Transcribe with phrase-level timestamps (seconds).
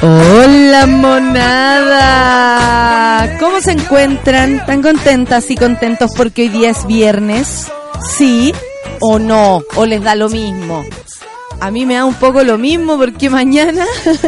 [0.00, 2.06] Hola monada,
[3.40, 4.64] ¿cómo se encuentran?
[4.64, 7.66] ¿Tan contentas y contentos porque hoy día es viernes?
[8.16, 8.54] ¿Sí
[9.00, 9.64] o no?
[9.74, 10.84] ¿O les da lo mismo?
[11.58, 13.84] A mí me da un poco lo mismo porque mañana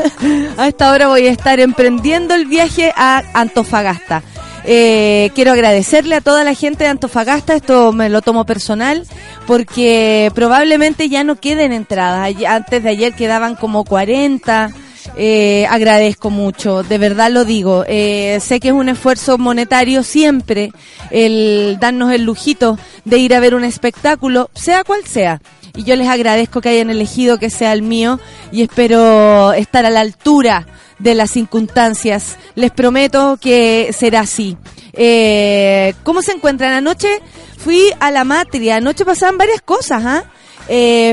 [0.59, 4.25] a esta hora voy a estar emprendiendo el viaje a Antofagasta.
[4.65, 9.07] Eh, quiero agradecerle a toda la gente de Antofagasta, esto me lo tomo personal,
[9.47, 12.35] porque probablemente ya no queden entradas.
[12.45, 14.73] Antes de ayer quedaban como 40
[15.17, 17.85] eh, agradezco mucho, de verdad lo digo.
[17.87, 20.73] Eh, sé que es un esfuerzo monetario siempre
[21.11, 25.41] el darnos el lujito de ir a ver un espectáculo, sea cual sea.
[25.77, 28.19] Y yo les agradezco que hayan elegido que sea el mío
[28.51, 30.67] y espero estar a la altura
[30.99, 32.37] de las circunstancias.
[32.55, 34.57] Les prometo que será así.
[34.93, 36.73] Eh, ¿Cómo se encuentran?
[36.73, 37.09] Anoche
[37.57, 40.25] fui a la matria, anoche pasaban varias cosas, ¿ah?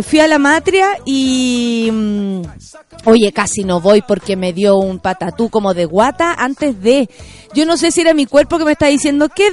[0.06, 1.90] Fui a la matria y...
[1.92, 2.42] Mm,
[3.06, 7.10] oye, casi no voy porque me dio un patatú como de guata antes de...
[7.54, 9.52] Yo no sé si era mi cuerpo que me está diciendo que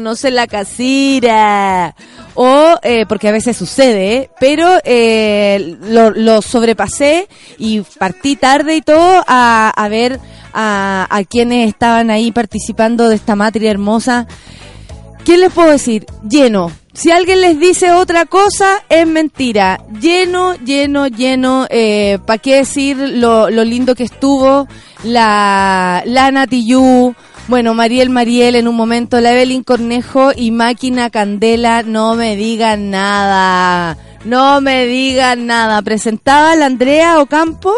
[0.00, 1.94] no en la casira.
[2.34, 7.28] O, eh, porque a veces sucede, pero eh, lo, sobrepasé
[7.58, 10.18] y partí tarde y todo a, a ver
[10.52, 14.26] a, a quienes estaban ahí participando de esta matria hermosa.
[15.24, 16.04] ¿Qué les puedo decir?
[16.28, 19.80] Lleno, si alguien les dice otra cosa, es mentira.
[20.00, 21.66] Lleno, lleno, lleno.
[21.70, 24.68] Eh, ¿Para qué decir lo, lindo que estuvo?
[25.02, 27.14] La, la Natiyu,
[27.48, 32.90] bueno, Mariel Mariel en un momento, la Evelyn Cornejo y Máquina Candela, no me digan
[32.90, 33.96] nada.
[34.24, 35.80] No me digan nada.
[35.82, 37.72] Presentaba la Andrea Ocampo,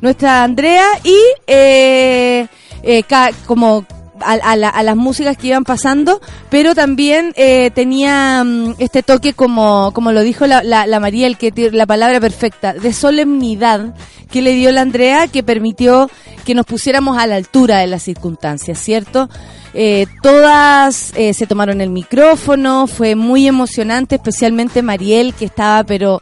[0.00, 2.46] nuestra Andrea, y eh,
[2.82, 3.04] eh,
[3.46, 3.86] como
[4.22, 10.12] a, las músicas que iban pasando, pero también eh, tenía mm, este toque como, como
[10.12, 13.94] lo dijo la, la, Mariel, que la palabra perfecta, de solemnidad
[14.30, 16.08] que le dio la Andrea, que permitió
[16.44, 19.28] que nos pusiéramos a la altura de las circunstancias, ¿cierto?
[19.72, 26.20] Eh, todas eh, se tomaron el micrófono, fue muy emocionante, especialmente Mariel, que estaba pero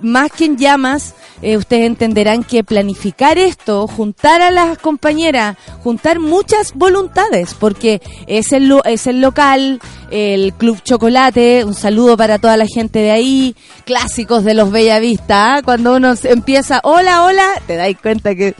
[0.00, 6.18] más que en llamas, eh, ustedes entenderán que planificar esto, juntar a las compañeras, juntar
[6.18, 9.80] muchas voluntades, porque es el, es el local,
[10.10, 13.54] el Club Chocolate, un saludo para toda la gente de ahí,
[13.84, 15.62] clásicos de los Bellavista, ¿ah?
[15.62, 18.54] cuando uno empieza, hola, hola, te dais cuenta que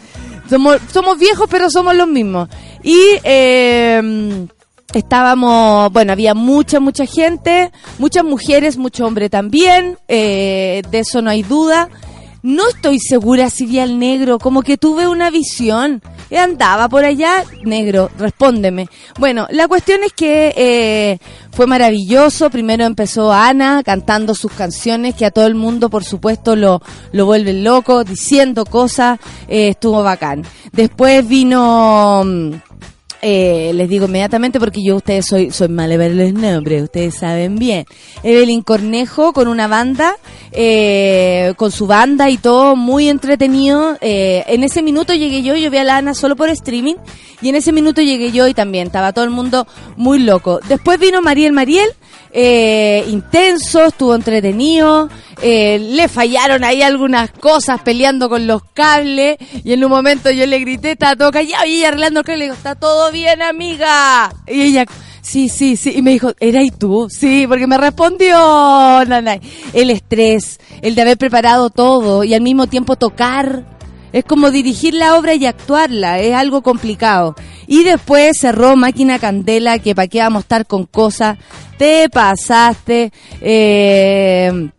[0.49, 2.49] somos, somos viejos pero somos los mismos.
[2.83, 4.47] Y eh,
[4.99, 11.31] estábamos, bueno, había mucha, mucha gente, muchas mujeres, mucho hombre también, eh, de eso no
[11.31, 11.89] hay duda.
[12.43, 16.01] No estoy segura si vi al negro, como que tuve una visión.
[16.31, 18.89] Andaba por allá, negro, respóndeme.
[19.19, 21.19] Bueno, la cuestión es que eh,
[21.51, 22.49] fue maravilloso.
[22.49, 26.81] Primero empezó Ana cantando sus canciones, que a todo el mundo, por supuesto, lo,
[27.11, 29.19] lo vuelven loco, diciendo cosas.
[29.49, 30.45] Eh, estuvo bacán.
[30.71, 32.25] Después vino...
[33.23, 37.57] Eh, les digo inmediatamente porque yo ustedes soy soy mala ver los nombres, ustedes saben
[37.57, 37.87] bien.
[38.23, 40.17] Evelyn Cornejo con una banda,
[40.53, 43.97] eh, con su banda y todo muy entretenido.
[44.01, 46.97] Eh, en ese minuto llegué yo, yo vi a la Ana solo por streaming
[47.41, 49.67] y en ese minuto llegué yo y también estaba todo el mundo
[49.97, 50.61] muy loco.
[50.69, 51.89] Después vino Mariel Mariel
[52.33, 55.09] eh, intenso, estuvo entretenido,
[55.43, 59.37] eh, le fallaron ahí algunas cosas peleando con los cables.
[59.65, 62.39] Y en un momento yo le grité, está todo callado y ella arreglando el cable,
[62.39, 64.31] le digo, está todo bien amiga.
[64.47, 64.85] Y ella,
[65.23, 67.09] sí, sí, sí, y me dijo, ¿era y tú?
[67.11, 69.01] Sí, porque me respondió,
[69.73, 73.76] el estrés, el de haber preparado todo y al mismo tiempo tocar
[74.13, 77.35] es como dirigir la obra y actuarla, es algo complicado.
[77.67, 81.39] Y después cerró Máquina Candela, que para qué vamos a estar con cosas.
[81.79, 83.13] Te pasaste.
[83.41, 84.71] Eh,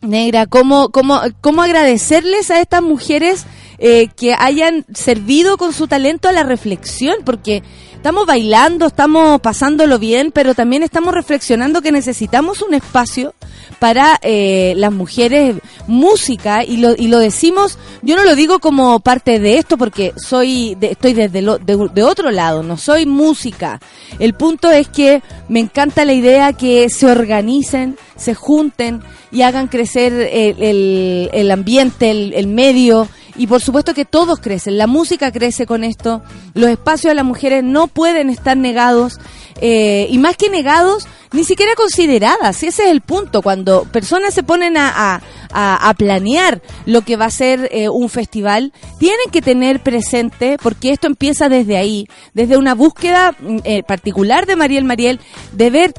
[0.00, 3.46] negra, ¿cómo, cómo, ¿cómo agradecerles a estas mujeres
[3.78, 7.64] eh, que hayan servido con su talento a la reflexión, porque
[8.02, 13.32] estamos bailando, estamos pasándolo bien, pero también estamos reflexionando que necesitamos un espacio
[13.78, 15.54] para eh, las mujeres
[15.86, 20.14] música y lo, y lo decimos, yo no lo digo como parte de esto porque
[20.16, 23.80] soy estoy desde lo, de, otro lado, no soy música.
[24.18, 29.00] El punto es que me encanta la idea que se organicen, se junten
[29.30, 34.78] y hagan crecer el, el, ambiente, el, el medio, y por supuesto que todos crecen,
[34.78, 36.22] la música crece con esto,
[36.54, 39.18] los espacios de las mujeres no pueden estar negados,
[39.60, 44.34] eh, y más que negados, ni siquiera consideradas, y ese es el punto, cuando personas
[44.34, 49.42] se ponen a, a, planear lo que va a ser eh, un festival, tienen que
[49.42, 54.84] tener presente, porque esto empieza desde ahí, desde una búsqueda mm, eh, particular de Mariel
[54.84, 55.20] Mariel,
[55.52, 55.94] de ver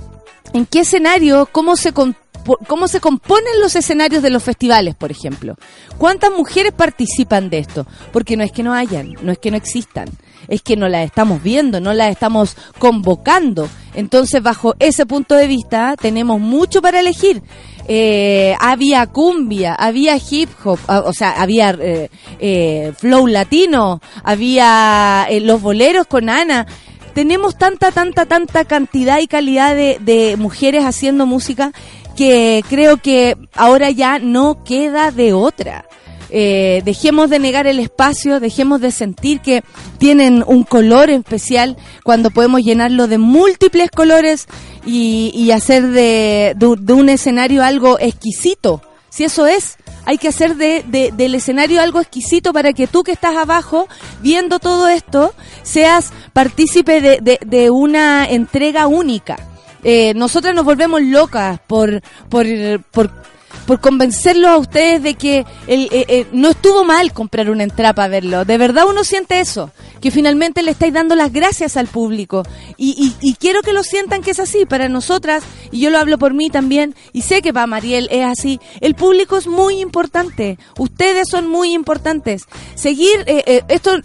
[0.53, 1.93] en qué escenario, cómo se,
[2.67, 5.55] cómo se componen los escenarios de los festivales, por ejemplo.
[5.97, 7.85] ¿Cuántas mujeres participan de esto?
[8.11, 10.09] Porque no es que no hayan, no es que no existan,
[10.47, 13.69] es que no las estamos viendo, no las estamos convocando.
[13.93, 17.43] Entonces, bajo ese punto de vista, tenemos mucho para elegir.
[17.87, 22.09] Eh, había cumbia, había hip hop, ah, o sea, había eh,
[22.39, 26.65] eh, flow latino, había los boleros con Ana
[27.13, 31.71] tenemos tanta, tanta, tanta cantidad y calidad de, de, mujeres haciendo música
[32.15, 35.85] que creo que ahora ya no queda de otra.
[36.35, 39.63] Eh, dejemos de negar el espacio, dejemos de sentir que
[39.99, 44.47] tienen un color especial cuando podemos llenarlo de múltiples colores
[44.83, 48.81] y, hacer de, un escenario algo exquisito.
[49.09, 53.11] Si eso es, hay que hacer de, del escenario algo exquisito para que tú que
[53.11, 53.87] estás abajo
[54.23, 59.37] viendo todo esto seas partícipe de una entrega única
[59.83, 62.45] eh, nosotras nos volvemos locas por, por,
[62.91, 63.09] por,
[63.65, 67.93] por convencerlos a ustedes de que el, eh, eh, no estuvo mal comprar una entrada
[67.93, 68.45] para verlo.
[68.45, 69.71] De verdad uno siente eso,
[70.01, 72.43] que finalmente le estáis dando las gracias al público.
[72.77, 76.17] Y, y, quiero que lo sientan que es así para nosotras, y yo lo hablo
[76.17, 78.59] por mí también, y sé que para Mariel es así.
[78.81, 82.45] El público es muy importante, ustedes son muy importantes.
[82.75, 84.03] Seguir, eh, esto es,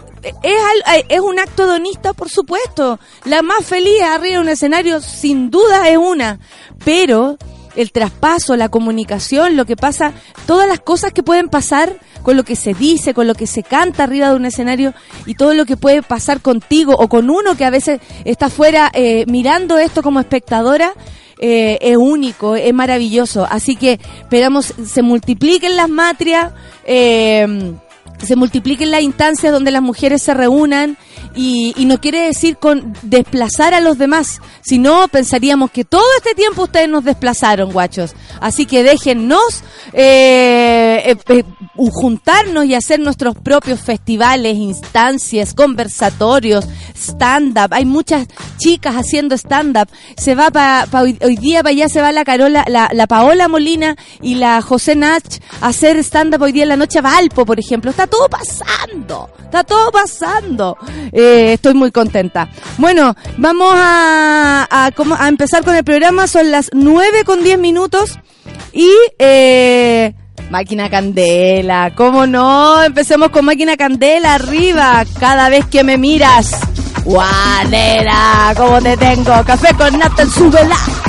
[1.08, 2.98] es un acto donista, por supuesto.
[3.24, 6.38] La más feliz arriba de un escenario, sin duda, es una.
[6.84, 7.38] Pero
[7.76, 10.12] el traspaso, la comunicación, lo que pasa,
[10.46, 13.62] todas las cosas que pueden pasar con lo que se dice, con lo que se
[13.62, 14.94] canta arriba de un escenario
[15.26, 18.90] y todo lo que puede pasar contigo o con uno que a veces está fuera
[18.92, 20.92] eh, mirando esto como espectadora.
[21.40, 23.46] Eh, es único, es maravilloso.
[23.48, 26.52] Así que esperamos se multipliquen las matrias,
[26.84, 27.74] eh,
[28.20, 30.98] se multipliquen las instancias donde las mujeres se reúnan
[31.34, 36.34] y, y, no quiere decir con desplazar a los demás, sino pensaríamos que todo este
[36.34, 38.14] tiempo ustedes nos desplazaron, guachos.
[38.40, 41.44] Así que déjennos eh, eh, eh,
[41.76, 47.68] juntarnos y hacer nuestros propios festivales, instancias, conversatorios, stand-up.
[47.72, 48.26] Hay muchas
[48.58, 49.88] chicas haciendo stand-up.
[50.16, 53.96] Se va para hoy, día, para allá se va la Carola, la, la Paola Molina
[54.20, 55.24] y la José Nach
[55.60, 57.90] a hacer stand-up hoy día en la noche a Valpo, por ejemplo.
[57.90, 60.76] Está todo pasando, está todo pasando.
[61.20, 62.48] Eh, estoy muy contenta.
[62.76, 64.88] Bueno, vamos a,
[65.26, 66.28] empezar con el programa.
[66.28, 68.20] Son las 9 con 10 minutos.
[68.72, 68.88] Y
[69.18, 70.14] eh,
[70.48, 72.84] Máquina Candela, ¿cómo no?
[72.84, 76.52] Empecemos con Máquina Candela arriba, cada vez que me miras.
[77.04, 79.42] Guanera, ¿cómo te tengo?
[79.44, 80.24] Café con nata.
[80.24, 81.07] Quiero y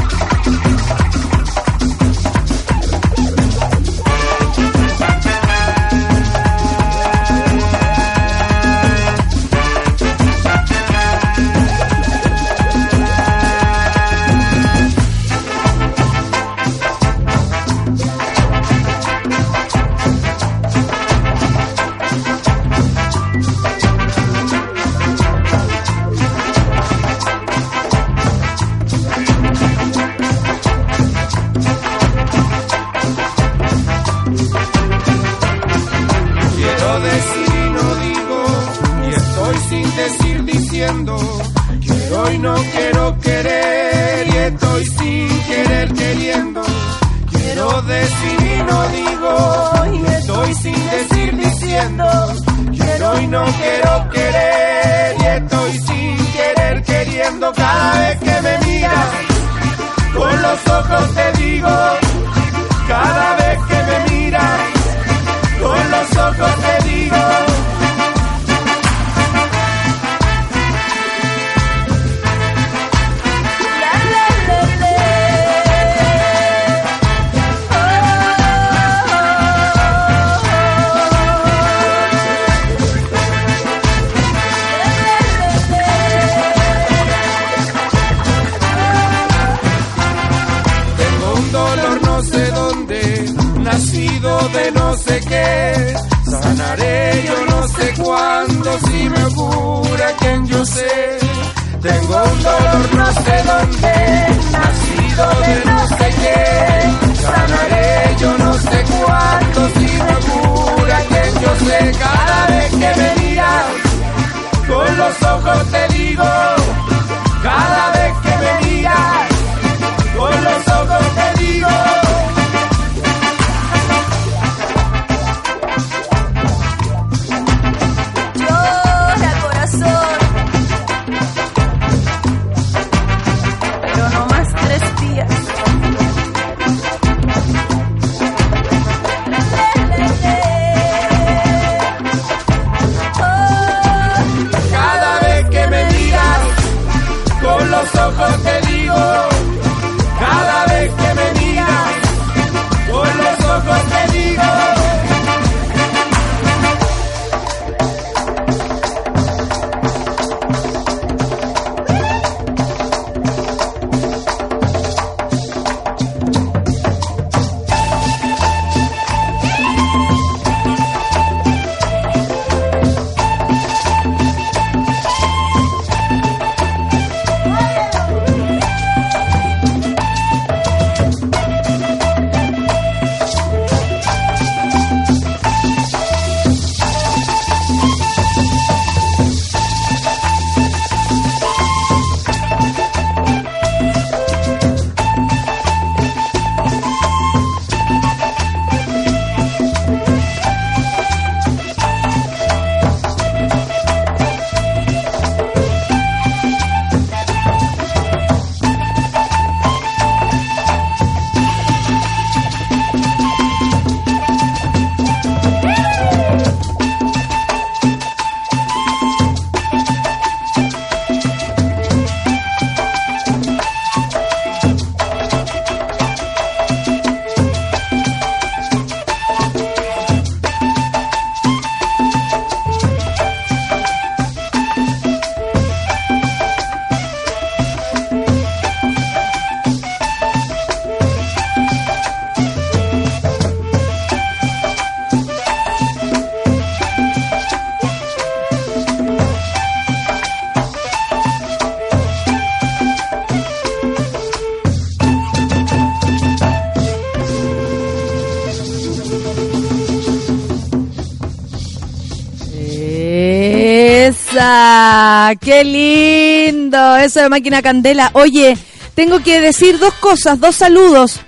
[265.35, 268.11] Qué lindo, eso de máquina candela.
[268.13, 268.57] Oye,
[268.95, 271.19] tengo que decir dos cosas, dos saludos.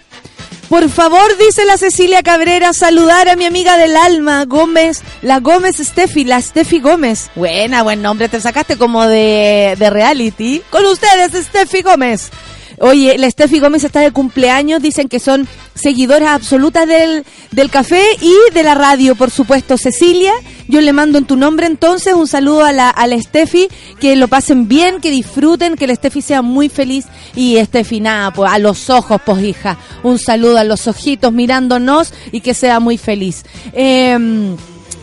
[0.70, 5.76] Por favor, dice la Cecilia Cabrera, saludar a mi amiga del alma, Gómez, la Gómez
[5.78, 7.30] Steffi, la Steffi Gómez.
[7.36, 10.62] Buena, buen nombre, te sacaste como de, de reality.
[10.70, 12.32] Con ustedes, Steffi Gómez.
[12.80, 18.04] Oye, la Steffi Gómez está de cumpleaños, dicen que son seguidoras absolutas del, del café
[18.22, 19.78] y de la radio, por supuesto.
[19.78, 20.34] Cecilia,
[20.72, 23.68] yo le mando en tu nombre entonces un saludo a la, a Steffi,
[24.00, 28.32] que lo pasen bien, que disfruten, que la Steffi sea muy feliz y Steffi nada,
[28.32, 32.80] pues a los ojos, pues hija, un saludo a los ojitos mirándonos y que sea
[32.80, 33.46] muy feliz.
[33.74, 34.18] Eh,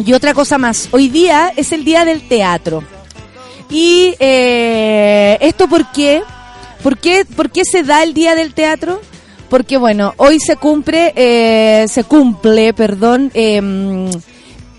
[0.04, 2.82] y otra cosa más, hoy día es el día del teatro.
[3.70, 6.22] Y eh, esto por qué?
[6.82, 9.00] ¿Por qué, ¿Por qué se da el Día del Teatro?
[9.50, 14.10] Porque bueno, hoy se cumple, eh, se cumple, perdón, eh,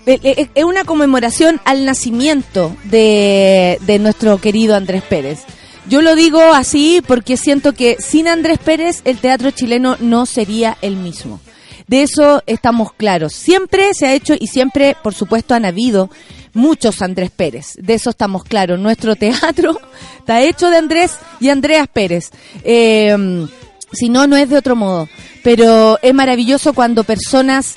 [0.06, 5.44] es una conmemoración al nacimiento de, de nuestro querido Andrés Pérez.
[5.88, 10.76] Yo lo digo así porque siento que sin Andrés Pérez el teatro chileno no sería
[10.82, 11.40] el mismo.
[11.88, 13.32] De eso estamos claros.
[13.32, 16.08] Siempre se ha hecho y siempre, por supuesto, han habido
[16.54, 17.74] muchos Andrés Pérez.
[17.78, 18.78] De eso estamos claros.
[18.78, 19.80] Nuestro teatro
[20.18, 22.30] está hecho de Andrés y Andreas Pérez.
[22.62, 23.48] Eh,
[23.92, 25.08] si no, no es de otro modo.
[25.42, 27.74] Pero es maravilloso cuando personas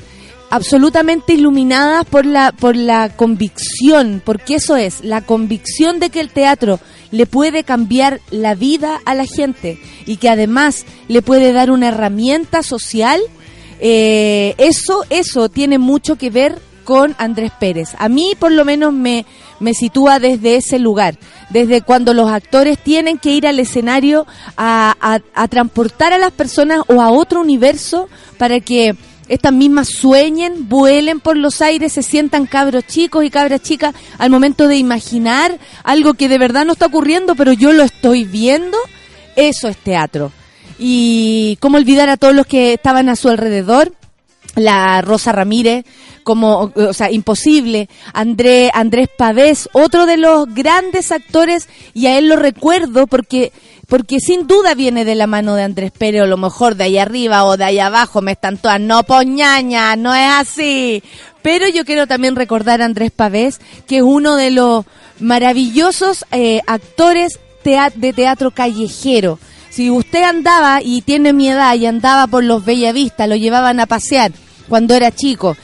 [0.53, 6.29] absolutamente iluminadas por la por la convicción, porque eso es, la convicción de que el
[6.29, 6.79] teatro
[7.09, 11.87] le puede cambiar la vida a la gente y que además le puede dar una
[11.87, 13.19] herramienta social,
[13.79, 17.95] eh, eso eso tiene mucho que ver con Andrés Pérez.
[17.97, 19.25] A mí por lo menos me,
[19.59, 21.17] me sitúa desde ese lugar,
[21.49, 25.19] desde cuando los actores tienen que ir al escenario a,
[25.49, 28.07] transportar a las personas o a otro universo
[28.37, 28.95] para que
[29.27, 34.29] estas mismas sueñen, vuelen por los aires, se sientan cabros chicos y cabras chicas al
[34.29, 38.77] momento de imaginar algo que de verdad no está ocurriendo, pero yo lo estoy viendo,
[39.35, 40.31] eso es teatro.
[40.77, 43.93] Y cómo olvidar a todos los que estaban a su alrededor,
[44.55, 45.85] la Rosa Ramírez,
[46.23, 47.89] como, o sea, imposible.
[48.13, 53.51] André, Andrés Pavés, otro de los grandes actores, y a él lo recuerdo porque,
[53.87, 56.97] porque sin duda viene de la mano de Andrés Pérez, o lo mejor de ahí
[56.97, 61.03] arriba o de ahí abajo, me están todas, no poñaña, no es así.
[61.41, 64.85] Pero yo quiero también recordar a Andrés Pavés, que es uno de los
[65.19, 69.39] maravillosos eh, actores de teatro callejero.
[69.69, 73.85] Si usted andaba y tiene mi edad y andaba por los Bellavista, lo llevaban a
[73.85, 74.31] pasear
[74.67, 75.55] cuando era chico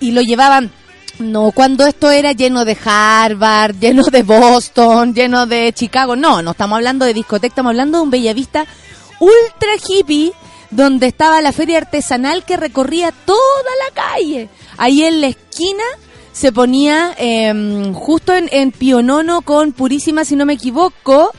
[0.00, 0.70] y lo llevaban
[1.18, 6.16] no, cuando esto era lleno de Harvard, lleno de Boston, lleno de Chicago.
[6.16, 8.66] No, no estamos hablando de discoteca, estamos hablando de un Bellavista
[9.20, 10.32] ultra hippie
[10.70, 13.38] donde estaba la feria artesanal que recorría toda
[13.86, 14.48] la calle.
[14.76, 15.84] Ahí en la esquina
[16.32, 21.32] se ponía em, justo en, en Pionono con Purísima, si no me equivoco,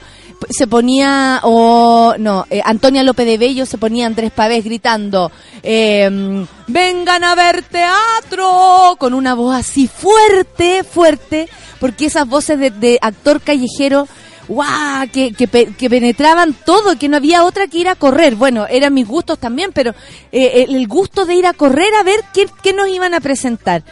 [0.49, 5.31] se ponía, o no, eh, Antonia López de Bello se ponía Andrés Pavés gritando,
[5.63, 12.99] em, vengan a ver teatro, con una voz así fuerte, fuerte, porque esas voces de,
[13.01, 14.07] actor callejero,
[14.47, 15.07] ¡guau!
[15.11, 18.35] Que, que, penetraban todo, que no había otra que ir a correr.
[18.35, 19.93] Bueno, eran mis gustos también, pero
[20.31, 23.83] eh, el gusto de ir a correr a ver qué, qué nos iban a presentar.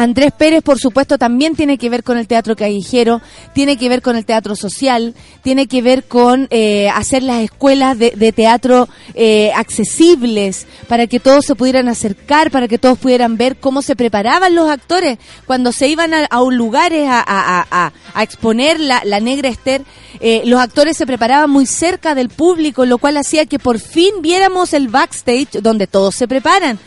[0.00, 3.20] Andrés Pérez, por supuesto, también tiene que ver con el teatro callejero,
[3.52, 7.98] tiene que ver con el teatro social, tiene que ver con eh, hacer las escuelas
[7.98, 13.56] de, teatro eh, accesibles para que todos se pudieran acercar, para que todos pudieran ver
[13.58, 17.92] cómo se preparaban los actores cuando se iban a, un lugar a,
[18.22, 19.82] exponer la, negra Esther.
[20.20, 24.22] Eh, los actores se preparaban muy cerca del público, lo cual hacía que por fin
[24.22, 26.78] viéramos el backstage donde todos se preparan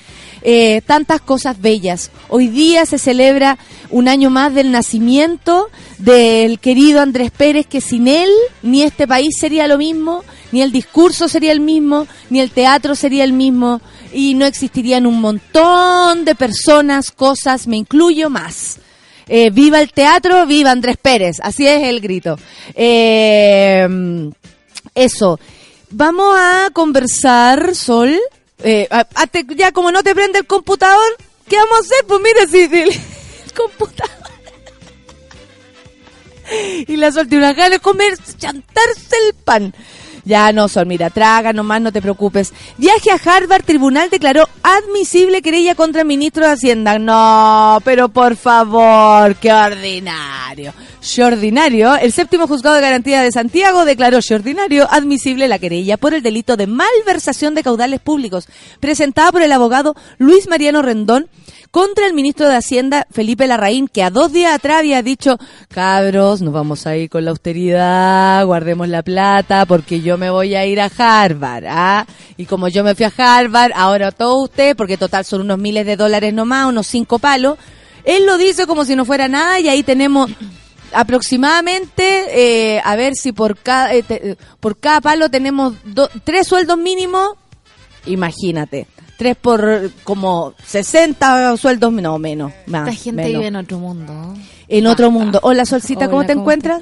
[0.44, 2.12] eh, tantas cosas bellas.
[2.28, 3.58] Hoy día se celebra
[3.90, 8.30] un año más del nacimiento del querido Andrés Pérez, que sin él
[8.62, 12.94] ni este país sería lo mismo, ni el discurso sería el mismo, ni el teatro
[12.94, 18.79] sería el mismo, y no existirían un montón de personas, cosas, me incluyo más.
[19.27, 22.38] Eh, viva el teatro, viva Andrés Pérez, así es el grito.
[22.75, 23.88] Eh,
[24.94, 25.40] eso.
[25.90, 28.20] Vamos a conversar, Sol,
[28.64, 28.88] eh,
[29.56, 32.06] ya como no te prende el computador, ¿qué vamos a hacer?
[32.08, 34.24] Pues mire, si, el, computador.
[36.88, 39.74] y la suerte una gana de comer, chantarse el pan.
[40.25, 42.53] Ya no, Sol, mira, traga nomás, no te preocupes.
[42.77, 46.98] Viaje a Harvard, tribunal declaró admisible querella contra el ministro de Hacienda.
[46.98, 50.74] No, pero por favor, qué ordinario.
[51.01, 51.96] Qué ordinario.
[51.96, 56.55] El séptimo juzgado de garantía de Santiago declaró ordinario admisible la querella por el delito
[56.55, 58.48] de malversación de caudales públicos
[58.79, 61.27] presentada por el abogado Luis Mariano Rendón
[61.74, 66.44] contra el ministro de Hacienda, Felipe Larraín, que a dos días atrás había dicho, cabros,
[66.44, 70.68] nos vamos a ir con la austeridad, guardemos la plata, porque yo me voy a
[70.68, 72.05] ir a Harvard, ¿ah?
[72.38, 75.88] Y como yo me fui a Harvard, ahora todo usted, porque total son unos miles
[75.88, 77.57] de dólares nomás, unos cinco palos,
[78.03, 80.29] él lo dice como si no fuera nada y ahí tenemos
[80.94, 85.74] aproximadamente, eh, a ver si por cada, eh, por cada palo tenemos
[86.24, 87.31] tres sueldos mínimos,
[88.05, 88.86] imagínate
[89.24, 92.51] tres por como 60 sueldos, no menos.
[92.66, 94.36] Más, Esta gente vive en otro mundo.
[94.68, 95.40] En otro mundo.
[95.44, 96.81] Hola, Solcita, ¿cómo te encuentras?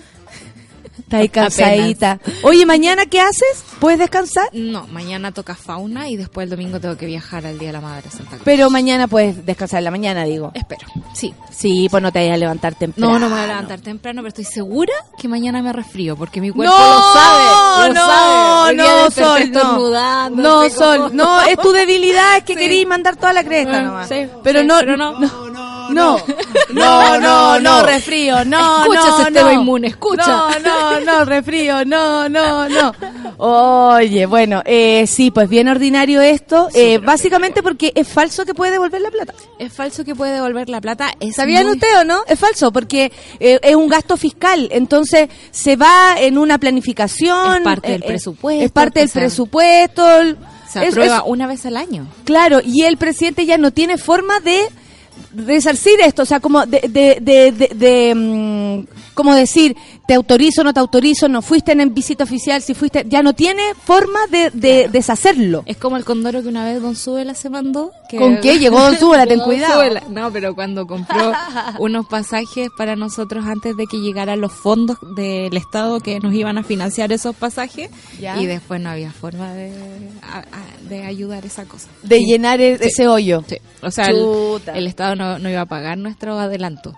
[1.00, 2.20] Está ahí cansadita.
[2.44, 3.64] Oye, ¿mañana qué haces?
[3.80, 4.50] ¿Puedes descansar?
[4.54, 7.82] No, mañana toca fauna y después el domingo tengo que viajar al Día de la
[7.82, 8.42] Madre Santa Cruz.
[8.44, 10.52] Pero mañana puedes descansar en la mañana, digo.
[10.54, 11.34] Espero, sí.
[11.52, 13.14] Sí, pues no te vayas a levantar temprano.
[13.14, 16.42] No, no me voy a levantar temprano, pero estoy segura que mañana me resfrío porque
[16.42, 17.88] mi cuerpo lo sabe.
[17.88, 18.76] Lo no, sabe.
[18.76, 20.30] no, Sol, no.
[20.30, 22.86] No, Sol, no, es tu debilidad, es que sí.
[22.86, 24.08] mandar toda la cresta nomás.
[24.10, 25.20] Sí, pero, no, pero no.
[25.20, 25.51] no no,
[25.94, 29.52] no, no, no, refrío, no, no, no.
[29.52, 30.26] inmune, escucha.
[30.26, 32.94] No, no, no, refrío, no, no, no.
[33.38, 38.74] Oye, bueno, eh, sí, pues bien ordinario esto, eh, básicamente porque es falso que puede
[38.74, 39.34] devolver la plata.
[39.58, 41.12] Es falso que puede devolver la plata.
[41.34, 42.24] ¿Sabían ustedes o no?
[42.28, 47.58] Es falso, porque eh, es un gasto fiscal, entonces se va en una planificación.
[47.58, 48.64] Es parte del presupuesto.
[48.64, 50.04] Es parte del presupuesto.
[50.72, 52.08] Se aprueba una vez al año.
[52.24, 54.70] Claro, y el presidente ya no tiene forma de
[55.36, 59.76] resarcir esto, o sea, como de, de, de, de, mm, como decir,
[60.08, 63.62] te autorizo, no te autorizo, no fuiste en visita oficial, si fuiste, ya no tiene
[63.76, 65.64] forma de, deshacerlo.
[65.66, 67.92] Es como el condoro que una vez Don Súbela se mandó.
[68.18, 68.60] ¿Con qué?
[68.60, 69.84] Llegó Don Súbela, ten cuidado.
[70.10, 71.34] No, pero cuando compró
[71.80, 76.58] unos pasajes para nosotros antes de que llegaran los fondos del Estado que nos iban
[76.58, 79.72] a financiar esos pasajes, y después no había forma de,
[80.90, 81.88] de ayudar esa cosa.
[82.04, 83.44] De llenar e-, ese hoyo.
[83.82, 86.98] O sea, el, el, Estado no, no iba a pagar nuestro adelanto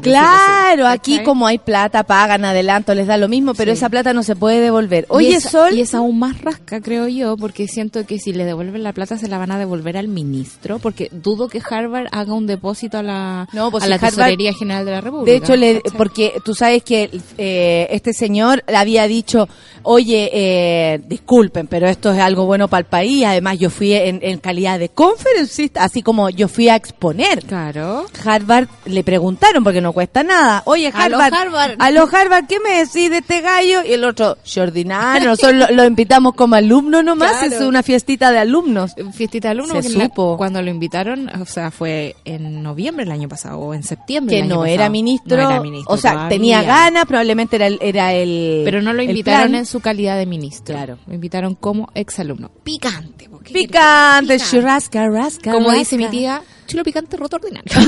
[0.00, 4.22] claro, aquí como hay plata, pagan adelanto, les da lo mismo, pero esa plata no
[4.22, 5.06] se puede devolver.
[5.08, 5.74] Oye, Sol.
[5.74, 9.18] Y es aún más rasca, creo yo, porque siento que si le devuelven la plata
[9.18, 13.02] se la van a devolver al ministro, porque dudo que Harvard haga un depósito a
[13.02, 15.30] la, pues a la Tesorería General de la República.
[15.30, 19.48] De hecho, le, porque tú sabes que eh, este señor había dicho,
[19.82, 23.24] oye, eh, disculpen, pero esto es algo bueno para el país.
[23.24, 27.44] Además, yo fui en, en calidad de conferencista, así como yo fui a exponer.
[27.44, 28.06] Claro.
[28.24, 30.62] Harvard le preguntaron, porque no cuesta nada.
[30.66, 31.34] Oye, Harvard,
[31.78, 33.84] a los Harvard, ¿qué me decís de este gallo?
[33.84, 38.94] Y el otro, Jordinano, nosotros lo, invitamos como alumno nomás, es una fiestita de alumnos.
[39.12, 40.36] Fiestita de alumnos, Se supo.
[40.36, 44.36] cuando lo invitaron, o sea, fue en noviembre el año pasado, o en septiembre.
[44.36, 48.92] Que no, era ministro, o sea, tenía ganas, probablemente era el, era el Pero no
[48.92, 50.74] lo invitaron en su calidad de ministro.
[50.74, 50.98] Claro.
[51.06, 52.50] Lo invitaron como exalumno.
[52.62, 53.28] Picante.
[53.52, 55.52] Picante, churrasca, rasca.
[55.52, 56.42] Como dice mi tía,
[56.72, 57.70] chulo picante roto ordinario.
[57.74, 57.84] chulo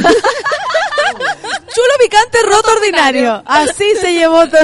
[1.99, 3.42] picante roto ordinario.
[3.47, 4.61] Así se llevó todo.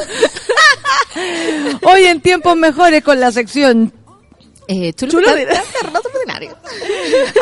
[1.83, 3.95] Hoy en tiempos mejores con la sección
[4.69, 6.55] eh, chulo, picante roto ordinario.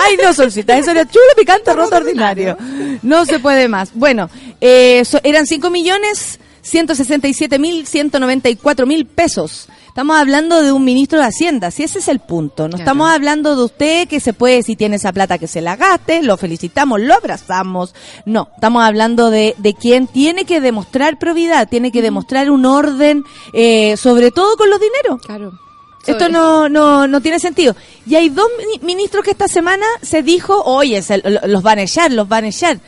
[0.07, 2.57] Ay, no, Solcita, eso era chulo picante roto ordinario.
[3.03, 3.91] No se puede más.
[3.93, 11.19] Bueno, eh, eran 5 millones 167 mil 194 mil pesos Estamos hablando de un ministro
[11.19, 12.69] de Hacienda, si ese es el punto.
[12.69, 15.75] No estamos hablando de usted que se puede, si tiene esa plata, que se la
[15.75, 17.97] gaste, lo felicitamos, lo abrazamos.
[18.25, 23.25] No, estamos hablando de, de quien tiene que demostrar probidad, tiene que demostrar un orden,
[23.53, 25.21] eh, sobre todo con los dineros.
[25.27, 25.59] Claro.
[26.07, 27.75] Esto no, no, no tiene sentido.
[28.07, 28.47] Y hay dos
[28.83, 31.03] ministros que esta semana se dijo, oye,
[31.49, 32.79] los van a echar, los van a echar.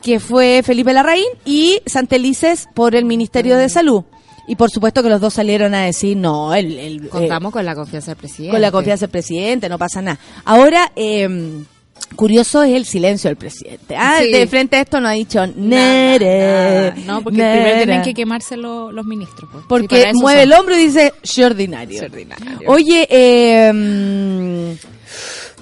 [0.00, 4.04] Que fue Felipe Larraín y Santelices por el Ministerio de Salud.
[4.48, 6.78] Y por supuesto que los dos salieron a decir, no, el...
[6.78, 8.52] el Contamos eh, con la confianza del presidente.
[8.52, 10.18] Con la confianza del presidente, no pasa nada.
[10.44, 11.62] Ahora, eh,
[12.14, 13.96] curioso es el silencio del presidente.
[13.96, 16.94] Ah, de frente a esto no ha dicho nada.
[17.04, 19.50] No, porque primero tienen que quemarse los ministros.
[19.50, 19.64] Pues.
[19.68, 21.12] Porque mueve el hombro y dice,
[21.44, 22.02] ordinario.
[22.66, 24.76] Oye, eh,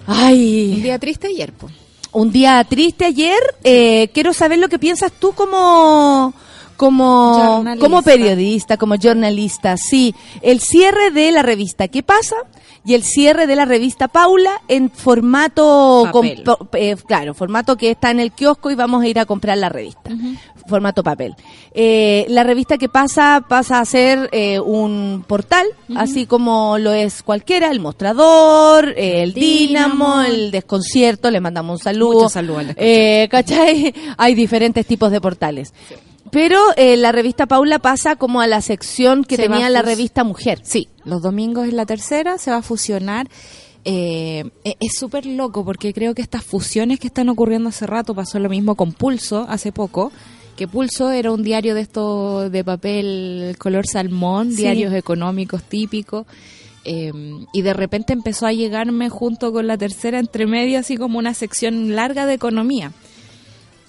[0.07, 0.73] ay...
[0.77, 1.73] Un día triste ayer, pues.
[2.13, 3.41] Un día triste ayer.
[3.65, 6.35] Eh, quiero saber lo que piensas tú como
[6.77, 10.15] como, como periodista, como jornalista, sí.
[10.43, 12.37] El cierre de la revista ¿Qué pasa?
[12.85, 16.11] y el cierre de la revista Paula en formato,
[16.75, 19.71] eh, claro, formato que está en el kiosco y vamos a ir a comprar la
[19.71, 20.11] revista.
[20.67, 21.35] Formato papel.
[21.73, 27.23] Eh, la revista que pasa pasa a ser eh, un portal, así como lo es
[27.23, 32.29] cualquiera, el mostrador, el, Dínamo, el desconcierto, le mandamos un saludo.
[32.29, 32.61] saludo
[33.31, 33.95] ¿Cachai?
[34.17, 35.73] Hay diferentes tipos de portales.
[36.35, 40.59] Pero eh, la revista Paula pasa como a la sección que tenía la revista Mujer.
[40.65, 43.29] Sí, los domingos es la tercera, se va a fusionar.
[43.85, 48.17] Eh, e-, es súper loco porque creo que estas fusiones que están ocurriendo hace rato,
[48.17, 50.11] pasó lo mismo con Pulso hace poco,
[50.57, 56.27] que Pulso era un diario de esto de papel color salmón, diarios económicos típicos.
[56.87, 57.13] Eh,
[57.53, 61.35] y de repente empezó a llegarme junto con la tercera entre medio así como una
[61.35, 62.93] sección larga de economía.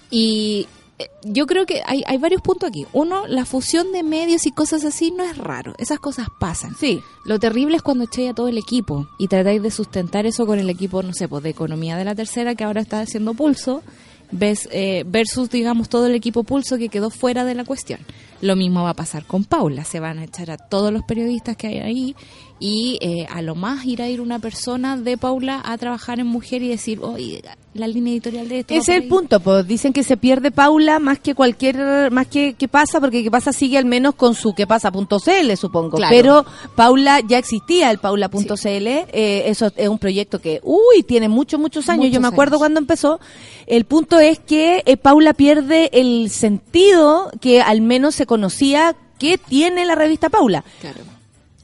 [0.10, 2.86] Y eh, yo creo que hay, hay varios puntos aquí.
[2.93, 5.75] Uno, la fusión de medios y cosas así no es raro.
[5.78, 6.75] Esas cosas pasan.
[6.80, 7.01] Sí.
[7.25, 10.58] Lo terrible es cuando echáis a todo el equipo y tratáis de sustentar eso con
[10.58, 13.84] el equipo, no sé, pues de economía de la tercera que ahora está haciendo pulso
[14.32, 18.00] ves, eh, versus, digamos, todo el equipo pulso que quedó fuera de la cuestión.
[18.42, 19.84] Lo mismo va a pasar con Paula.
[19.86, 22.16] Se van a echar a todos los periodistas que hay ahí
[22.60, 26.28] y eh, a lo más ir a ir una persona de Paula a trabajar en
[26.28, 28.74] mujer y decir, oye, la línea editorial de esto.
[28.74, 32.54] Ese es el punto, pues dicen que se pierde Paula más que cualquier, más que
[32.54, 35.98] que pasa, porque que pasa sigue al menos con su que pasa.cl, supongo.
[36.10, 41.60] Pero Paula ya existía el paula.cl, eh, eso es un proyecto que, uy, tiene muchos,
[41.60, 43.20] muchos años, yo me acuerdo cuando empezó.
[43.68, 49.38] El punto es que eh, Paula pierde el sentido que al menos se conocía que
[49.38, 50.63] tiene la revista Paula.
[50.80, 51.14] Claro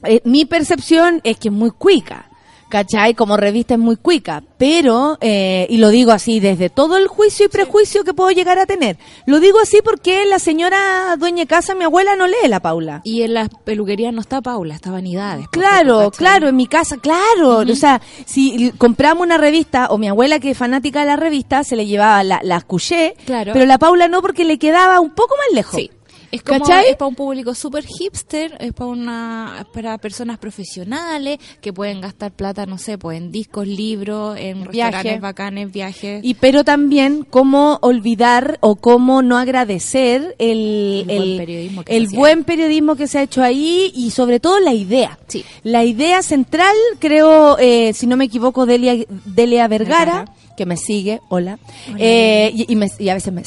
[0.04, 2.28] eh, mi percepción es que es muy cuica.
[2.72, 3.12] ¿Cachai?
[3.12, 7.44] Como revista es muy cuica, pero, eh, y lo digo así, desde todo el juicio
[7.44, 8.96] y prejuicio que puedo llegar a tener.
[9.26, 13.02] Lo digo así porque la señora dueña de casa, mi abuela, no lee la Paula.
[13.04, 15.48] Y en las peluquerías no está Paula, está Vanidades.
[15.48, 17.58] Claro, claro, en mi casa, claro.
[17.58, 21.64] O sea, si compramos una revista, o mi abuela que es fanática de la revista,
[21.64, 23.52] se le llevaba la, la claro.
[23.52, 25.78] pero la Paula no porque le quedaba un poco más lejos.
[25.78, 25.90] Sí.
[26.32, 31.74] Es como es para un público súper hipster, es para una para personas profesionales que
[31.74, 36.24] pueden gastar plata, no sé, pues en discos, libros, en viajes bacanes, viajes.
[36.24, 42.08] Y pero también cómo olvidar o cómo no agradecer el, el, buen, periodismo que, el
[42.08, 45.18] buen periodismo que se ha hecho ahí y sobre todo la idea.
[45.26, 45.44] Sí.
[45.64, 50.24] La idea central, creo, eh, si no me equivoco, Delia, Delia Vergara,
[50.56, 51.58] que me sigue, hola,
[51.98, 53.42] eh, y, y, me, y a veces me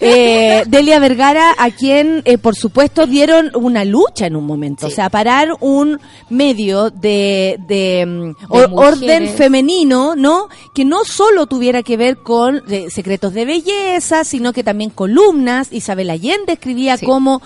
[0.00, 4.86] Eh, Delia Vergara, a quien, eh, por supuesto, dieron una lucha en un momento.
[4.86, 10.48] O sea, parar un medio de, de, mm, orden femenino, ¿no?
[10.74, 15.68] Que no solo tuviera que ver con eh, secretos de belleza, sino que también columnas.
[15.72, 17.42] Isabel Allende escribía cómo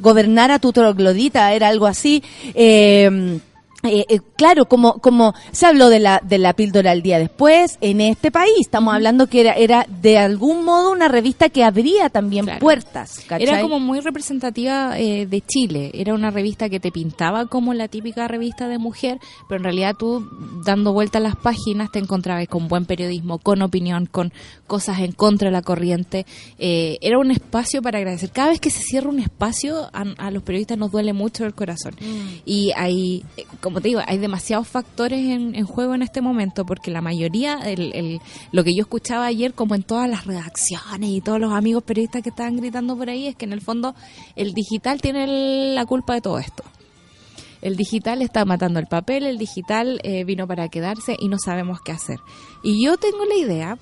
[0.00, 2.22] gobernar a tu troglodita, era algo así.
[2.54, 3.40] Eh,
[3.88, 7.78] eh, eh, claro, como, como se habló de la, de la píldora el día después,
[7.80, 12.08] en este país estamos hablando que era, era de algún modo una revista que abría
[12.08, 13.24] también puertas.
[13.30, 17.88] Era como muy representativa eh, de Chile, era una revista que te pintaba como la
[17.88, 19.18] típica revista de mujer,
[19.48, 20.28] pero en realidad tú
[20.64, 24.32] dando vuelta a las páginas te encontrabas con buen periodismo, con opinión, con
[24.66, 26.26] cosas en contra de la corriente.
[26.58, 28.30] era un espacio para agradecer.
[28.30, 31.94] Cada vez que se cierra un espacio, a, los periodistas nos duele mucho el corazón.
[32.00, 32.42] Mm.
[32.44, 33.24] Y hay,
[33.60, 38.20] como te digo, hay demasiados factores en, juego en este momento, porque la mayoría, el,
[38.52, 42.22] lo que yo escuchaba ayer, como en todas las redacciones y todos los amigos periodistas
[42.22, 43.94] que estaban gritando por ahí, es que en el fondo
[44.34, 46.64] el digital tiene la culpa de todo esto.
[47.62, 51.80] El digital está matando el papel, el digital eh, vino para quedarse y no sabemos
[51.80, 52.20] qué hacer.
[52.62, 53.78] Y yo tengo la idea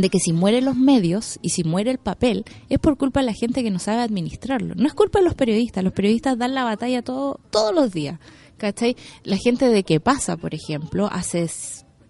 [0.00, 3.26] de que si mueren los medios y si muere el papel es por culpa de
[3.26, 4.74] la gente que no sabe administrarlo.
[4.74, 8.18] No es culpa de los periodistas, los periodistas dan la batalla todo, todos los días.
[8.56, 8.96] ¿Cachai?
[9.24, 11.48] La gente de qué pasa, por ejemplo, hace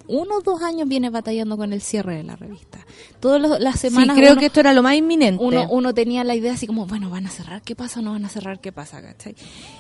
[0.08, 2.86] uno o dos años viene batallando con el cierre de la revista.
[3.20, 4.16] Todas las semanas.
[4.16, 5.42] Sí, creo que esto era lo más inminente.
[5.42, 8.00] Uno, uno tenía la idea así como, bueno, van a cerrar, ¿qué pasa?
[8.02, 9.02] No van a cerrar, ¿qué pasa?
[9.02, 9.34] ¿cachai?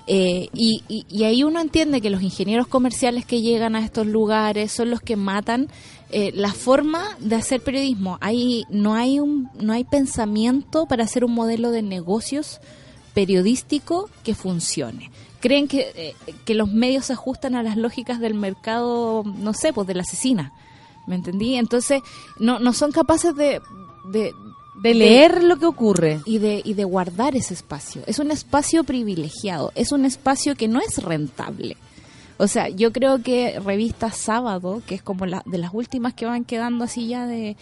[0.06, 4.72] Eh, y, y, ahí uno entiende que los ingenieros comerciales que llegan a estos lugares
[4.72, 5.68] son los que matan
[6.10, 8.18] eh, la forma de hacer periodismo.
[8.20, 12.60] Hay, no, hay un, no hay pensamiento para hacer un modelo de negocios
[13.14, 15.10] periodístico que funcione
[15.46, 19.72] creen que, eh, que los medios se ajustan a las lógicas del mercado, no sé,
[19.72, 20.52] pues de la asesina.
[21.06, 21.54] ¿Me entendí?
[21.54, 22.02] Entonces,
[22.40, 23.60] no, no son capaces de,
[24.10, 24.32] de,
[24.82, 26.20] de leer lo que ocurre.
[26.24, 28.02] Y de, y de guardar ese espacio.
[28.08, 31.76] Es un espacio privilegiado, es un espacio que no es rentable.
[32.38, 36.26] O sea, yo creo que revista Sábado, que es como la, de las últimas que
[36.26, 37.56] van quedando así ya de,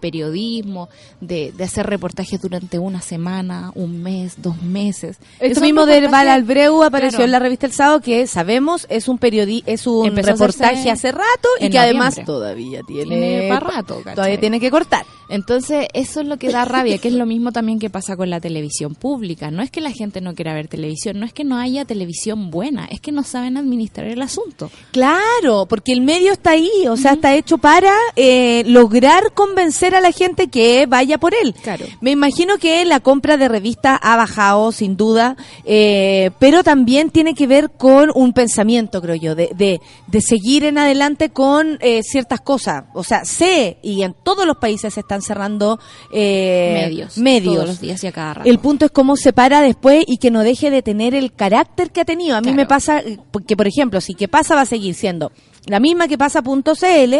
[0.00, 0.88] periodismo,
[1.20, 5.18] de, hacer reportajes durante una semana, un mes, dos meses.
[5.38, 9.18] Esto mismo de Val Albreu apareció en la revista El Sábado, que sabemos es un
[9.18, 14.70] periodi es un reportaje hace rato y que además todavía tiene, rato, todavía tiene que
[14.70, 15.06] cortar.
[15.28, 18.30] Entonces, eso es lo que da rabia, que es lo mismo también que pasa con
[18.30, 19.50] la televisión pública.
[19.50, 22.50] No es que la gente no quiera ver televisión, no es que no haya televisión
[22.50, 24.70] buena, es que no saben administrar el asunto.
[24.90, 30.00] Claro, porque el medio está ahí, o sea, está hecho para eh, lograr convencer a
[30.00, 31.54] la gente que vaya por él.
[31.62, 31.84] Claro.
[32.00, 37.34] Me imagino que la compra de revistas ha bajado, sin duda, eh, pero también tiene
[37.34, 42.02] que ver con un pensamiento, creo yo, de, de, de seguir en adelante con eh,
[42.02, 42.84] ciertas cosas.
[42.94, 45.78] O sea, sé, y en todos los países se están cerrando
[46.10, 47.54] medios, medios.
[47.54, 48.48] Todos los días y a cada rato.
[48.48, 51.90] El punto es cómo se para después y que no deje de tener el carácter
[51.90, 52.36] que ha tenido.
[52.36, 53.02] A mí me pasa,
[53.46, 55.32] que por ejemplo, si que pasa va a seguir siendo
[55.66, 57.14] la misma que pasa.cl,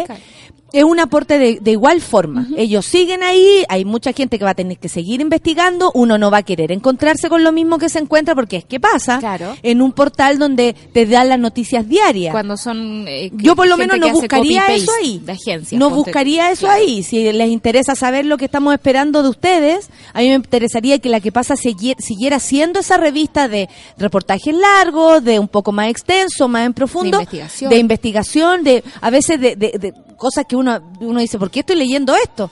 [0.73, 2.47] es un aporte de, igual forma.
[2.57, 6.29] Ellos siguen ahí, hay mucha gente que va a tener que seguir investigando, uno no
[6.29, 9.19] va a querer encontrarse con lo mismo que se encuentra porque es que pasa
[9.63, 12.33] en un portal donde te dan las noticias diarias.
[12.33, 13.07] Cuando son...
[13.07, 15.21] Eh, Yo por lo menos no buscaría eso ahí.
[15.23, 17.01] De agencias, no buscaría eso ahí.
[17.03, 21.09] Si les interesa saber lo que estamos esperando de ustedes, a mí me interesaría que
[21.09, 26.47] la que pasa siguiera siendo esa revista de reportajes largos, de un poco más extenso,
[26.47, 31.19] más en profundo, de investigación, de, investigación, de a veces de cosas que uno, uno
[31.19, 32.49] dice, ¿por qué estoy leyendo esto?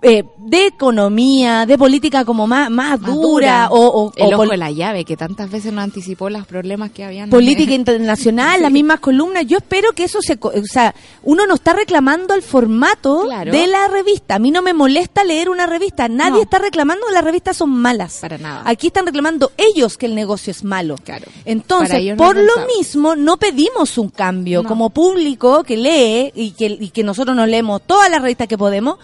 [0.00, 5.04] Eh, de economía, de política como más, más, dura, O, El ojo de la llave,
[5.04, 7.30] que tantas veces nos anticipó los problemas que habían.
[7.30, 9.44] Política internacional, las mismas columnas.
[9.46, 10.38] Yo espero que eso se...
[10.40, 10.94] O sea,
[11.24, 14.36] uno no está reclamando el formato de la revista.
[14.36, 16.08] A mí no me molesta leer una revista.
[16.08, 18.18] Nadie está reclamando que las revistas son malas.
[18.20, 18.62] Para nada.
[18.66, 20.96] Aquí están reclamando ellos que el negocio es malo.
[21.02, 21.26] Claro.
[21.44, 24.62] Entonces, por lo mismo, no pedimos un cambio.
[24.62, 28.58] Como público que lee y que, y que nosotros nos leemos todas las revistas que
[28.58, 28.98] podemos,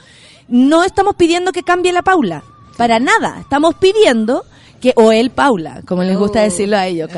[0.48, 2.42] no estamos pidiendo que cambie la Paula.
[2.76, 3.38] Para nada.
[3.40, 4.44] Estamos pidiendo
[4.96, 6.42] o él Paula, como les gusta oh.
[6.42, 7.10] decirlo a ellos,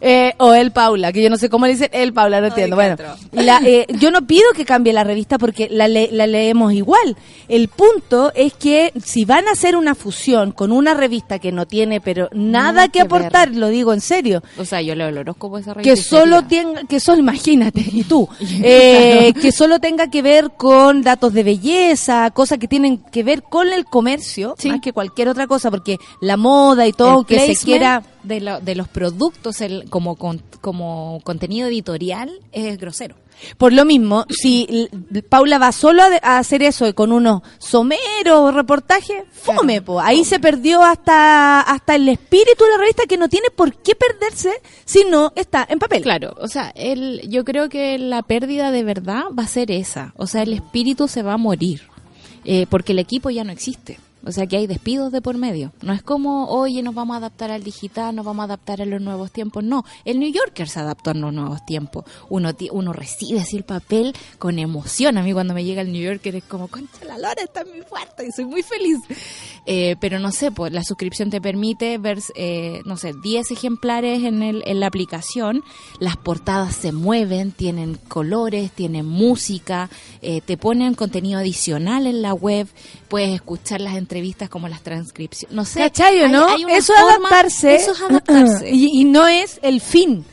[0.00, 2.76] eh, o él Paula, que yo no sé cómo le dicen él Paula, no entiendo.
[2.76, 2.96] Bueno,
[3.32, 7.16] eh, yo no pido que cambie la revista porque la, la leemos igual.
[7.48, 11.66] El punto es que si van a hacer una fusión con una revista que no
[11.66, 14.42] tiene, pero nada que, aportar, lo digo en serio.
[14.58, 15.94] O sea, yo leo el horóscopo de esa revista.
[15.94, 18.28] Que solo tenga, que solo, imagínate, y tú,
[18.62, 23.42] eh, que solo tenga que ver con datos de belleza, cosas que tienen que ver
[23.42, 27.64] con el comercio, más que cualquier otra cosa, porque la moda y todo que se
[27.64, 30.16] quiera de, de los productos el, como,
[30.60, 33.16] como contenido editorial es grosero.
[33.58, 34.88] Por lo mismo, si
[35.28, 40.00] Paula va solo a, hacer eso con unos someros reportajes, fome, po.
[40.00, 43.94] Ahí se perdió hasta, hasta el espíritu de la revista que no tiene por qué
[43.94, 44.52] perderse
[44.84, 46.02] si no está en papel.
[46.02, 50.14] Claro, o sea, el, yo creo que la pérdida de verdad va a ser esa.
[50.16, 51.82] O sea, el espíritu se va a morir.
[52.46, 53.98] Eh, porque el equipo ya no existe.
[54.26, 55.72] O sea que hay despidos de por medio.
[55.82, 58.86] No es como, oye, nos vamos a adaptar al digital, nos vamos a adaptar a
[58.86, 59.62] los nuevos tiempos.
[59.62, 62.04] No, el New Yorker se adaptó a los nuevos tiempos.
[62.30, 65.18] Uno, uno recibe así el papel con emoción.
[65.18, 67.82] A mí cuando me llega el New Yorker es como, concha, la lora está muy
[67.82, 68.98] fuerte y soy muy feliz.
[69.66, 74.24] Eh, pero no sé, pues la suscripción te permite ver, eh, no sé, 10 ejemplares
[74.24, 75.62] en, el, en la aplicación.
[76.00, 79.90] Las portadas se mueven, tienen colores, tienen música,
[80.22, 82.68] eh, te ponen contenido adicional en la web,
[83.08, 85.54] puedes escuchar las entrevistas entrevistas como las transcripciones.
[85.54, 85.80] No sé.
[85.80, 86.46] ¿Cachayo, no?
[86.68, 88.70] eso, es adaptarse, eso es adaptarse.
[88.70, 90.24] Y, no es el fin.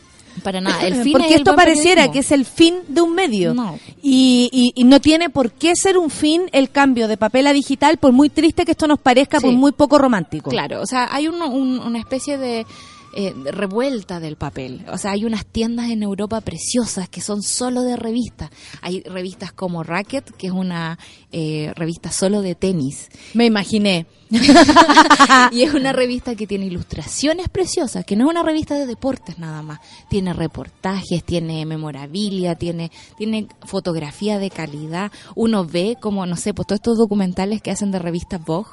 [0.43, 0.85] Para nada.
[0.85, 3.53] El fin Porque esto pareciera que es el fin de un medio.
[3.53, 3.79] No.
[4.01, 7.97] Y, y, no tiene por qué ser un fin el cambio de papel a digital,
[7.97, 10.51] por muy triste que esto nos parezca, por muy poco romántico.
[10.51, 12.65] Claro, o sea, hay una especie de
[13.13, 14.86] eh, revuelta del papel.
[14.89, 18.50] O sea, hay unas tiendas en Europa preciosas que son solo de revistas.
[18.82, 20.97] Hay revistas como Racket, que es una
[21.32, 23.10] eh, revista solo de tenis.
[23.34, 24.06] Me imaginé.
[25.52, 29.38] y es una revista que tiene ilustraciones preciosas, que no es una revista de deportes
[29.39, 29.80] nada más.
[30.10, 35.12] Tiene reportajes, tiene memorabilia, tiene, tiene fotografía de calidad.
[35.36, 38.69] Uno ve como, no sé, pues todos estos documentales que hacen de revistas Vogue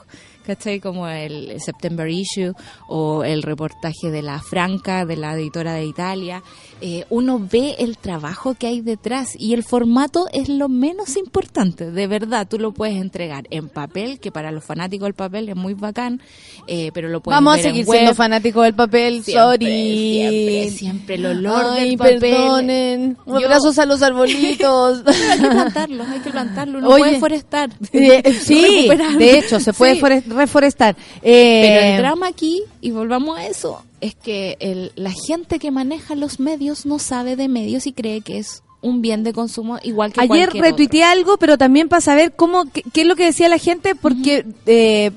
[0.49, 0.81] ¿cachai?
[0.81, 2.55] Como el September Issue
[2.89, 6.43] o el reportaje de la Franca, de la editora de Italia.
[6.81, 11.91] Eh, uno ve el trabajo que hay detrás y el formato es lo menos importante,
[11.91, 12.47] de verdad.
[12.49, 16.23] Tú lo puedes entregar en papel, que para los fanáticos del papel es muy bacán,
[16.67, 19.67] eh, pero lo puedes Vamos a seguir siendo fanáticos del papel, sorry.
[19.67, 23.19] Siempre, siempre el olor Ay, perdonen.
[23.27, 25.03] Abrazos a los arbolitos.
[25.07, 26.83] hay que plantarlos, hay que plantarlos.
[26.83, 27.71] Uno puede forestar.
[27.93, 30.97] Eh, sí, de hecho, se puede forestar reforestar.
[31.23, 35.71] Eh, Pero el drama aquí, y volvamos a eso, es que el, la gente que
[35.71, 39.79] maneja los medios no sabe de medios y cree que es un bien de consumo
[39.83, 43.49] igual que Ayer retuiteé algo, pero también para saber cómo qué, es lo que decía
[43.49, 45.11] la gente, porque eh,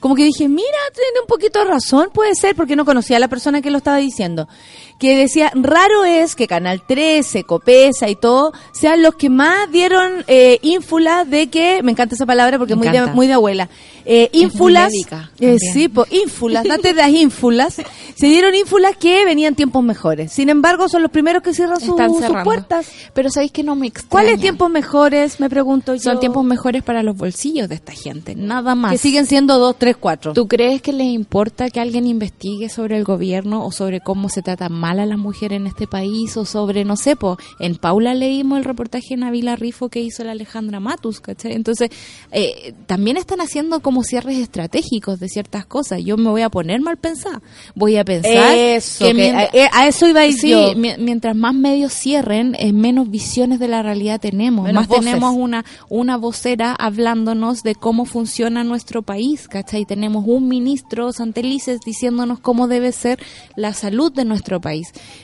[0.00, 3.20] como que dije, mira, tiene un poquito de razón, puede ser, porque no conocía a
[3.20, 4.48] la persona que lo estaba diciendo
[4.98, 10.24] que decía, raro es que Canal 13, Copesa y todo, sean los que más dieron
[10.26, 13.68] eh, ínfulas de que, me encanta esa palabra porque es muy de, muy de abuela,
[14.04, 14.92] eh, ínfulas,
[15.38, 20.32] eh, sí, pues ínfulas, antes de las ínfulas, se dieron ínfulas que venían tiempos mejores.
[20.32, 21.94] Sin embargo, son los primeros que cierran sus
[22.42, 22.88] puertas.
[23.14, 24.10] Pero sabéis que no me extraña.
[24.10, 25.38] ¿Cuáles tiempos mejores?
[25.38, 26.00] Me pregunto yo.
[26.00, 28.90] Son tiempos mejores para los bolsillos de esta gente, nada más.
[28.92, 30.32] Que siguen siendo dos, tres, cuatro.
[30.32, 34.42] ¿Tú crees que les importa que alguien investigue sobre el gobierno o sobre cómo se
[34.42, 38.14] trata mal a las mujeres en este país o sobre, no sé, po, en Paula
[38.14, 41.52] leímos el reportaje en Avila Rifo que hizo la Alejandra Matus, ¿cachai?
[41.52, 41.90] Entonces,
[42.32, 46.02] eh, también están haciendo como cierres estratégicos de ciertas cosas.
[46.02, 47.42] Yo me voy a poner mal pensar.
[47.74, 52.54] Voy a pensar que, eh, a, eso iba a ir sí, mientras más medios cierren,
[52.58, 54.72] eh, menos visiones de la realidad tenemos.
[54.72, 59.84] más tenemos una, una vocera hablándonos de cómo funciona nuestro país, ¿cachai?
[59.84, 63.18] Tenemos un ministro, Santelices, diciéndonos cómo debe ser
[63.56, 64.77] la salud de nuestro país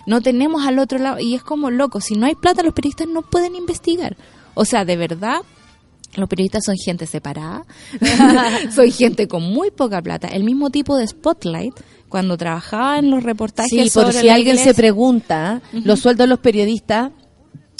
[0.06, 3.08] no tenemos al otro lado y es como loco, si no hay plata los periodistas
[3.08, 4.16] no pueden investigar.
[4.54, 5.42] O sea, de verdad,
[6.16, 7.64] los periodistas son gente separada,
[8.74, 10.28] son gente con muy poca plata.
[10.28, 11.74] El mismo tipo de spotlight,
[12.08, 13.92] cuando trabajaba en los reportajes.
[13.92, 17.10] Sí, por si alguien se pregunta, los sueldos de los periodistas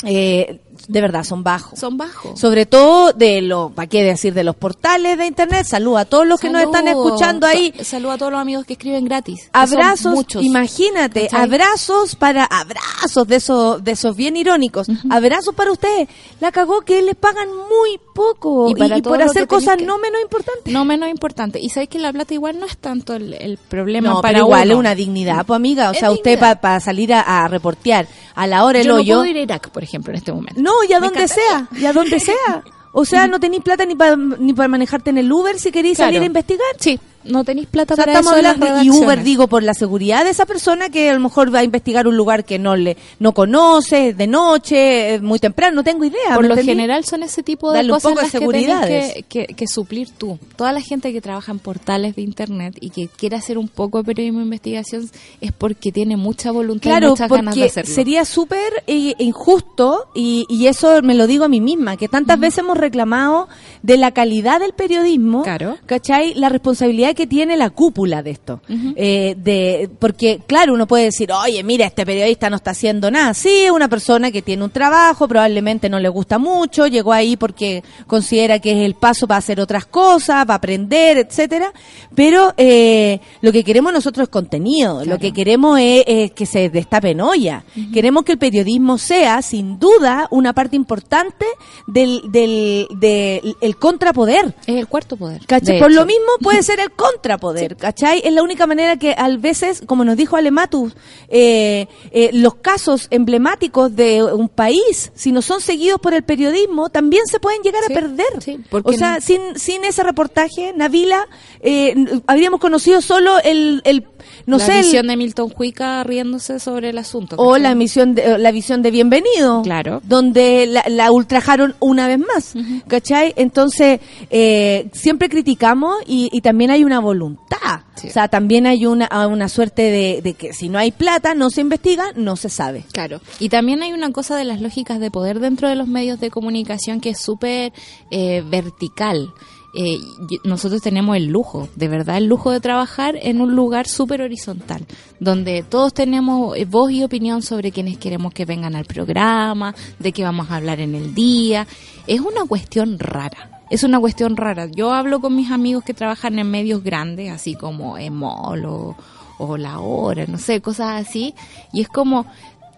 [0.04, 1.78] eh, de verdad son bajos.
[1.78, 2.38] Son bajos.
[2.38, 4.34] Sobre todo de los, ¿para qué decir?
[4.34, 5.66] De los portales de internet.
[5.66, 7.72] Saludos a todos los que nos están escuchando ahí.
[7.82, 9.48] Saludos a todos los amigos que escriben gratis.
[9.52, 14.88] Abrazos, imagínate, abrazos para, abrazos de esos, de esos bien irónicos.
[15.10, 16.08] Abrazos para ustedes.
[16.40, 18.68] La cagó que les pagan muy poco.
[18.68, 20.72] Y, por hacer cosas no menos importantes.
[20.72, 21.62] No menos importantes.
[21.62, 24.76] Y sabes que la plata igual no es tanto el, problema no, para igual es
[24.76, 25.90] una dignidad, pues amiga.
[25.90, 29.14] O sea, usted para salir a, reportear a la hora el yo hoyo.
[29.14, 30.60] No puedo ir a Irak, por ejemplo, en este momento.
[30.64, 32.62] No, y a donde sea, y a donde sea.
[32.92, 35.98] O sea, no tenéis plata ni para ni para manejarte en el Uber si queréis
[35.98, 36.66] salir a investigar.
[36.78, 38.34] Sí, no tenéis plata para eso
[38.82, 41.64] y Uber digo por la seguridad de esa persona que a lo mejor va a
[41.64, 46.34] investigar un lugar que no le no conoce de noche muy temprano no tengo idea
[46.34, 48.88] por lo general son ese tipo de cosas de seguridad
[49.28, 50.38] que, que, suplir tú.
[50.56, 53.98] Toda la gente que trabaja en portales de internet y que quiere hacer un poco
[53.98, 55.10] de periodismo de investigación
[55.40, 57.94] es porque tiene mucha voluntad y muchas ganas de hacerlo.
[57.94, 62.38] sería súper eh, injusto y, y, eso me lo digo a mí misma que tantas
[62.38, 63.48] veces hemos reclamado
[63.82, 65.76] de la calidad del periodismo claro.
[65.86, 66.34] ¿cachai?
[66.34, 68.60] la responsabilidad responsabilidad que tiene la cúpula de esto.
[68.96, 73.34] Eh, de, porque, claro, uno puede decir, oye, mira, este periodista no está haciendo nada.
[73.34, 77.82] Sí, una persona que tiene un trabajo, probablemente no le gusta mucho, llegó ahí porque
[78.06, 81.72] considera que es el paso para hacer otras cosas, para aprender, etcétera.
[82.14, 87.14] Pero eh, lo que queremos nosotros es contenido, lo que queremos es, que se destape
[87.20, 87.64] olla.
[87.92, 91.46] Queremos que el periodismo sea, sin duda, una parte importante
[91.86, 94.54] del, del, del el contrapoder.
[94.66, 95.42] Es el cuarto poder.
[95.46, 98.22] Por lo mismo puede ser el contrapoder, ¿cachai?
[98.24, 100.94] Es la única manera que a veces, como nos dijo Alematus,
[101.28, 106.88] eh, eh, los casos emblemáticos de un país, si no son seguidos por el periodismo,
[106.88, 108.58] también se pueden llegar a perder.
[108.70, 111.26] o sea, sin, sin ese reportaje, Navila,
[111.60, 111.94] eh,
[112.26, 114.02] habríamos conocido solo el, el
[114.46, 114.72] no la sé.
[114.72, 117.36] La visión de Milton Huica riéndose sobre el asunto.
[117.38, 119.62] O la misión de, la visión de Bienvenido.
[119.62, 120.00] Claro.
[120.04, 122.54] Donde la, ultrajaron una vez más.
[122.88, 123.32] ¿Cachai?
[123.36, 124.00] Entonces,
[124.30, 127.80] eh, siempre criticamos y, también hay una voluntad.
[127.96, 129.82] O sea, también hay una, una suerte
[130.22, 132.84] de, que si no hay plata, no se investiga, no se sabe.
[132.92, 133.20] Claro.
[133.38, 136.30] Y también hay una cosa de las lógicas de poder dentro de los medios de
[136.30, 137.72] comunicación que es súper
[138.10, 139.32] eh, vertical.
[139.76, 139.98] Eh,
[140.44, 144.86] nosotros tenemos el lujo, de verdad el lujo de trabajar en un lugar súper horizontal,
[145.18, 150.12] donde todos tenemos eh, voz y opinión sobre quienes queremos que vengan al programa, de
[150.12, 151.66] qué vamos a hablar en el día.
[152.06, 153.62] Es una cuestión rara.
[153.68, 154.66] Es una cuestión rara.
[154.66, 158.96] Yo hablo con mis amigos que trabajan en medios grandes, así como Emol o,
[159.38, 161.34] o La Hora, no sé, cosas así,
[161.72, 162.26] y es como,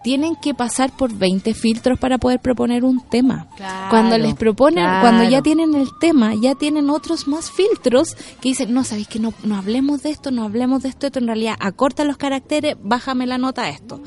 [0.07, 3.47] tienen que pasar por 20 filtros para poder proponer un tema.
[3.89, 8.73] cuando les proponen, cuando ya tienen el tema, ya tienen otros más filtros que dicen,
[8.73, 11.57] no, sabéis que no, no hablemos de esto, no hablemos de esto, esto en realidad
[11.59, 13.99] acorta los caracteres, bájame la nota a esto.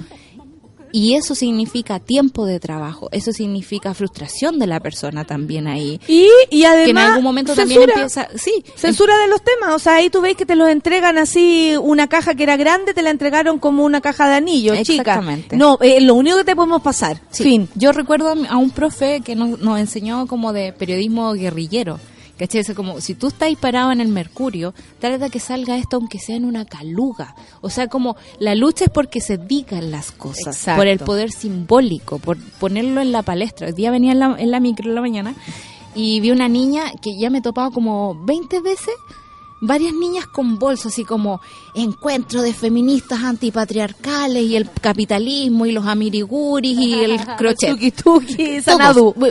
[0.92, 6.00] Y eso significa tiempo de trabajo, eso significa frustración de la persona también ahí.
[6.08, 6.84] Y, y además.
[6.84, 8.28] Que en algún momento también empieza.
[8.34, 8.64] Sí.
[8.74, 9.74] Censura de los temas.
[9.74, 12.94] O sea, ahí tú ves que te los entregan así, una caja que era grande,
[12.94, 15.56] te la entregaron como una caja de anillos, Exactamente.
[15.56, 17.20] No, eh, lo único que te podemos pasar.
[17.30, 17.68] Fin.
[17.74, 21.98] Yo recuerdo a un profe que nos, nos enseñó como de periodismo guerrillero
[22.40, 22.64] ¿Cachai?
[22.74, 26.46] como, si tú estás parado en el mercurio, trata que salga esto aunque sea en
[26.46, 27.34] una caluga.
[27.60, 32.18] O sea, como la lucha es porque se digan las cosas, por el poder simbólico,
[32.18, 33.68] por ponerlo en la palestra.
[33.68, 35.34] El día venía en la, en la micro en la mañana
[35.94, 38.94] y vi una niña que ya me topaba como 20 veces
[39.60, 41.40] varias niñas con bolsos, así como
[41.74, 47.70] encuentro de feministas antipatriarcales y el capitalismo y los amiriguris y el crochet.
[47.70, 48.58] tuki tuki.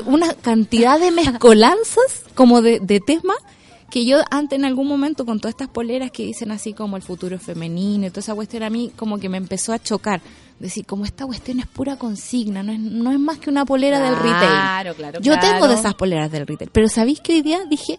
[0.05, 3.33] Una cantidad de mezcolanzas como de, de tema
[3.89, 7.01] que yo antes en algún momento con todas estas poleras que dicen así como el
[7.01, 10.21] futuro femenino y toda esa cuestión a mí como que me empezó a chocar.
[10.59, 14.01] Decir, como esta cuestión es pura consigna, no es, no es más que una polera
[14.01, 14.39] del retail.
[14.39, 15.21] Claro, claro.
[15.21, 17.97] Yo tengo de esas poleras del retail, pero ¿sabéis que hoy día dije,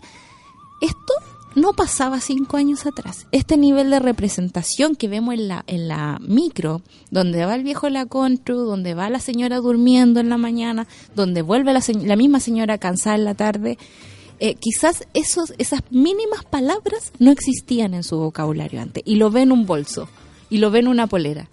[0.82, 1.14] esto
[1.54, 3.26] no pasaba cinco años atrás.
[3.32, 7.88] Este nivel de representación que vemos en la, en la micro, donde va el viejo
[7.88, 12.40] la contru, donde va la señora durmiendo en la mañana, donde vuelve la, la misma
[12.40, 13.78] señora cansada en la tarde,
[14.38, 19.44] eh, quizás esos, esas mínimas palabras no existían en su vocabulario antes, y lo ven
[19.44, 20.08] en un bolso,
[20.48, 21.48] y lo ven en una polera.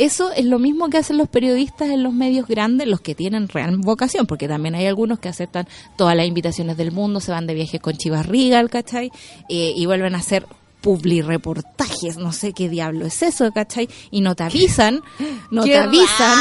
[0.00, 3.48] Eso es lo mismo que hacen los periodistas en los medios grandes, los que tienen
[3.48, 7.46] real vocación, porque también hay algunos que aceptan todas las invitaciones del mundo, se van
[7.46, 9.12] de viaje con Chivas Regal, ¿cachai?
[9.50, 10.46] Eh, y vuelven a hacer
[10.80, 13.90] publi-reportajes, no sé qué diablo es eso, ¿cachai?
[14.10, 15.02] Y no te avisan,
[15.50, 16.38] no te avisan.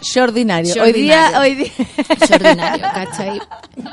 [0.00, 0.82] Extraordinario.
[0.82, 1.72] Hoy día, hoy día.
[1.98, 3.38] Extraordinario, ¿cachai?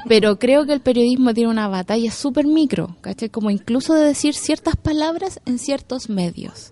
[0.08, 3.28] Pero creo que el periodismo tiene una batalla súper micro, ¿cachai?
[3.28, 6.72] Como incluso de decir ciertas palabras en ciertos medios.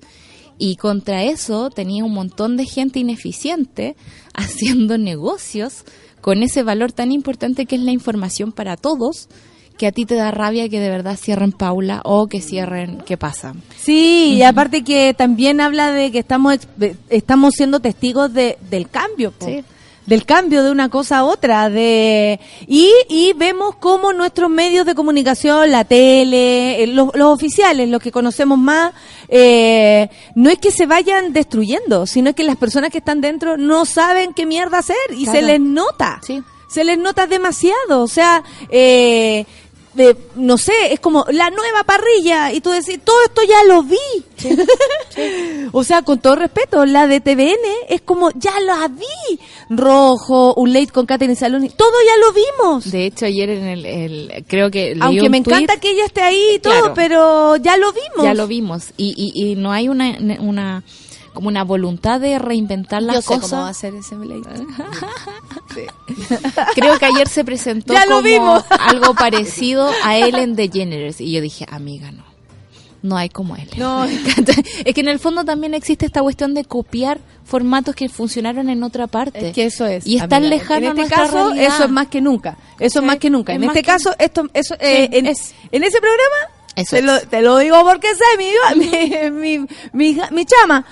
[0.58, 3.96] Y contra eso tenía un montón de gente ineficiente
[4.34, 5.84] haciendo negocios
[6.22, 9.30] con ese valor tan importante que es la información para todos,
[9.78, 13.16] que a ti te da rabia que de verdad cierren Paula o que cierren qué
[13.16, 13.54] pasa.
[13.78, 16.60] Sí, y aparte que también habla de que estamos
[17.10, 19.34] estamos siendo testigos de, del cambio.
[19.40, 19.64] Sí
[20.08, 24.96] del cambio de una cosa a otra, de y, y vemos cómo nuestros medios de
[24.96, 28.94] comunicación, la tele, eh, los, oficiales, los que conocemos más,
[29.28, 33.86] eh, no es que se vayan destruyendo, sino que las personas que están dentro no
[33.86, 36.20] saben qué mierda hacer y se les nota.
[36.26, 36.42] Sí.
[36.70, 39.46] Se les nota demasiado, o sea, eh,
[40.36, 43.98] no sé, es como la nueva parrilla y tú decís, todo esto ya lo vi.
[45.72, 49.40] o sea, con todo respeto, la de TVN es como, ya la vi.
[49.70, 52.92] Rojo, un late con Katherine Saloni, todo ya lo vimos.
[52.92, 54.96] De hecho, ayer en el, creo que...
[55.00, 58.24] Aunque me encanta que ella esté ahí y todo, pero ya lo vimos.
[58.24, 58.94] Ya lo vimos.
[58.98, 60.84] Y, y, y no hay una, una
[61.38, 63.78] como una voluntad de reinventar las Yo cosas.
[63.78, 64.16] Sé hacer ese
[66.74, 72.12] Creo que ayer se presentó como algo parecido a Ellen DeGeneres y yo dije, amiga,
[72.12, 72.24] no.
[73.04, 73.70] no hay como él.
[73.78, 74.06] No.
[74.06, 78.82] es que en el fondo también existe esta cuestión de copiar formatos que funcionaron en
[78.82, 79.50] otra parte.
[79.50, 80.08] Es que eso es.
[80.08, 82.58] Y estar lejano En este caso, eso es más que nunca.
[82.80, 83.54] Eso es más que nunca.
[83.54, 87.60] en este caso, esto, eso, eh, en, es, en ese programa, te, lo, te, lo,
[87.60, 89.60] digo porque sé, mi, mi,
[89.94, 90.84] mi, mi chama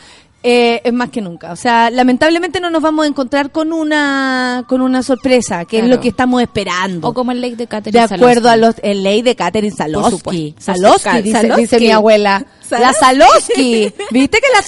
[0.48, 1.52] eh, es más que nunca.
[1.52, 5.88] O sea, lamentablemente no nos vamos a encontrar con una con una sorpresa, que es
[5.88, 7.08] lo que estamos esperando.
[7.08, 10.54] O como el ley de Catherine De acuerdo a los el ley de Catherine Salosky.
[10.60, 12.46] Salosky, dice, dice mi abuela.
[12.72, 13.94] La Saloski.
[14.12, 14.62] ¿Viste que la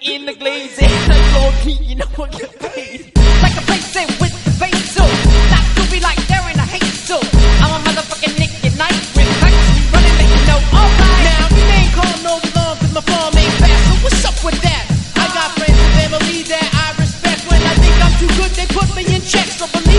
[0.03, 0.91] In the glazing.
[1.09, 3.01] Like Lord P, you know I get paid.
[3.43, 5.05] Like a bass with the bass so.
[5.53, 7.19] Not to be like in a hate so.
[7.63, 9.61] I'm a motherfucking Nick at night with packs.
[9.93, 11.25] Running, make you know, alright.
[11.27, 13.81] Now, we ain't call no long cause my farm ain't fast.
[13.89, 14.85] So what's up with that?
[15.17, 17.41] I got friends and family that I respect.
[17.51, 19.47] When I think I'm too good, they put me in check.
[19.47, 19.90] So believe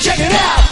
[0.00, 0.62] check, check, it out.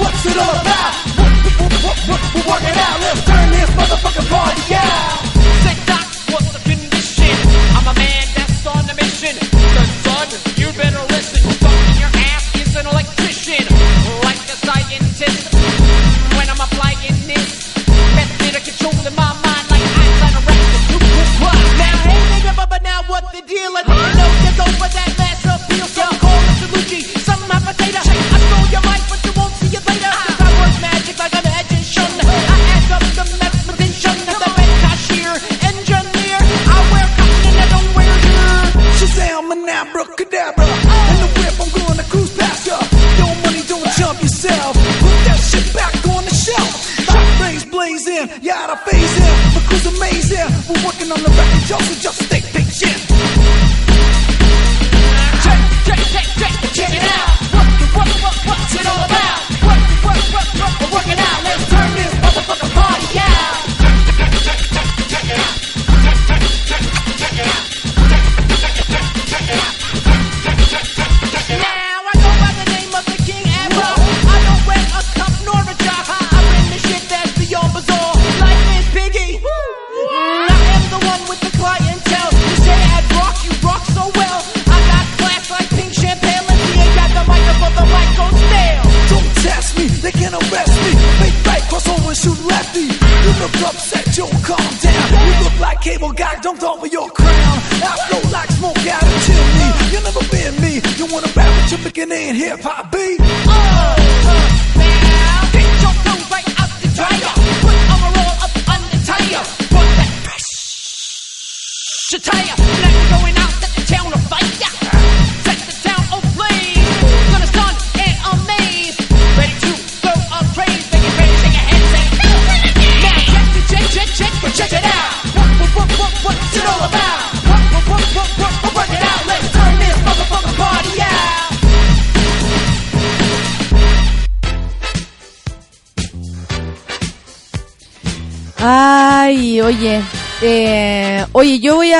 [0.00, 0.94] What's it all about?
[1.20, 2.96] We're working out.
[3.00, 5.24] Let's turn this motherfucking party out.
[5.64, 7.34] Say, Doc, what's the condition?
[7.76, 9.34] I'm a man that's on a mission.
[10.04, 11.40] Son, you better listen.
[11.60, 13.64] Something your ass is an electrician.
[14.24, 15.54] Like a scientist.
[16.36, 17.76] When I'm applying this
[18.16, 20.82] method of controlling my mind like Einstein arrested.
[21.78, 23.72] Now, hey, nigga, but now what the deal?
[23.76, 25.19] I know you go for that
[48.26, 49.62] blazing, yeah, the phase in.
[49.68, 50.46] Crew's amazing.
[50.68, 53.39] We're working on the record, y'all, so just stay patient.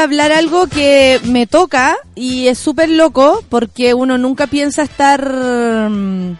[0.02, 6.36] Hablar algo que me toca y es súper loco porque uno nunca piensa estar mm,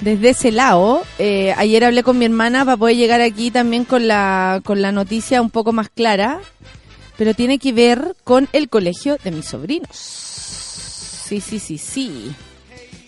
[0.00, 1.02] desde ese lado.
[1.18, 4.92] Eh, ayer hablé con mi hermana para poder llegar aquí también con la, con la
[4.92, 6.40] noticia un poco más clara,
[7.16, 9.90] pero tiene que ver con el colegio de mis sobrinos.
[9.92, 12.32] Sí, sí, sí, sí.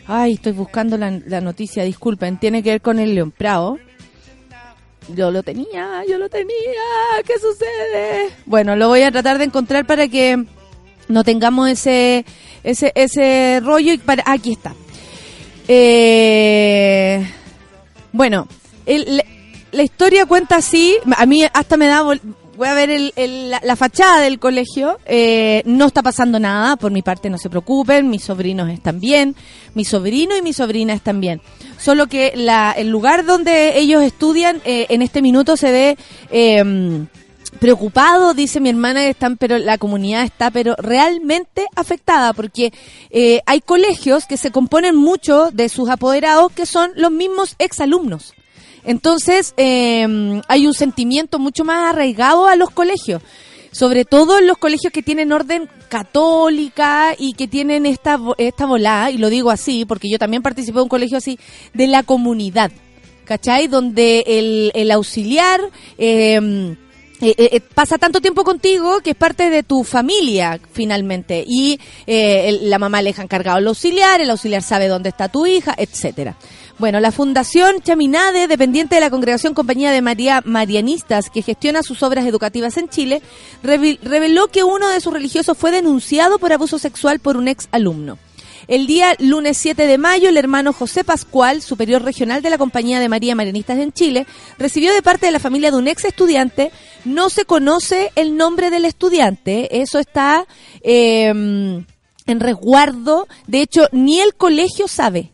[0.06, 3.78] Ay, estoy buscando la, la noticia, disculpen, tiene que ver con el León Prado.
[5.08, 6.54] Yo lo tenía, yo lo tenía,
[7.26, 8.30] ¿qué sucede?
[8.46, 10.44] Bueno, lo voy a tratar de encontrar para que
[11.08, 12.24] no tengamos ese
[12.62, 14.74] ese ese rollo y para aquí está.
[15.68, 17.26] Eh,
[18.12, 18.46] Bueno,
[18.86, 22.02] la historia cuenta así, a mí hasta me da
[22.56, 24.98] voy a ver el, la, fachada del colegio.
[25.06, 29.34] Eh, no está pasando nada, por mi parte no se preocupen, mis sobrinos están bien,
[29.74, 31.40] mi sobrino y mi sobrina están bien.
[31.78, 35.98] Solo que la, el lugar donde ellos estudian eh, en este minuto se ve
[36.30, 37.06] eh,
[37.58, 42.72] preocupado, dice mi hermana, están, pero la comunidad está pero realmente afectada porque
[43.10, 48.34] eh, hay colegios que se componen mucho de sus apoderados que son los mismos exalumnos.
[48.84, 53.22] Entonces, eh, hay un sentimiento mucho más arraigado a los colegios,
[53.72, 59.10] sobre todo en los colegios que tienen orden católica y que tienen esta, esta volada,
[59.10, 61.38] y lo digo así porque yo también participé de un colegio así,
[61.72, 62.70] de la comunidad,
[63.24, 63.68] ¿cachai?
[63.68, 65.60] Donde el, el auxiliar...
[65.98, 66.76] Eh,
[67.20, 72.78] eh, eh, pasa tanto tiempo contigo que es parte de tu familia finalmente y la
[72.78, 76.36] mamá le deja encargado al auxiliar, el auxiliar sabe dónde está tu hija, etcétera.
[76.76, 82.02] Bueno, la Fundación Chaminade, dependiente de la Congregación Compañía de María Marianistas, que gestiona sus
[82.02, 83.22] obras educativas en Chile,
[83.62, 88.18] reveló que uno de sus religiosos fue denunciado por abuso sexual por un ex alumno.
[88.66, 92.98] El día lunes 7 de mayo, el hermano José Pascual, superior regional de la Compañía
[92.98, 94.26] de María Marianistas en Chile,
[94.58, 96.70] recibió de parte de la familia de un ex estudiante.
[97.04, 100.46] No se conoce el nombre del estudiante, eso está
[100.82, 103.28] eh, en resguardo.
[103.46, 105.33] De hecho, ni el colegio sabe.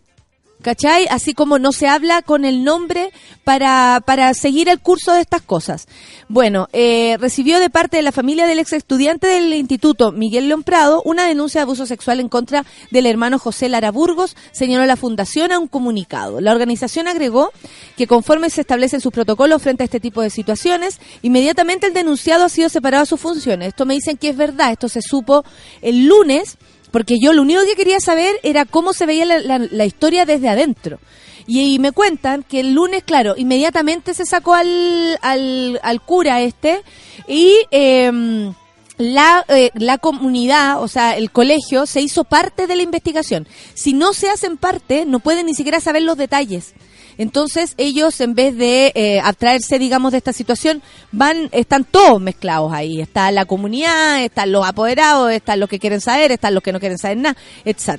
[0.62, 1.06] ¿Cachai?
[1.08, 3.12] Así como no se habla con el nombre
[3.44, 5.86] para, para seguir el curso de estas cosas.
[6.28, 10.62] Bueno, eh, recibió de parte de la familia del ex estudiante del instituto Miguel León
[10.62, 14.96] Prado una denuncia de abuso sexual en contra del hermano José Lara Burgos, señaló la
[14.96, 16.40] fundación a un comunicado.
[16.40, 17.50] La organización agregó
[17.96, 22.44] que conforme se establecen sus protocolos frente a este tipo de situaciones, inmediatamente el denunciado
[22.44, 23.68] ha sido separado de sus funciones.
[23.68, 25.44] Esto me dicen que es verdad, esto se supo
[25.80, 26.58] el lunes
[26.91, 30.99] porque yo lo único que quería saber era cómo se veía la, historia desde adentro.
[31.47, 36.82] Y, me cuentan que el lunes, claro, inmediatamente se sacó al, al, cura este
[37.26, 38.53] y em,
[38.99, 43.49] la, eh, la comunidad, o sea, el colegio, se hizo parte de la investigación.
[43.74, 46.74] Si no se hacen parte, no pueden ni siquiera saber los detalles.
[47.21, 50.81] Entonces ellos en vez de eh, abstraerse, digamos, de esta situación,
[51.12, 52.99] van, están todos mezclados ahí.
[52.99, 56.81] Está la comunidad, están los apoderados, están los que quieren saber, están los que no
[56.81, 57.37] quieren saber nada.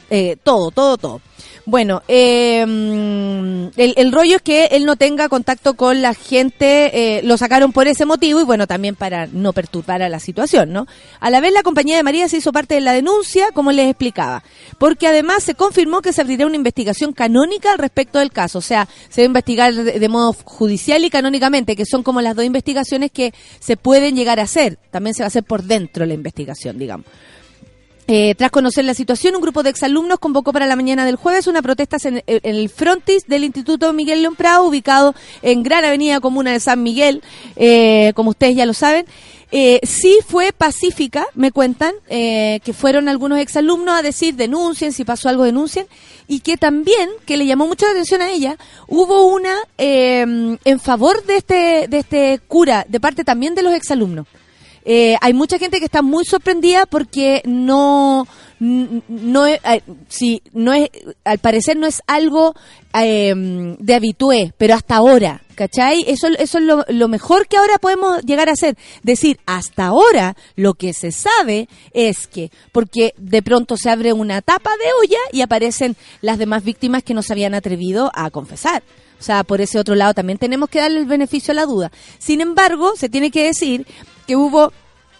[0.09, 1.21] Eh, todo, todo, todo.
[1.65, 7.37] Bueno, eh, el, rollo es que él no tenga contacto con la gente, eh, lo
[7.37, 10.87] sacaron por ese motivo y bueno, también para no perturbar a la situación, ¿no?
[11.19, 13.89] A la vez la compañía de María se hizo parte de la denuncia, como les
[13.89, 14.43] explicaba,
[14.79, 18.61] porque además se confirmó que se abrirá una investigación canónica al respecto del caso, o
[18.61, 22.43] sea, se va a investigar de, modo judicial y canónicamente, que son como las dos
[22.43, 26.13] investigaciones que se pueden llegar a hacer, también se va a hacer por dentro la
[26.15, 27.05] investigación, digamos.
[28.07, 31.47] Eh, tras conocer la situación, un grupo de exalumnos convocó para la mañana del jueves
[31.47, 36.51] una protesta en, el frontis del Instituto Miguel León Prado, ubicado en Gran Avenida Comuna
[36.51, 37.21] de San Miguel,
[37.55, 39.05] eh, como ustedes ya lo saben.
[39.53, 45.03] Eh, sí fue pacífica, me cuentan, eh, que fueron algunos exalumnos a decir denuncien, si
[45.03, 45.87] pasó algo denuncien,
[46.27, 48.55] y que también, que le llamó mucho la atención a ella,
[48.87, 54.25] hubo una en favor de este, de este cura, de parte también de los exalumnos.
[54.83, 58.27] Eh, hay mucha gente que está muy sorprendida porque no
[58.59, 60.89] no es, eh, si no es
[61.23, 62.53] al parecer no es algo
[62.93, 66.03] eh, de habitué pero hasta ahora ¿cachai?
[66.07, 70.35] eso eso es lo, lo, mejor que ahora podemos llegar a hacer decir hasta ahora
[70.55, 75.21] lo que se sabe es que porque de pronto se abre una tapa de olla
[75.31, 78.83] y aparecen las demás víctimas que no se habían atrevido a confesar
[79.21, 81.91] o sea, por ese otro lado también tenemos que darle el beneficio a la duda.
[82.17, 83.85] Sin embargo, se tiene que decir
[84.31, 84.71] que hubo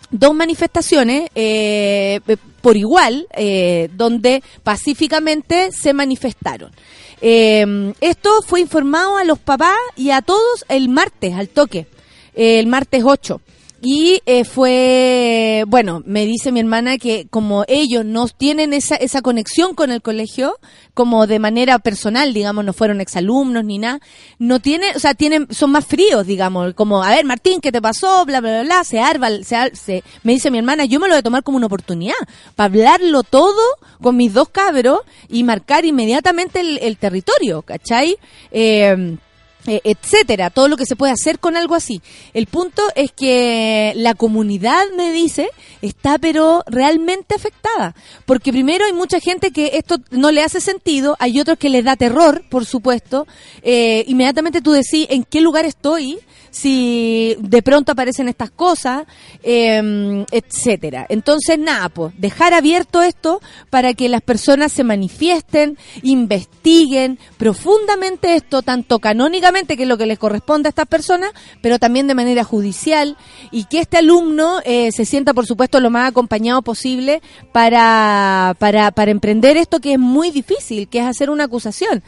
[0.10, 2.22] dos manifestaciones eh,
[2.62, 6.72] por igual, eh, donde pacíficamente se manifestaron.
[7.20, 11.88] Eh, esto fue informado a los papás y a todos el martes, al toque,
[12.36, 13.42] el martes 8.
[13.84, 19.24] Y eh, fue, bueno, me dice mi hermana que como ellos no tienen esa, esa
[19.24, 20.60] conexión con el colegio,
[20.94, 24.00] como de manera personal, digamos, no fueron exalumnos ni nada,
[24.38, 27.82] no tienen, o sea, tienen, son más fríos, digamos, como, a ver, Martín, ¿qué te
[27.82, 28.24] pasó?
[28.24, 31.14] Bla, bla, bla, bla, se arba, se, se, me dice mi hermana, yo me lo
[31.14, 32.14] voy a tomar como una oportunidad,
[32.56, 33.64] para hablarlo todo
[34.00, 38.16] con mis dos cabros y marcar inmediatamente el, el territorio, ¿cachai?
[38.52, 39.18] Eh,
[39.68, 42.02] eh, etcétera, todo lo que se puede hacer con algo así.
[42.34, 45.50] El punto es que la comunidad, me dice,
[45.82, 47.96] está pero realmente afectada.
[48.26, 51.86] Porque primero hay mucha gente que esto no le hace sentido, hay otros que les
[51.86, 53.28] da terror, por supuesto.
[53.62, 56.20] Eh, inmediatamente tú decís en qué lugar estoy,
[56.52, 59.06] si de pronto aparecen estas cosas,
[59.42, 61.08] eh, etcétera.
[61.10, 68.62] Entonces, nada, pues, dejar abierto esto para que las personas se manifiesten, investiguen profundamente esto,
[68.62, 71.32] tanto canónicamente, que es lo que les corresponde a estas personas,
[71.62, 73.18] pero también de manera judicial,
[73.50, 77.22] y que este alumno eh, se sienta, por supuesto, lo más acompañado posible
[77.54, 82.04] para, para, para emprender esto que es muy difícil, que es hacer una acusación.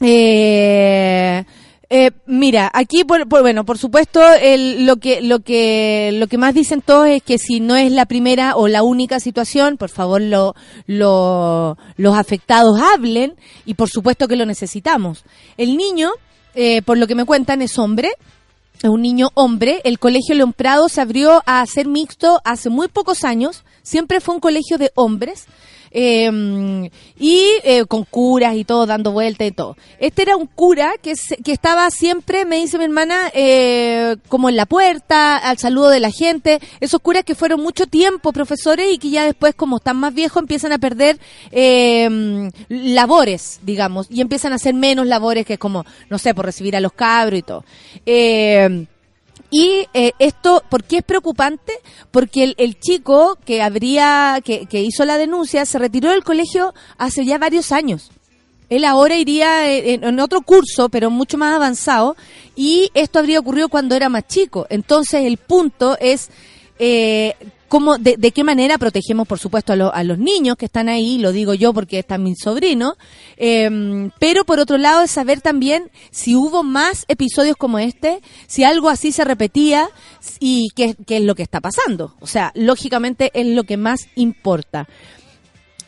[0.00, 1.44] Eh,
[1.88, 7.06] eh, mira, aquí, bueno, por supuesto, lo que lo que lo que más dicen todos
[7.06, 10.54] es que si no es la primera o la única situación, por favor, lo,
[10.88, 15.24] los afectados hablen y por supuesto que lo necesitamos.
[15.56, 16.10] El niño,
[16.56, 18.10] eh, por lo que me cuentan, es hombre.
[18.82, 19.80] Es un niño hombre.
[19.84, 23.62] El colegio León Prado se abrió a ser mixto hace muy pocos años.
[23.82, 25.46] Siempre fue un colegio de hombres.
[25.98, 29.78] Em, y eh, con curas y todo, dando vueltas y todo.
[29.98, 34.56] Este era un cura que, que estaba siempre, me dice mi hermana, eh, como en
[34.56, 36.60] la puerta, al saludo de la gente.
[36.80, 40.42] Esos curas que fueron mucho tiempo profesores y que ya después, como están más viejos,
[40.42, 41.18] empiezan a perder
[41.50, 46.76] em, labores, digamos, y empiezan a hacer menos labores que como, no sé, por recibir
[46.76, 47.64] a los cabros y todo.
[48.04, 48.86] Eh,
[49.50, 51.72] y eh, esto, ¿por qué es preocupante?
[52.10, 57.24] Porque el, chico que habría, que, que, hizo la denuncia, se retiró del colegio hace
[57.24, 58.10] ya varios años.
[58.68, 62.16] Él ahora iría en, otro curso, pero mucho más avanzado,
[62.56, 64.66] y esto habría ocurrido cuando era más chico.
[64.70, 66.30] Entonces, el punto es
[66.78, 67.34] eh,
[67.68, 71.54] cómo, de, qué manera protegemos, por supuesto, a, los niños que están ahí, lo digo
[71.54, 72.96] yo porque está mi sobrino,
[73.36, 78.64] em, pero por otro lado es saber también si hubo más episodios como este, si
[78.64, 79.88] algo así se repetía
[80.40, 82.14] y qué, qué es lo que está pasando.
[82.20, 84.86] O sea, lógicamente es lo que más importa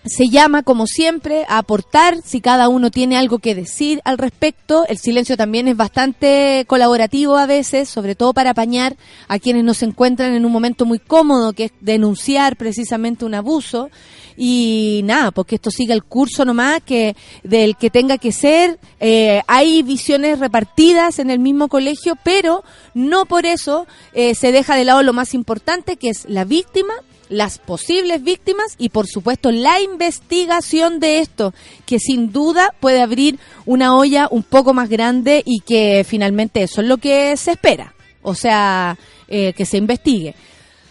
[0.09, 4.85] se llama, como siempre, a aportar si cada uno tiene algo que decir al respecto.
[4.89, 8.97] El silencio también es bastante colaborativo a veces, sobre todo para apañar
[9.29, 13.91] a quienes nos encuentran en un momento muy cómodo, que es denunciar precisamente un abuso.
[14.37, 18.79] Y nada, porque esto siga el curso nomás, que del que tenga que ser.
[19.01, 22.63] Eh, hay visiones repartidas en el mismo colegio, pero
[22.95, 26.95] no por eso eh, se deja de lado lo más importante, que es la víctima
[27.29, 31.55] las posibles víctimas y por supuesto la investigación de esto,
[31.87, 36.81] que sin duda puede abrir una olla un poco más grande y que finalmente eso
[36.81, 38.99] es lo que se espera, o sea,
[39.29, 40.35] eh, que se investigue.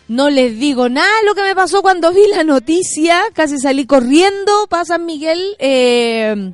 [0.07, 4.67] No les digo nada lo que me pasó cuando vi la noticia, casi salí corriendo
[4.69, 5.55] para San Miguel.
[5.59, 6.53] Eh,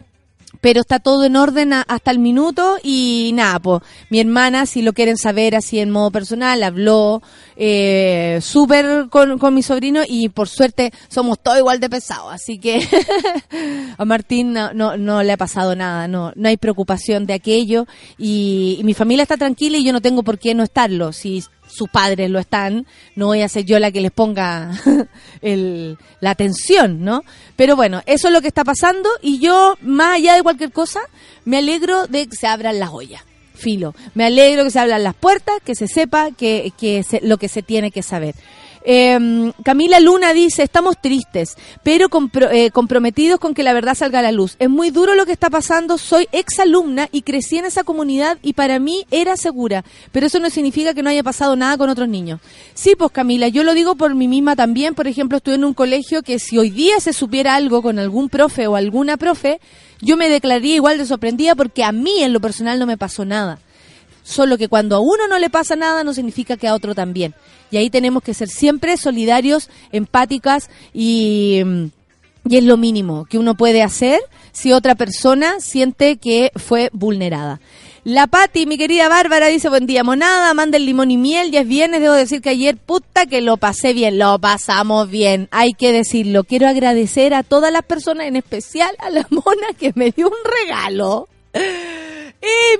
[0.64, 4.94] pero está todo en orden hasta el minuto y nada, pues mi hermana, si lo
[4.94, 7.22] quieren saber así en modo personal, habló
[7.58, 12.60] eh, súper con, con, mi sobrino y por suerte somos todos igual de pesados, así
[12.60, 12.88] que
[13.98, 17.86] a Martín no, no, no, le ha pasado nada, no, no hay preocupación de aquello
[18.18, 21.44] y, y mi familia está tranquila y yo no tengo por qué no estarlo, si
[21.74, 24.72] sus padres lo están, no voy a ser yo la que les ponga
[25.42, 27.24] el, la atención, ¿no?
[27.56, 31.02] Pero bueno, eso es lo que está pasando y yo, más allá de cualquier cosa,
[31.46, 33.24] me alegro de que se abran las ollas.
[33.54, 37.48] Filo, me alegro que se abran las puertas, que se sepa que, que lo que
[37.48, 38.36] se tiene que saber.
[38.86, 42.08] Eh, Camila Luna dice, estamos tristes, pero
[42.52, 44.56] eh, comprometidos con que la verdad salga a la luz.
[44.60, 48.54] Es muy duro lo que está pasando, soy exalumna y crecí en esa comunidad y
[48.54, 52.10] para mí era segura, pero eso no significa que no haya pasado nada con otros
[52.10, 52.42] niños.
[52.74, 55.74] Sí, pues Camila, yo lo digo por mí misma también, por ejemplo, estuve en un
[55.74, 59.60] colegio que si hoy día se supiera algo con algún profe o alguna profe,
[60.02, 63.24] yo me declararía igual de sorprendida porque a mí en lo personal no me pasó
[63.24, 63.60] nada.
[64.24, 67.36] Solo que cuando a uno no le pasa nada no significa que a otro también.
[67.72, 71.62] Y ahí tenemos que ser siempre solidarios, empáticas y,
[72.48, 74.20] y es lo mínimo que uno puede hacer
[74.52, 77.60] si otra persona siente que fue vulnerada.
[78.06, 81.62] La Pati, mi querida Bárbara, dice, buen día, monada, manda el limón y miel, ya
[81.62, 85.74] es viernes, debo decir que ayer, puta, que lo pasé bien, lo pasamos bien, hay
[85.74, 86.44] que decirlo.
[86.44, 90.34] Quiero agradecer a todas las personas, en especial a la mona que me dio un
[90.62, 91.30] regalo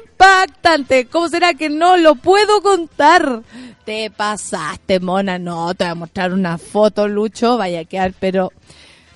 [0.04, 1.06] impactante.
[1.06, 3.42] ¿Cómo será que no lo puedo contar?
[3.86, 5.40] Te pasaste, mona.
[5.40, 7.58] No, te voy a mostrar una foto, Lucho.
[7.58, 8.52] Vaya a quedar, pero...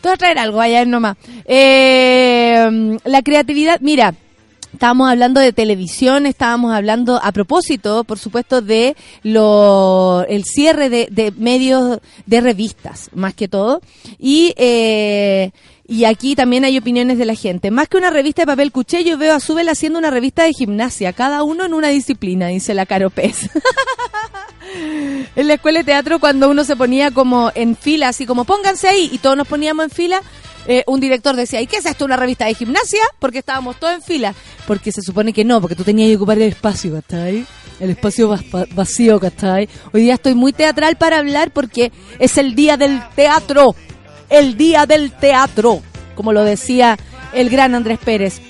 [0.02, 1.18] Te voy a traer algo, vaya nomás.
[1.46, 4.14] Eh, la creatividad, mira,
[4.78, 11.34] estábamos hablando de televisión, estábamos hablando a propósito, por supuesto, de lo, el cierre de,
[11.36, 13.82] medios de revistas, más que todo.
[14.20, 15.52] Y eh,
[15.88, 17.72] y aquí también hay opiniones de la gente.
[17.72, 20.54] Más que una revista de papel cuché, yo veo a Subel haciendo una revista de
[20.54, 23.50] gimnasia, cada uno en una disciplina, dice la Caro Pez.
[25.36, 28.90] en la escuela de teatro, cuando uno se ponía como en fila, así como pónganse
[28.90, 30.22] ahí, y todos nos poníamos en fila,
[30.68, 33.02] eh, un director decía, ¿y qué es esto, una revista de gimnasia?
[33.20, 34.36] Porque estábamos todos en fila.
[34.68, 37.46] Porque se supone que no, porque tú tenías que ocupar el espacio, ¿está ahí?
[37.80, 38.36] el espacio
[38.74, 39.70] vacío, ¿cachai?
[39.94, 43.76] Hoy día estoy muy teatral para hablar porque es el día del teatro,
[44.30, 45.82] el día del teatro,
[46.16, 46.98] como lo decía
[47.34, 48.42] el gran Andrés Pérez.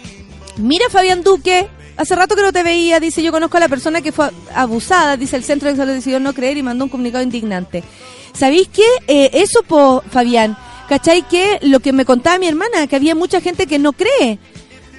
[0.57, 1.67] Mira Fabián Duque,
[1.97, 5.17] hace rato que no te veía, dice yo conozco a la persona que fue abusada,
[5.17, 7.83] dice el centro de salud decidió no creer y mandó un comunicado indignante.
[8.33, 8.85] ¿Sabéis qué?
[9.07, 10.57] Eh, eso, po, Fabián,
[10.87, 11.23] ¿cachai?
[11.27, 14.39] Que lo que me contaba mi hermana, que había mucha gente que no cree.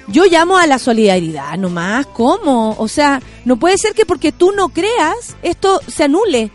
[0.07, 2.75] Yo llamo a la solidaridad nomás, ¿cómo?
[2.79, 6.51] O sea, no puede ser que porque tú no creas, esto se anule.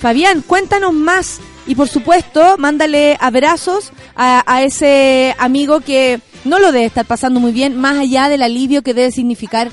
[0.00, 1.40] Fabián, cuéntanos más.
[1.68, 7.52] Y por supuesto, mándale abrazos a, ese amigo que no lo debe estar pasando muy
[7.52, 9.70] bien, más allá del alivio que debe significar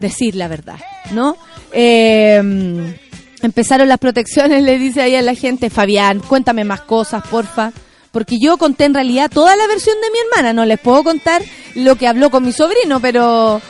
[0.00, 0.80] decir la verdad,
[1.12, 1.36] ¿no?
[1.72, 2.94] Em,
[3.42, 7.72] empezaron las protecciones, le dice ahí a la gente, Fabián, cuéntame más cosas, porfa
[8.16, 11.42] porque yo conté en realidad toda la versión de mi hermana, no les puedo contar
[11.74, 13.60] lo que habló con mi sobrino, pero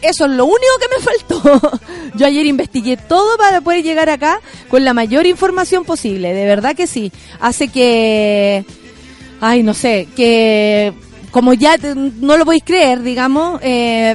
[0.00, 1.80] eso es lo único que me faltó.
[2.14, 6.76] yo ayer investigué todo para poder llegar acá con la mayor información posible, de verdad
[6.76, 7.10] que sí.
[7.40, 8.64] Hace que,
[9.40, 10.92] ay, no sé, que
[11.32, 14.14] como ya no lo podéis creer, digamos, eh,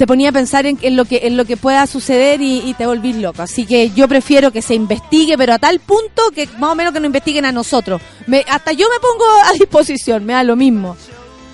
[0.00, 3.16] te ponía a pensar en, lo que en lo que pueda suceder y, te volvís
[3.16, 3.42] loco.
[3.42, 6.94] Así que yo prefiero que se investigue, pero a tal punto que más o menos
[6.94, 8.00] que nos investiguen a nosotros.
[8.26, 10.96] Me, hasta yo me pongo a disposición, me da lo mismo.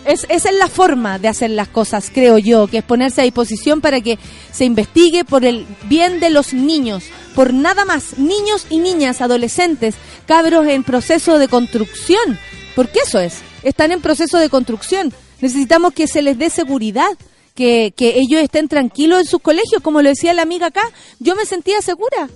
[0.05, 3.25] Es, esa es la forma de hacer las cosas, creo yo, que es ponerse a
[3.25, 4.17] disposición para que
[4.53, 7.03] se investigue por el bien de los niños,
[7.35, 12.39] por nada más, niños y niñas, adolescentes, cabros en proceso de construcción,
[12.77, 15.13] porque eso es, están en proceso de construcción.
[15.41, 17.11] Necesitamos que se les dé seguridad,
[17.57, 20.83] que, que ellos estén tranquilos en sus colegios, como lo decía la amiga acá,
[21.19, 22.29] yo me sentía segura.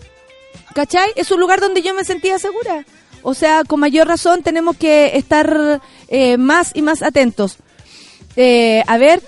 [0.74, 1.12] ¿Cachai?
[1.16, 2.84] Es un lugar donde yo me sentía segura.
[3.22, 7.56] O sea, con mayor razón tenemos que estar eh, más y más atentos.
[8.36, 9.20] Eh, a ver,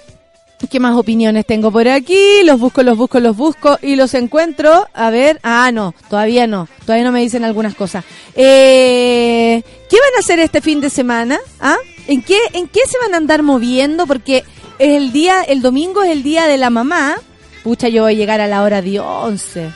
[0.70, 2.42] ¿qué más opiniones tengo por aquí?
[2.44, 4.86] Los busco, los busco, los busco y los encuentro.
[4.94, 6.68] A ver, ah, no, todavía no.
[6.86, 8.04] Todavía no me dicen algunas cosas.
[8.34, 11.38] Eh, ¿Qué van a hacer este fin de semana?
[11.60, 11.76] ¿Ah?
[12.06, 14.06] ¿En qué, ¿En qué se van a andar moviendo?
[14.06, 14.44] Porque
[14.78, 17.16] es el día, el domingo es el día de la mamá.
[17.62, 19.70] Pucha, yo voy a llegar a la hora de 11.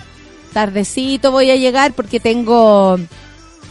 [0.53, 2.99] Tardecito voy a llegar porque tengo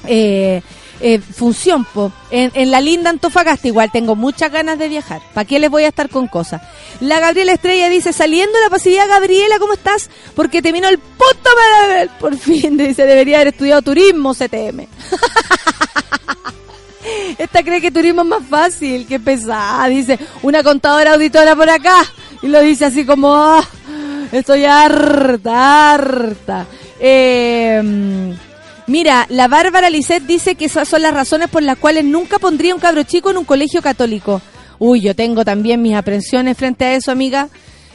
[0.08, 0.62] eh,
[1.02, 2.12] eh, función po.
[2.32, 5.22] En, la linda Antofagasta igual tengo muchas ganas de viajar.
[5.34, 6.62] ¿Para qué les voy a estar con cosas?
[7.02, 10.10] La Gabriela Estrella dice, saliendo de la pasividad, Gabriela, ¿cómo estás?
[10.36, 11.50] Porque te vino el puto
[11.88, 14.88] ver Por fin, dice, debería haber estudiado turismo CTM.
[17.38, 19.88] Esta cree que turismo es más fácil, qué pesada.
[19.88, 22.02] Dice, una contadora auditora por acá.
[22.42, 23.64] Y lo dice así como, ah,
[24.32, 26.66] estoy harta, harta.
[27.00, 28.36] Em,
[28.88, 32.76] mira, la Bárbara Lisset dice que esas son las razones por las cuales nunca pondría
[32.76, 34.42] un cabro chico en un colegio católico.
[34.80, 37.50] Uy, yo tengo también mis aprensiones frente a eso, amiga.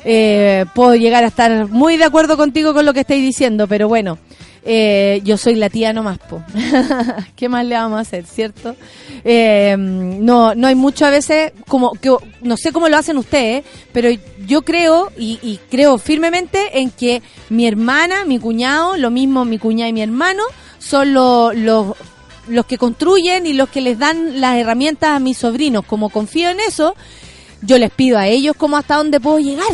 [0.05, 3.89] Eh, puedo llegar a estar muy de acuerdo contigo con lo que estáis diciendo, pero
[3.89, 4.19] bueno.
[4.63, 6.43] Eh, yo soy la tía nomás, po.
[7.37, 8.77] ¿Qué más le vamos a hacer, cierto?
[9.25, 13.65] Eh, no, no hay mucho a veces, como que no sé cómo lo hacen ustedes,
[13.93, 14.11] pero
[14.47, 19.89] yo creo y, creo firmemente en que mi hermana, mi cuñado, lo mismo mi cuñada
[19.89, 20.43] y mi hermano,
[20.79, 21.97] son los, los,
[22.49, 25.87] los que construyen y los que les dan las herramientas a mis sobrinos.
[25.87, 26.95] Como confío en eso,
[27.63, 29.71] yo les pido a ellos como hasta dónde puedo llegar.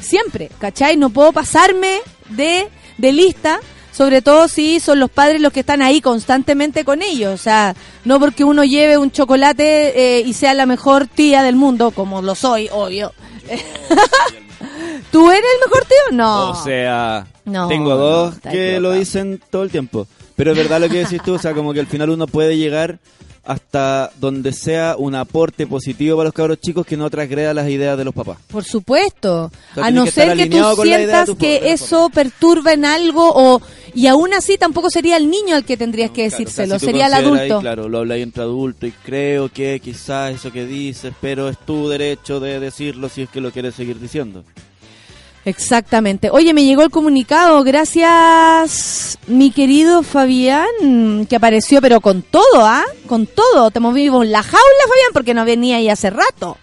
[0.00, 0.96] Siempre, ¿cachai?
[0.96, 2.00] No puedo pasarme
[2.30, 2.68] de,
[2.98, 3.60] de lista
[3.96, 7.32] sobre todo si son los padres los que están ahí constantemente con ellos.
[7.32, 7.74] O sea,
[8.04, 12.20] no porque uno lleve un chocolate eh, y sea la mejor tía del mundo, como
[12.20, 13.14] lo soy, obvio.
[15.10, 16.16] ¿Tú eres el mejor tío?
[16.16, 16.50] No.
[16.50, 17.26] O sea,
[17.68, 20.06] tengo dos que lo dicen todo el tiempo.
[20.34, 22.58] Pero es verdad lo que decís tú, o sea, como que al final uno puede
[22.58, 22.98] llegar
[23.46, 27.96] hasta donde sea un aporte positivo para los cabros chicos que no transgreda las ideas
[27.96, 28.38] de los papás.
[28.48, 33.62] Por supuesto, a no ser que tú sientas que eso perturba en algo o
[33.96, 37.60] y aún así tampoco sería el niño al que tendrías que decírselo, sería el adulto.
[37.60, 41.88] claro, lo habláis entre adultos y creo que quizás eso que dices, pero es tu
[41.88, 44.44] derecho de decirlo si es que lo quieres seguir diciendo.
[45.46, 46.28] Exactamente.
[46.30, 47.62] Oye, me llegó el comunicado.
[47.62, 52.84] Gracias, mi querido Fabián, que apareció, pero con todo, ¿ah?
[53.06, 53.70] Con todo.
[53.70, 56.58] Te movimos la jaula, Fabián, porque no venía ahí hace rato.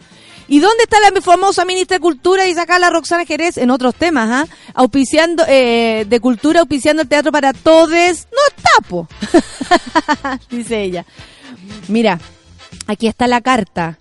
[0.54, 3.96] ¿Y dónde está la famosa ministra de Cultura y saca la Roxana Jerez en otros
[3.96, 4.56] temas, ah?
[4.76, 8.28] Auspiciando, eh, de cultura, auspiciando el teatro para todes.
[8.32, 9.08] No tapo.
[10.52, 11.08] Dice ella.
[11.88, 12.20] Mira,
[12.86, 13.98] aquí está la carta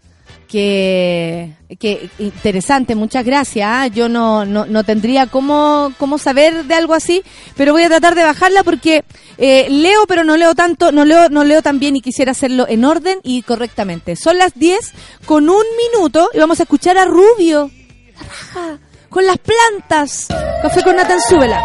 [0.53, 3.66] que, que interesante, muchas gracias.
[3.66, 3.86] ¿ah?
[3.86, 7.22] Yo no, no, no, tendría cómo, cómo saber de algo así,
[7.57, 9.03] pero voy a tratar de bajarla porque
[9.38, 12.66] eh, leo, pero no leo tanto, no leo, no leo tan bien y quisiera hacerlo
[12.68, 14.14] en orden y correctamente.
[14.14, 14.92] Son las 10
[15.24, 17.70] con un minuto y vamos a escuchar a Rubio.
[18.14, 18.78] La raja
[19.09, 20.26] con las plantas.
[20.61, 21.64] Café con nata en súbela.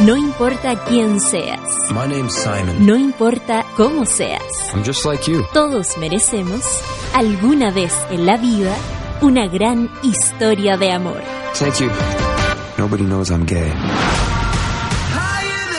[0.00, 1.60] No importa quién seas.
[2.78, 4.42] No importa cómo seas.
[5.52, 6.62] Todos merecemos,
[7.14, 8.72] alguna vez en la vida,
[9.20, 11.20] una gran historia de amor.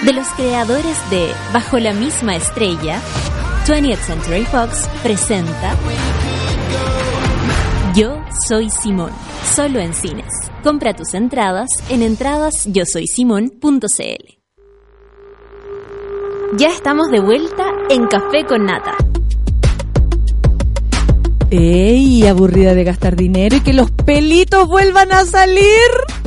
[0.03, 2.99] De los creadores de Bajo la misma estrella,
[3.65, 5.76] 20th Century Fox presenta
[8.48, 9.12] soy Simón,
[9.56, 10.32] solo en cines.
[10.64, 14.40] Compra tus entradas en entradasyosoysimon.cl.
[16.58, 18.96] Ya estamos de vuelta en Café con Nata.
[21.52, 22.28] ¡Ey!
[22.28, 25.64] Aburrida de gastar dinero y que los pelitos vuelvan a salir.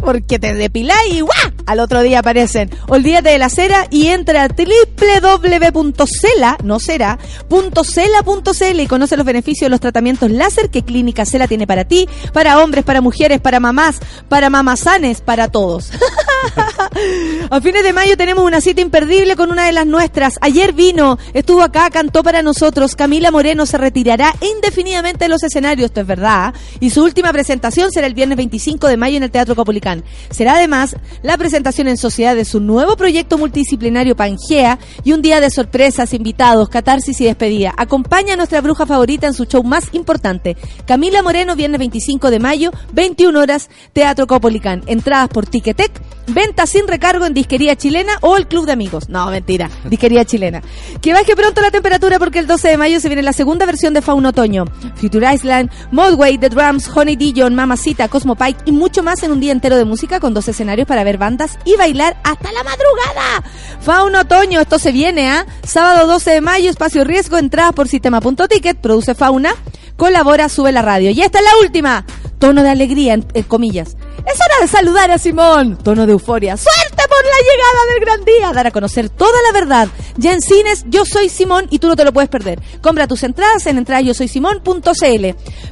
[0.00, 1.61] Porque te depiláis y ¡guau!
[1.66, 2.70] Al otro día aparecen.
[2.88, 9.66] Olvídate de la cera y entra a www.cela, no será, .cela.cl y conoce los beneficios
[9.66, 13.60] de los tratamientos láser que Clínica Cela tiene para ti, para hombres, para mujeres, para
[13.60, 15.90] mamás, para mamasanes, para todos.
[17.50, 20.38] a fines de mayo tenemos una cita imperdible con una de las nuestras.
[20.40, 22.96] Ayer vino, estuvo acá, cantó para nosotros.
[22.96, 26.54] Camila Moreno se retirará indefinidamente de los escenarios, esto es verdad.
[26.80, 30.04] Y su última presentación será el viernes 25 de mayo en el Teatro Capolicán.
[30.30, 35.40] Será además la presentación en sociedad de su nuevo proyecto multidisciplinario Pangea y un día
[35.40, 37.74] de sorpresas, invitados, catarsis y despedida.
[37.76, 40.56] Acompaña a nuestra bruja favorita en su show más importante.
[40.86, 44.82] Camila Moreno, viernes 25 de mayo, 21 horas, Teatro Capolicán.
[44.86, 45.92] Entradas por Ticketek
[46.28, 49.08] Venta sin recargo en Disquería Chilena o el Club de Amigos.
[49.08, 49.68] No, mentira.
[49.84, 50.62] Disquería Chilena.
[51.00, 53.92] Que baje pronto la temperatura porque el 12 de mayo se viene la segunda versión
[53.92, 54.64] de Fauna Otoño.
[54.94, 59.40] Future Island, Modway, The Drums, Honey Dijon, Mamacita, Cosmo Pike y mucho más en un
[59.40, 63.42] día entero de música con dos escenarios para ver bandas y bailar hasta la madrugada.
[63.80, 65.46] Fauna Otoño, esto se viene, ¿ah?
[65.66, 69.54] Sábado 12 de mayo, espacio riesgo, entradas por sistema.ticket, produce Fauna,
[69.96, 71.10] colabora, sube la radio.
[71.10, 72.04] Y esta es la última.
[72.38, 73.96] Tono de alegría, en comillas.
[74.26, 75.78] Es hora de saludar a Simón.
[75.78, 76.56] Tono de euforia.
[76.56, 78.52] ¡Suerte por la llegada del gran día!
[78.52, 79.88] Dar a conocer toda la verdad.
[80.16, 82.60] Ya en cines, yo soy Simón y tú no te lo puedes perder.
[82.80, 85.26] Compra tus entradas en entradas.yosoysimón.cl.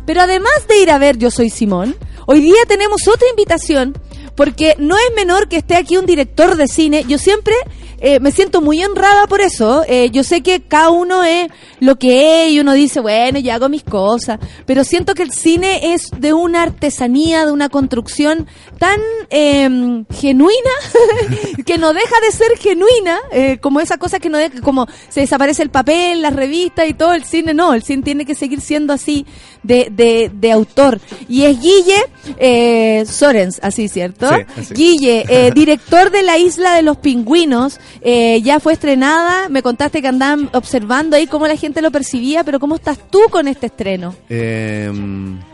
[0.06, 1.96] Pero además de ir a ver Yo Soy Simón,
[2.26, 3.96] hoy día tenemos otra invitación
[4.40, 7.04] porque no es menor que esté aquí un director de cine.
[7.06, 7.54] Yo siempre
[8.02, 9.84] eh, me siento muy honrada por eso.
[9.86, 11.48] Eh, yo sé que cada uno es
[11.80, 15.32] lo que es y uno dice, bueno, yo hago mis cosas, pero siento que el
[15.32, 18.46] cine es de una artesanía, de una construcción
[18.78, 18.98] tan
[19.28, 20.70] em, genuina
[21.66, 25.20] que no deja de ser genuina, eh, como esa cosa que no deja, como se
[25.20, 28.62] desaparece el papel, las revistas y todo, el cine no, el cine tiene que seguir
[28.62, 29.26] siendo así
[29.62, 31.00] de, de, de autor.
[31.28, 34.30] Y es Guille Sorens, así, ¿cierto?
[34.70, 40.08] Guille, director de La Isla de los Pingüinos, eh, ya fue estrenada, me contaste que
[40.08, 44.14] andaban observando ahí cómo la gente lo percibía, pero ¿cómo estás tú con este estreno?
[44.28, 44.90] Eh,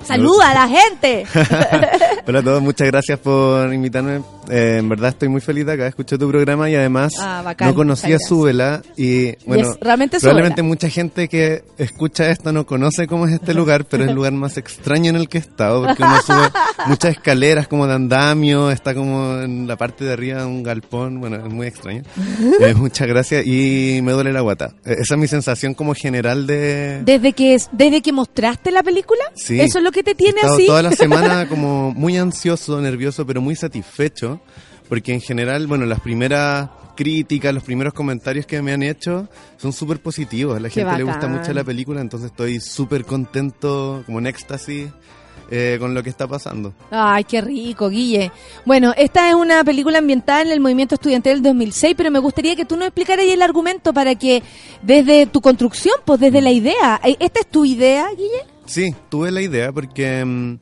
[0.04, 1.24] ¡Saluda a la gente!
[2.26, 4.22] Hola a todos, muchas gracias por invitarme.
[4.48, 7.74] Eh, en verdad estoy muy feliz de acá, escuché tu programa y además ah, no
[7.74, 13.34] conocía Súbela y bueno, realmente probablemente mucha gente que escucha esto no conoce cómo es
[13.34, 16.20] este lugar, pero es el lugar más extraño en el que he estado, porque uno
[16.22, 16.50] sube
[16.86, 21.20] muchas escaleras como de andamio, está como en la parte de arriba de un galpón,
[21.20, 22.02] bueno, es muy extraño.
[22.60, 24.74] Eh, muchas gracias y me duele la guata.
[24.84, 27.02] Eh, esa es mi sensación como general de...
[27.04, 29.22] ¿Desde que, desde que mostraste la película?
[29.34, 29.60] Sí.
[29.60, 30.66] ¿Eso es lo que te tiene así?
[30.66, 34.40] Toda la semana como muy ansioso, nervioso, pero muy satisfecho,
[34.88, 39.28] porque en general, bueno, las primeras críticas, los primeros comentarios que me han hecho
[39.58, 40.56] son súper positivos.
[40.56, 44.88] A la gente le gusta mucho la película, entonces estoy súper contento, como en éxtasis
[45.50, 46.72] eh, con lo que está pasando.
[46.90, 48.32] Ay, qué rico, Guille.
[48.64, 52.56] Bueno, esta es una película ambientada en el movimiento estudiantil del 2006, pero me gustaría
[52.56, 54.42] que tú nos explicaras el argumento para que
[54.82, 58.42] desde tu construcción, pues desde la idea, eh, ¿esta es tu idea, Guille?
[58.66, 60.58] Sí, tuve la idea porque mm,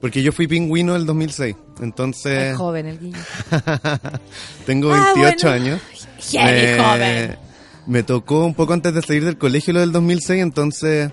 [0.00, 1.56] porque yo fui pingüino el 2006.
[1.80, 2.52] Entonces.
[2.52, 3.18] Es joven el Guille.
[4.66, 5.80] Tengo 28 ah, años.
[6.78, 7.36] joven.
[7.86, 11.12] me tocó un poco antes de salir del colegio lo del 2006, entonces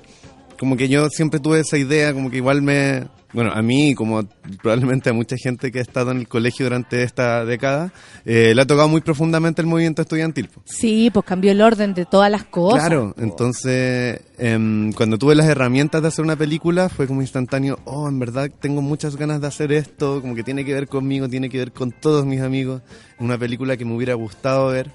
[0.58, 4.24] como que yo siempre tuve esa idea, como que igual me, bueno, a mí, como
[4.62, 7.92] probablemente a mucha gente que ha estado en el colegio durante esta década,
[8.26, 10.50] eh, le ha tocado muy profundamente el movimiento estudiantil.
[10.66, 12.80] Sí, pues cambió el orden de todas las cosas.
[12.80, 18.08] Claro, entonces em, cuando tuve las herramientas de hacer una película fue como instantáneo, oh,
[18.08, 21.50] en verdad tengo muchas ganas de hacer esto, como que tiene que ver conmigo, tiene
[21.50, 22.82] que ver con todos mis amigos,
[23.20, 24.90] una película que me hubiera gustado ver.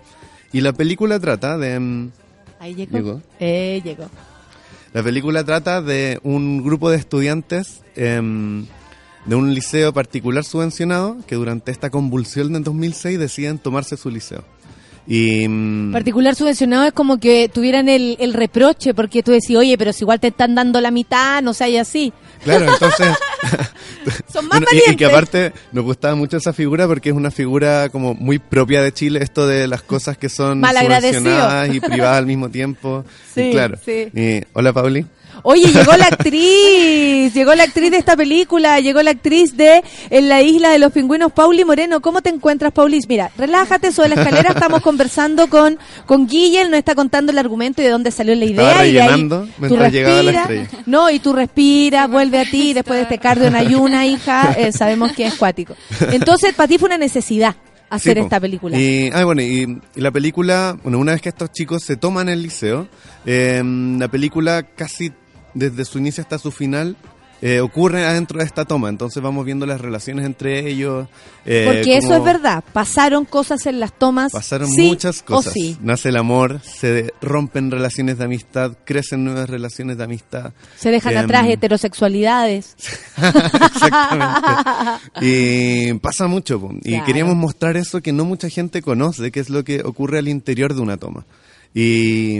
[0.52, 1.74] Y la película trata de...
[1.74, 2.10] Em,
[2.58, 2.96] Ahí llegó.
[2.96, 3.22] Llegó.
[3.40, 4.08] Eh, llegó.
[4.92, 8.66] La película trata de un grupo de estudiantes em,
[9.24, 14.44] de un liceo particular subvencionado que durante esta convulsión del 2006 deciden tomarse su liceo.
[15.06, 19.76] Y, mm, Particular subvencionado es como que tuvieran el, el, reproche, porque tú decís, oye,
[19.76, 22.12] pero si igual te están dando la mitad, no sé, así.
[22.44, 23.08] Claro, entonces.
[24.32, 24.92] Son más valientes.
[24.92, 28.82] Y, que aparte nos gustaba mucho esa figura porque es una figura como muy propia
[28.82, 33.04] de Chile, esto de las cosas que son subvencionadas y privadas al mismo tiempo.
[33.34, 33.78] Sí, claro.
[33.84, 34.10] Sí.
[34.52, 35.06] hola, Pauli.
[35.44, 40.28] Oye, llegó la actriz, llegó la actriz de esta película, llegó la actriz de En
[40.28, 42.00] la isla de los pingüinos, Pauli Moreno.
[42.00, 43.08] ¿Cómo te encuentras, Paulis?
[43.08, 47.82] Mira, relájate, sobre la escalera estamos conversando con, con Guille, nos está contando el argumento
[47.82, 48.86] y de dónde salió la idea.
[48.86, 50.48] y ahí tú respiras,
[50.86, 54.72] no, y tú respiras, vuelve a ti, después de este cardio en ayuna, hija, eh,
[54.72, 55.74] sabemos que es cuático.
[56.12, 57.56] Entonces, para ti fue una necesidad
[57.90, 58.78] hacer esta película.
[58.78, 62.42] Y, ah, bueno, y, la película, bueno, una vez que estos chicos se toman el
[62.42, 62.88] liceo,
[63.26, 65.12] eh, la película casi
[65.54, 66.96] desde su inicio hasta su final,
[67.44, 68.88] eh, ocurre adentro de esta toma.
[68.88, 71.08] Entonces vamos viendo las relaciones entre ellos.
[71.44, 72.62] Eh, Porque eso es verdad.
[72.72, 74.30] Pasaron cosas en las tomas.
[74.30, 75.52] Pasaron muchas cosas.
[75.80, 80.52] Nace el amor, se rompen relaciones de amistad, crecen nuevas relaciones de amistad.
[80.78, 82.76] Se dejan em, atrás heterosexualidades.
[83.16, 85.00] Exactamente.
[85.20, 86.70] y pasa mucho.
[86.84, 90.28] Y queríamos mostrar eso que no mucha gente conoce, que es lo que ocurre al
[90.28, 91.26] interior de una toma.
[91.74, 92.38] Y,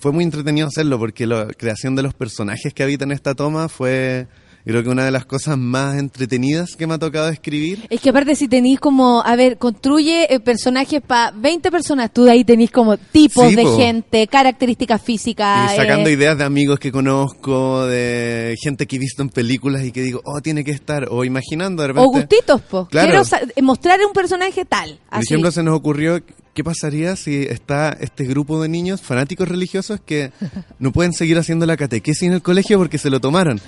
[0.00, 4.26] fue muy entretenido hacerlo porque la creación de los personajes que habitan esta toma fue
[4.64, 7.86] creo que una de las cosas más entretenidas que me ha tocado escribir.
[7.88, 12.24] Es que aparte si tenéis como, a ver, construye eh, personajes para 20 personas, tú
[12.24, 15.72] de ahí tenéis como tipos de gente, características físicas.
[15.72, 16.12] Y sacando eh.
[16.12, 20.20] ideas de amigos que conozco, de gente que he visto en películas y que digo,
[20.26, 22.06] oh, tiene que estar, o imaginando de repente.
[22.06, 22.88] O gustitos, pues.
[22.90, 23.22] Quiero
[23.62, 24.98] mostrar un personaje tal.
[25.10, 26.22] Por ejemplo, se nos ocurrió
[26.58, 30.32] ¿qué pasaría si está este grupo de niños fanáticos religiosos que
[30.80, 33.60] no pueden seguir haciendo la catequesis en el colegio porque se lo tomaron?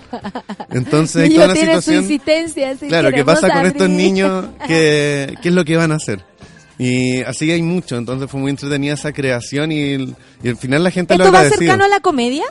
[0.73, 2.05] Entonces, hay toda una situación.
[2.89, 4.45] claro, ¿qué pasa con estos niños?
[4.67, 6.25] ¿Qué, ¿Qué es lo que van a hacer?
[6.81, 11.15] Y así hay mucho, entonces fue muy entretenida esa creación y, al final la gente
[11.15, 12.43] ¿Esto lo va cercano a la comedia?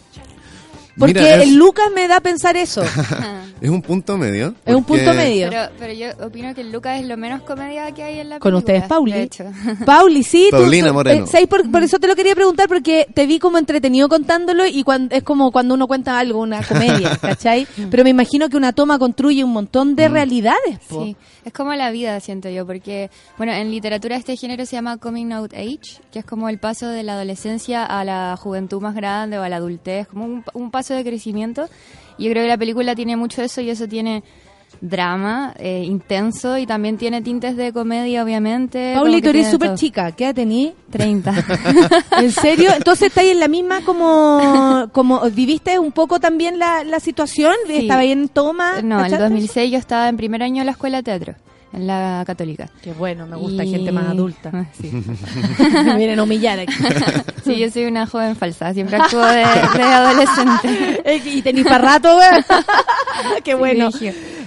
[0.99, 2.81] Porque Lucas me da a pensar eso.
[3.61, 4.53] es un punto medio.
[4.65, 5.49] Es un punto medio.
[5.79, 8.83] Pero, yo opino que Lucas es lo menos comedia que hay en la Con ustedes,
[8.83, 9.29] Pauli.
[9.85, 10.49] Pauli, sí.
[10.51, 11.25] Paulina Moreno.
[11.25, 15.15] Eh, por, eso te lo quería preguntar, porque te vi como entretenido contándolo y cuando,
[15.15, 17.67] es como cuando uno cuenta algo, una comedia, ¿cachai?
[17.89, 20.11] Pero me imagino que una toma construye un montón de mm.
[20.11, 20.79] realidades.
[20.89, 21.15] Sí,
[21.45, 25.31] es como la vida, siento yo, porque, bueno, en literatura este género se llama Coming
[25.31, 29.39] Out Age, que es como el paso de la adolescencia a la juventud más grande
[29.39, 31.69] o a la adultez, como un, un paso de crecimiento.
[32.17, 34.23] Y yo creo que la película tiene mucho eso y eso tiene
[34.81, 38.93] drama eh, intenso y también tiene tintes de comedia, obviamente.
[38.95, 40.11] Pauli, tú eres súper chica.
[40.11, 40.73] ¿Qué edad tení?
[40.91, 41.33] 30.
[42.19, 42.71] ¿En serio?
[42.75, 44.89] Entonces estáis en la misma como...
[44.93, 47.53] como ¿Viviste un poco también la, la situación?
[47.67, 47.77] Sí.
[47.77, 48.81] ¿Estaba ahí en toma?
[48.81, 51.35] No, en el 2006 yo estaba en primer año de la escuela de teatro
[51.73, 52.69] en la católica.
[52.81, 54.51] Qué bueno, me gusta gente más adulta.
[54.79, 54.91] Sí.
[55.85, 56.73] me vienen a humillar aquí.
[57.43, 61.03] sí, yo soy una joven falsa, siempre actúo de, adolescente.
[61.25, 62.17] y tenis para rato,
[63.43, 63.89] Qué bueno.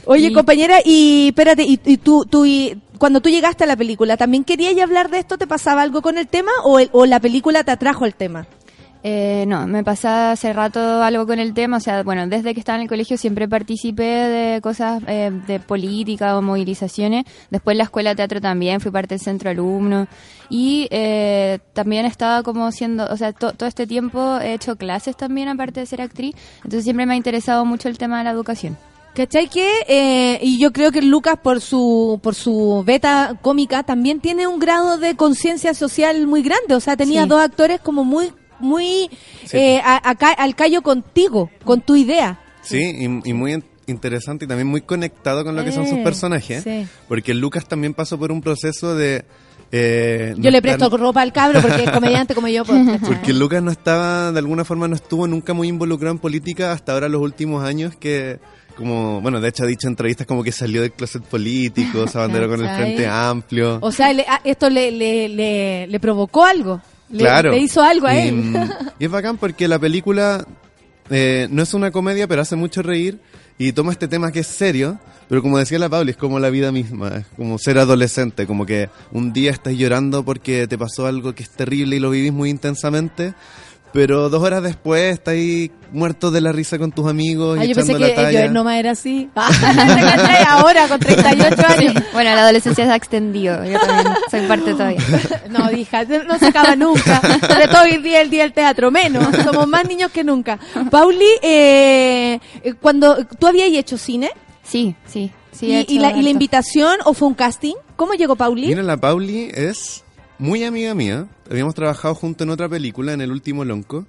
[0.04, 4.44] Oye, compañera, y espérate, y, tú, tú y, cuando tú llegaste a la película, ¿también
[4.44, 5.38] querías hablar de esto?
[5.38, 8.46] ¿Te pasaba algo con el tema o, o la película te atrajo el tema?
[9.04, 12.60] Eh, no, me pasaba hace rato algo con el tema, o sea, bueno, desde que
[12.60, 17.78] estaba en el colegio siempre participé de cosas eh, de política o movilizaciones, después en
[17.78, 20.06] la escuela de teatro también, fui parte del centro alumno
[20.48, 25.48] y eh, también estaba como siendo, o sea, todo este tiempo he hecho clases también
[25.48, 28.76] aparte de ser actriz, entonces siempre me ha interesado mucho el tema de la educación.
[29.14, 29.68] ¿Cachai que?
[29.88, 34.58] Eh, y yo creo que Lucas, por su, por su beta cómica, también tiene un
[34.58, 36.74] grado de conciencia social muy grande.
[36.74, 38.32] O sea, tenía dos actores como muy
[38.62, 39.10] muy
[39.52, 42.40] eh, al callo contigo, con tu idea.
[42.62, 42.80] Sí,
[43.24, 46.64] y, muy interesante y también muy conectado con lo que son sus eh, personajes.
[47.08, 49.24] Porque Lucas también pasó por un proceso de...
[49.74, 52.62] Eh, yo le presto ropa al cabro porque es comediante como yo.
[52.64, 53.00] Pues.
[53.06, 56.92] porque Lucas no estaba, de alguna forma no estuvo nunca muy involucrado en política hasta
[56.92, 58.38] ahora los últimos años que
[58.76, 62.18] como, bueno, de hecho ha dicho en entrevistas como que salió del closet político, se
[62.18, 63.78] abanderó con el Frente Amplio.
[63.80, 66.80] O sea, ah, esto le, le, le, le, provocó algo.
[67.12, 68.34] Le, hizo algo a él.
[68.34, 68.56] Mm,
[68.98, 70.44] y, es bacán porque la película
[71.10, 73.20] eh, no es una comedia, pero hace mucho reír
[73.58, 74.98] y toma este tema que es serio,
[75.28, 78.66] pero como decía la Pauli, es como la vida misma, es como ser adolescente, como
[78.66, 82.32] que un día estás llorando porque te pasó algo que es terrible y lo vivís
[82.32, 83.34] muy intensamente,
[83.92, 87.58] pero dos horas después estás ahí muerto de la risa con tus amigos.
[87.62, 89.28] y yo pensé que yo nomás era así.
[90.48, 91.94] Ahora, con 38 años.
[92.12, 93.64] Bueno, la adolescencia se ha extendido.
[93.64, 95.00] Yo también soy parte todavía.
[95.52, 97.20] No, hija, no se acaba nunca.
[97.20, 99.36] Sobre todo el día, el día del teatro, menos.
[99.44, 100.58] Somos más niños que nunca.
[100.90, 102.40] Pauli, eh,
[102.80, 104.30] cuando ¿tú habías hecho cine?
[104.62, 105.30] Sí, sí.
[105.50, 107.74] sí ¿Y, la, ¿Y la invitación o fue un casting?
[107.96, 108.68] ¿Cómo llegó Pauli?
[108.68, 110.04] Mira, la Pauli es
[110.38, 111.26] muy amiga mía.
[111.52, 114.06] Habíamos trabajado junto en otra película, en El Último Lonco.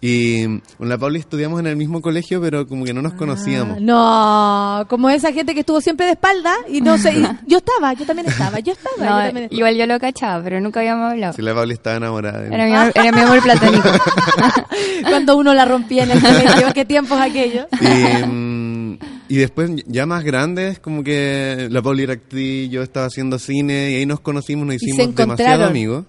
[0.00, 3.16] Y con la Pauli estudiamos en el mismo colegio, pero como que no nos ah,
[3.16, 3.82] conocíamos.
[3.82, 7.12] no, como esa gente que estuvo siempre de espalda y no sé.
[7.46, 9.30] yo estaba, yo también estaba, yo estaba.
[9.50, 11.34] Igual yo lo cachaba, pero nunca habíamos hablado.
[11.34, 12.46] Sí, la Pauli estaba enamorada.
[12.46, 13.88] Era, mi amor, era mi amor platónico.
[15.02, 17.66] Cuando uno la rompía en el colegio, qué tiempos aquellos.
[17.78, 18.98] Y, mm,
[19.28, 23.90] y después, ya más grandes, como que la Pauli era actriz, yo estaba haciendo cine
[23.90, 26.06] y ahí nos conocimos, nos hicimos demasiado amigos.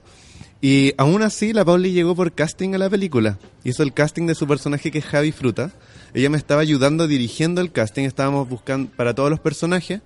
[0.61, 3.37] Y aún así, la Pauli llegó por casting a la película.
[3.63, 5.71] Hizo el casting de su personaje que es Javi Fruta.
[6.13, 8.05] Ella me estaba ayudando dirigiendo el casting.
[8.05, 10.01] Estábamos buscando para todos los personajes.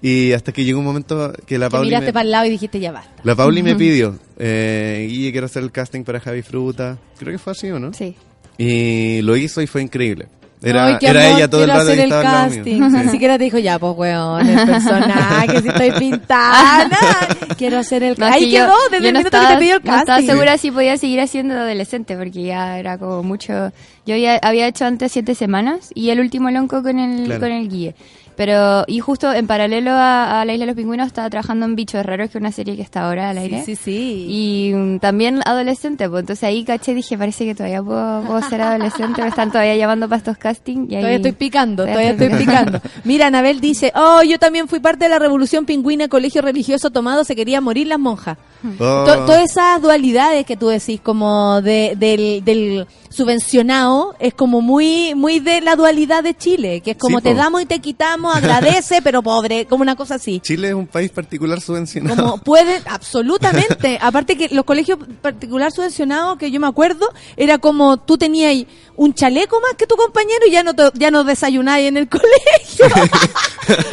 [0.00, 1.90] Y hasta que llegó un momento que la Pauli.
[1.90, 3.22] miraste para el lado y dijiste ya basta.
[3.22, 6.98] La Pauli me pidió, eh, Guille, quiero hacer el casting para Javi Fruta.
[7.18, 7.92] Creo que fue así, ¿o no?
[7.94, 8.16] Sí.
[8.58, 10.26] Y lo hizo y fue increíble.
[10.62, 12.80] Era, era ella todo el rato hacer el casting.
[12.80, 16.88] Ni siquiera te dijo, ya, pues, weón, el personaje, si estoy pintada.
[17.58, 18.44] quiero hacer el casting.
[18.44, 19.90] Ahí quedó, desde el minuto que te pidió el casting.
[19.90, 23.72] No estaba segura si podía seguir haciendo adolescente, porque ya era como mucho...
[24.04, 27.68] Yo ya había hecho antes siete semanas y el último lonco con el, con el
[27.68, 27.94] guía.
[28.36, 32.04] Pero, y justo en paralelo a, La Isla de los Pingüinos estaba trabajando en Bichos
[32.04, 33.62] Raros, que es una serie que está ahora al aire.
[33.64, 38.42] Sí, sí, Y mm, también adolescente, pues entonces ahí caché, dije, parece que todavía puedo,
[38.48, 40.90] ser adolescente, me están todavía llamando para estos castings.
[40.90, 42.80] Y todavía estoy picando, todavía estoy picando.
[43.04, 47.24] Mira, Anabel dice, oh, yo también fui parte de la revolución pingüina, colegio religioso tomado,
[47.24, 48.38] se quería morir las monjas.
[48.78, 49.04] Oh.
[49.04, 55.40] Todas esas dualidades que tú decís, como de, del, del subvencionado, es como muy, muy
[55.40, 59.22] de la dualidad de Chile, que es como te damos y te quitamos agradece, pero
[59.22, 60.40] pobre, como una cosa así.
[60.40, 62.16] Chile es un país particular subvencionado.
[62.16, 63.98] Como puede, absolutamente.
[64.00, 68.66] Aparte que los colegios particular subvencionados, que yo me acuerdo, era como tú tenías
[68.96, 72.86] un chaleco más que tu compañero y ya no ya no desayunáis en el colegio.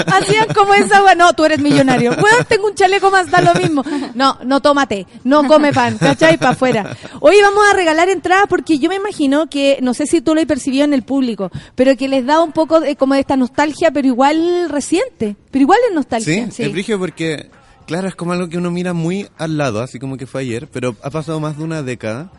[0.08, 2.16] Hacían como esa, no, tú eres millonario.
[2.20, 3.84] Bueno, tengo un chaleco más, da lo mismo.
[4.16, 6.38] No, no tómate, no come pan, ¿cachai?
[6.38, 6.98] Para afuera.
[7.20, 9.09] Hoy vamos a regalar entradas porque yo me imagino
[9.50, 12.42] que, no sé si tú lo has percibido en el público, pero que les da
[12.42, 16.52] un poco de, como de esta nostalgia, pero igual reciente, pero igual es nostalgia.
[16.52, 17.50] Sí, es porque,
[17.86, 20.68] claro, es como algo que uno mira muy al lado, así como que fue ayer,
[20.72, 22.32] pero ha pasado más de una década.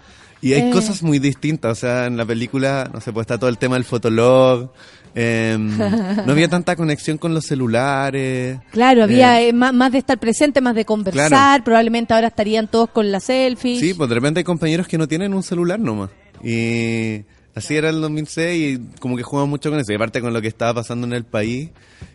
[0.42, 0.70] Y hay eh.
[0.70, 3.74] cosas muy distintas, o sea, en la película, no sé, pues está todo el tema
[3.74, 4.72] del fotolog,
[5.14, 5.76] em,
[6.26, 8.58] no había tanta conexión con los celulares.
[8.70, 12.88] Claro, había eh, eh, más, de estar presente, más de conversar, probablemente ahora estarían todos
[12.88, 13.78] con la selfie.
[13.78, 16.08] Sí, pues de repente hay compañeros que no tienen un celular nomás.
[16.42, 19.92] Y así era el 2006 y como que jugamos mucho con eso.
[19.92, 21.70] Y aparte con lo que estaba pasando en el país,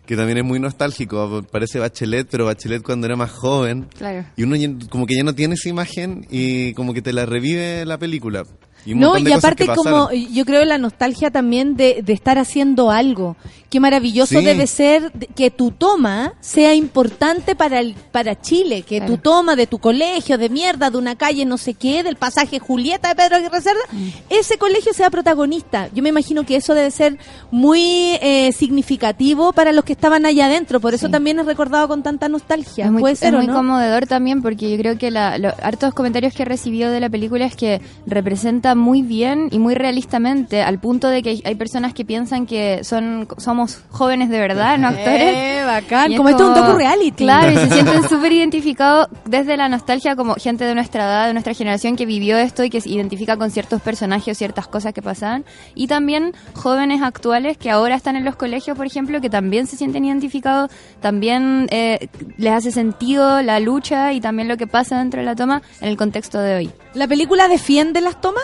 [0.05, 1.43] que también es muy nostálgico.
[1.51, 3.87] Parece Bachelet, pero Bachelet cuando era más joven.
[3.97, 4.25] Claro.
[4.35, 4.55] Y uno
[4.89, 8.45] como que ya no tiene esa imagen y como que te la revive la película
[8.85, 13.35] no, y aparte como yo creo la nostalgia también de, de estar haciendo algo.
[13.69, 19.17] Qué maravilloso debe ser que tu toma sea importante para el, para Chile, que tu
[19.17, 23.09] toma de tu colegio, de mierda, de una calle, no sé qué, del pasaje Julieta
[23.09, 24.07] de Pedro Aguirre Cerda, mm.
[24.29, 25.89] ese colegio sea protagonista.
[25.93, 27.17] Yo me imagino que eso debe ser
[27.51, 32.03] muy eh, significativo para los que estaban allá adentro, por eso también es recordado con
[32.03, 32.85] tanta nostalgia.
[32.85, 36.33] Es muy, ¿Puede ser, es muy conmovedor también porque yo creo que la, hartos comentarios
[36.33, 40.79] que he recibido de la película es que representa muy bien y muy realistamente, al
[40.79, 45.33] punto de que hay personas que piensan que son somos jóvenes de verdad, no actores.
[45.35, 47.23] Eh, bacán, como, esto es un docu reality.
[47.23, 51.33] Claro, y se sienten súper identificados desde la nostalgia como gente de nuestra edad, de
[51.33, 54.93] nuestra generación que vivió esto y que se identifica con ciertos personajes o ciertas cosas
[54.93, 55.45] que pasaban.
[55.73, 59.77] Y también jóvenes actuales que ahora están en los colegios, por ejemplo, que también se
[59.77, 60.71] sienten identificados,
[61.01, 62.07] también eh,
[62.37, 65.89] les hace sentido la lucha y también lo que pasa dentro de la toma en
[65.89, 66.71] el contexto de hoy.
[66.93, 68.43] ¿La película defiende las tomas?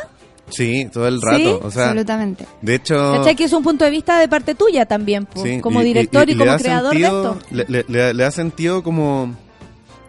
[0.52, 1.61] Sí, todo el rato.
[1.64, 2.45] O sea, absolutamente.
[2.61, 3.23] De hecho.
[3.36, 5.28] que es un punto de vista de parte tuya también,
[5.61, 7.40] como director y, como creador de esto.
[7.49, 9.36] Le, le, da sentido como.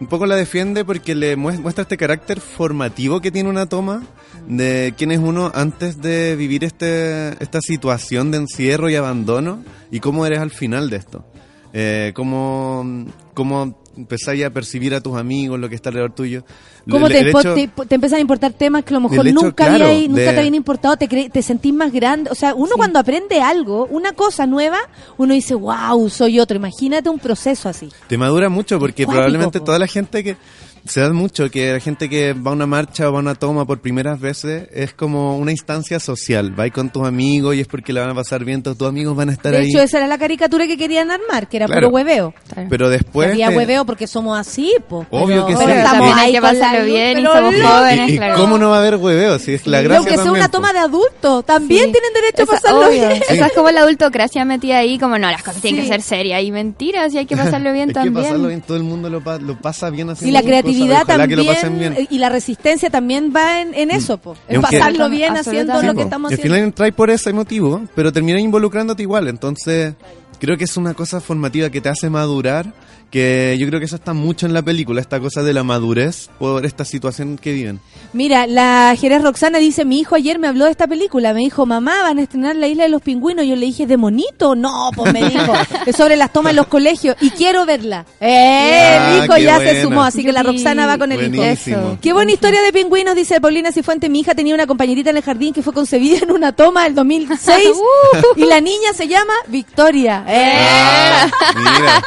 [0.01, 4.03] Un poco la defiende porque le muestra este carácter formativo que tiene una toma
[4.49, 9.63] de quién es uno antes de vivir este, esta situación de encierro y abandono
[9.93, 11.25] y cómo eres al final de esto.
[11.73, 16.45] Eh, cómo, cómo empezáis a percibir a tus amigos, lo que está alrededor tuyo.
[16.91, 20.55] ¿Cómo te, te, empiezan a importar temas que a lo mejor nunca, nunca te habían
[20.55, 20.97] importado?
[20.97, 22.31] Te, te sentís más grande.
[22.31, 24.79] O sea, uno cuando aprende algo, una cosa nueva,
[25.19, 26.57] uno dice, wow, soy otro.
[26.57, 27.89] Imagínate un proceso así.
[28.09, 30.37] Te madura mucho porque probablemente toda la gente que
[30.85, 33.35] se da mucho que la gente que va a una marcha o va a una
[33.35, 36.59] toma por primeras veces es como una instancia social.
[36.59, 39.17] Va con tus amigos y es porque le van a pasar bien, todos tus amigos
[39.17, 39.63] van a estar ahí.
[39.63, 42.35] De hecho, esa era la caricatura que querían armar, que era puro hueveo.
[42.69, 43.31] Pero después.
[43.31, 45.07] Había hueveo porque somos así, pues.
[45.11, 45.63] Obvio que sí.
[45.65, 48.97] Pero también hay que pasarlo bien y somos jóvenes, y, ¿Cómo no va a haber
[48.97, 49.39] hueveo?
[49.39, 49.99] Si es la gracia.
[49.99, 53.23] Aunque sea una toma de adulto, también tienen derecho a pasarlo bien.
[53.29, 56.43] Esa es como la adultocracia metida ahí, como no, las cosas tienen que ser serias
[56.43, 58.03] y mentiras y hay que pasarlo bien también.
[58.17, 60.29] Hay que pasarlo bien, todo el mundo lo, lo pasa bien así.
[60.29, 60.72] Y la creatividad
[61.07, 66.03] también y la resistencia también va en, eso, po, en pasarlo bien haciendo lo que
[66.03, 66.55] estamos haciendo.
[66.55, 69.95] Al final entráis por ese motivo, pero termináis involucrándote igual, entonces
[70.39, 72.73] creo que es una cosa formativa que te hace madurar
[73.13, 76.31] que yo creo que eso está mucho en la película, esta cosa de la madurez
[76.39, 77.79] por esta situación que viven.
[78.15, 81.67] Mira, la Jerez Roxana dice, mi hijo ayer me habló de esta película, me dijo,
[81.67, 84.55] mamá, van a estrenar La Isla de los Pingüinos, yo le dije, ¿de monito?
[84.55, 85.53] No, pues me dijo,
[85.87, 88.07] es sobre las tomas en los colegios, y quiero verla.
[88.19, 88.97] ¡Eh!
[88.97, 91.99] el ah, hijo ya se sumó, así que la Roxana va con el hijo.
[92.01, 95.23] Qué buena historia de pingüinos, dice Paulina Cifuente, mi hija tenía una compañerita en el
[95.23, 98.41] jardín que fue concebida en una toma el 2006, uh.
[98.41, 100.25] y la niña se llama Victoria.
[100.27, 100.57] ¡Eh!
[100.59, 102.03] Ah, mira,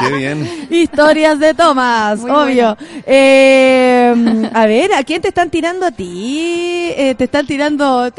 [0.00, 0.21] qué, bien.
[0.70, 2.76] Historias de Tomás, obvio.
[3.06, 6.92] Eh, a ver, ¿a quién te están tirando a ti?
[6.96, 8.10] Eh, te están tirando...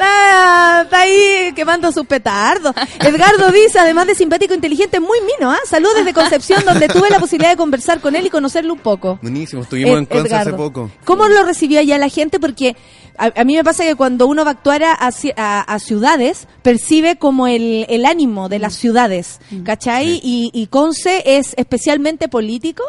[0.00, 2.74] Está, ahí quemando sus petardos.
[3.00, 5.58] Edgardo dice, además de simpático, inteligente, muy mino, ¿ah?
[5.66, 9.18] Saludos desde Concepción, donde tuve la posibilidad de conversar con él y conocerlo un poco.
[9.20, 10.90] Buenísimo, estuvimos en Conce hace poco.
[11.04, 12.40] ¿Cómo lo recibió allá la gente?
[12.40, 12.76] Porque
[13.20, 17.84] a, mí me pasa que cuando uno va a actuar a, ciudades, percibe como el,
[17.88, 18.78] el, ánimo de las mm.
[18.78, 19.62] ciudades, mm.
[19.62, 20.20] ¿cachai?
[20.22, 22.82] Y, y, Conce es especialmente político,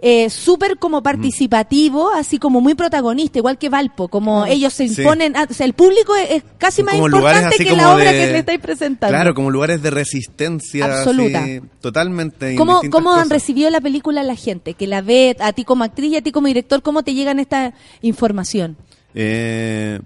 [0.00, 1.02] eh, súper como mm.
[1.02, 5.66] participativo, así como muy protagonista, igual que Valpo, como ellos se imponen, ah, o sea,
[5.66, 9.12] el público es, casi más importante que la obra que le estáis presentando.
[9.12, 10.84] Claro, como lugares de resistencia.
[10.84, 11.44] Absoluta.
[11.80, 12.54] totalmente.
[12.54, 14.74] ¿Cómo, ¿cómo han recibido la película la gente?
[14.74, 17.40] Que la ve a ti como actriz y a ti como director, ¿cómo te llegan
[17.40, 18.76] esta información?
[19.14, 19.98] Eh,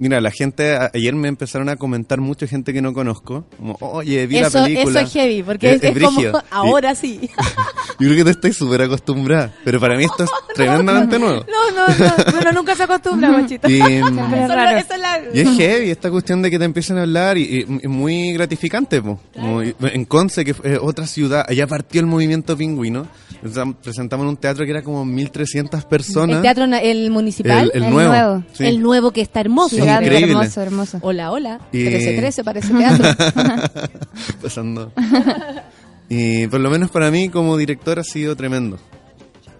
[0.00, 4.26] Mira, la gente, ayer me empezaron a comentar mucha gente que no conozco, como, oye,
[4.26, 5.00] vi la película.
[5.02, 7.28] Eso es heavy, porque es, como, ahora sí.
[7.98, 11.44] Yo creo que te estoy súper acostumbrada, pero para mí esto es tremendamente nuevo.
[11.46, 13.68] No, no, no, uno nunca se acostumbra, machito.
[13.68, 18.32] Y, y, es heavy esta cuestión de que te empiecen a hablar y, es muy
[18.32, 19.02] gratificante.
[19.02, 19.20] Po.
[19.34, 23.06] en Conce, que es otra ciudad, allá partió el movimiento pingüino,
[23.82, 26.36] presentamos en un teatro que era como 1.300 personas.
[26.36, 27.70] ¿El teatro el municipal?
[27.74, 28.42] El, nuevo.
[28.58, 29.89] El nuevo que está hermoso.
[29.98, 30.98] Hermoso, hermoso.
[31.02, 31.60] Hola, hola.
[31.72, 31.78] Y...
[31.78, 33.04] 1313 parece teatro.
[34.42, 34.92] Pasando.
[36.08, 38.78] Y por lo menos para mí como director ha sido tremendo.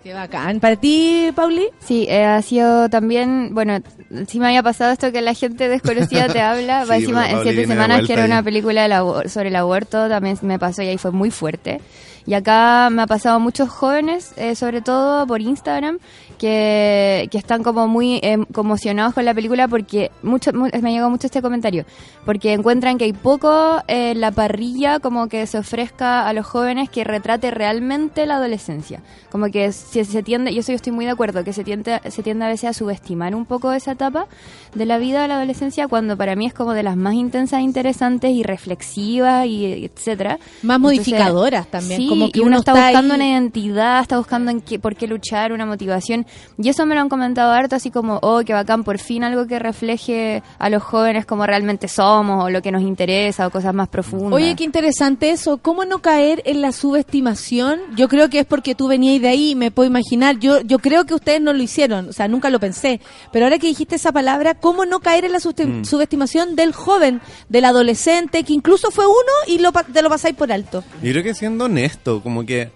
[0.02, 0.60] Qué bacán.
[0.60, 1.68] ¿Para ti, Pauli?
[1.78, 3.80] Sí, eh, ha sido también, bueno,
[4.26, 6.86] sí me había pasado esto que la gente desconocida te habla.
[6.86, 8.88] sí, encima, en siete semanas que era una película
[9.26, 11.80] sobre el aborto, también me pasó y ahí fue muy fuerte.
[12.26, 15.98] Y acá me ha pasado muchos jóvenes, eh, sobre todo por Instagram,
[16.40, 21.26] que, que están como muy em, conmocionados con la película porque mucho, me llegado mucho
[21.26, 21.84] este comentario,
[22.24, 26.88] porque encuentran que hay poco en la parrilla como que se ofrezca a los jóvenes
[26.88, 29.02] que retrate realmente la adolescencia.
[29.30, 32.22] Como que si se tiende, yo, soy, estoy muy de acuerdo, que se tiende, se
[32.22, 34.26] tiende a veces a subestimar un poco esa etapa
[34.74, 37.60] de la vida de la adolescencia cuando para mí es como de las más intensas,
[37.60, 40.38] interesantes y reflexivas y etcétera.
[40.62, 42.08] Más modificadoras también.
[42.08, 45.66] como que uno, está, buscando una identidad, está buscando en qué, por qué luchar, una
[45.66, 46.24] motivación
[46.62, 49.46] y eso me lo han comentado harto, así como, oh, qué bacán, por fin algo
[49.46, 53.74] que refleje a los jóvenes como realmente somos, o lo que nos interesa, o cosas
[53.74, 54.32] más profundas.
[54.32, 55.58] Oye, qué interesante eso.
[55.58, 57.80] ¿Cómo no caer en la subestimación?
[57.96, 60.38] Yo creo que es porque tú venías de ahí, me puedo imaginar.
[60.38, 63.00] Yo, yo creo que ustedes no lo hicieron, o sea, nunca lo pensé.
[63.32, 65.84] Pero ahora que dijiste esa palabra, ¿cómo no caer en la mm.
[65.84, 70.52] subestimación del joven, del adolescente, que incluso fue uno y lo, te lo pasáis por
[70.52, 70.84] alto?
[71.02, 72.70] Yo creo que siendo honesto, como que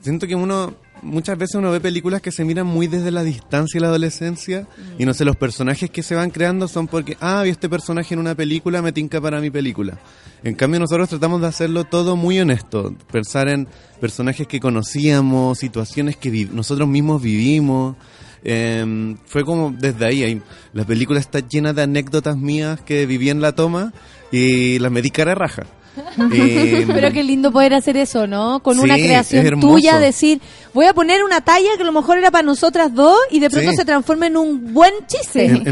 [0.00, 3.78] siento que uno muchas veces uno ve películas que se miran muy desde la distancia
[3.78, 4.66] y la adolescencia
[4.98, 8.14] y no sé, los personajes que se van creando son porque, ah, vi este personaje
[8.14, 9.98] en una película, me tinca para mi película.
[10.42, 13.68] En cambio nosotros tratamos de hacerlo todo muy honesto, pensar en
[14.00, 17.96] personajes que conocíamos, situaciones que nosotros mismos vivimos.
[18.44, 20.42] Em, fue como desde ahí,
[20.72, 23.92] la película está llena de anécdotas mías que viví en la toma
[24.30, 25.64] y las me di cara raja.
[26.86, 28.60] Pero qué lindo poder hacer eso, ¿no?
[28.62, 30.40] Con una creación tuya, decir,
[30.74, 33.50] voy a poner una talla que a lo mejor era para nosotras dos y de
[33.50, 35.62] pronto se transforma en un buen chiste.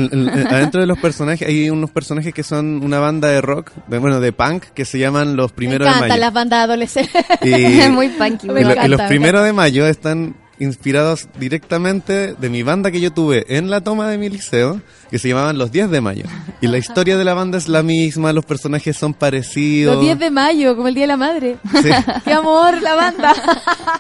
[0.49, 4.33] adentro de los personajes hay unos personajes que son una banda de rock, bueno, de
[4.33, 6.17] punk, que se llaman los primeros de mayo.
[6.17, 7.25] las bandas adolescentes.
[7.43, 8.49] Y, Muy punky.
[8.49, 13.71] y los primeros de mayo están inspirados directamente de mi banda que yo tuve en
[13.71, 16.25] la toma de mi liceo, que se llamaban Los 10 de Mayo.
[16.61, 19.97] Y la historia de la banda es la misma, los personajes son parecidos.
[19.97, 21.57] Los 10 de Mayo, como el Día de la Madre.
[21.83, 21.91] Sí.
[22.25, 23.35] ¡Qué amor, la banda!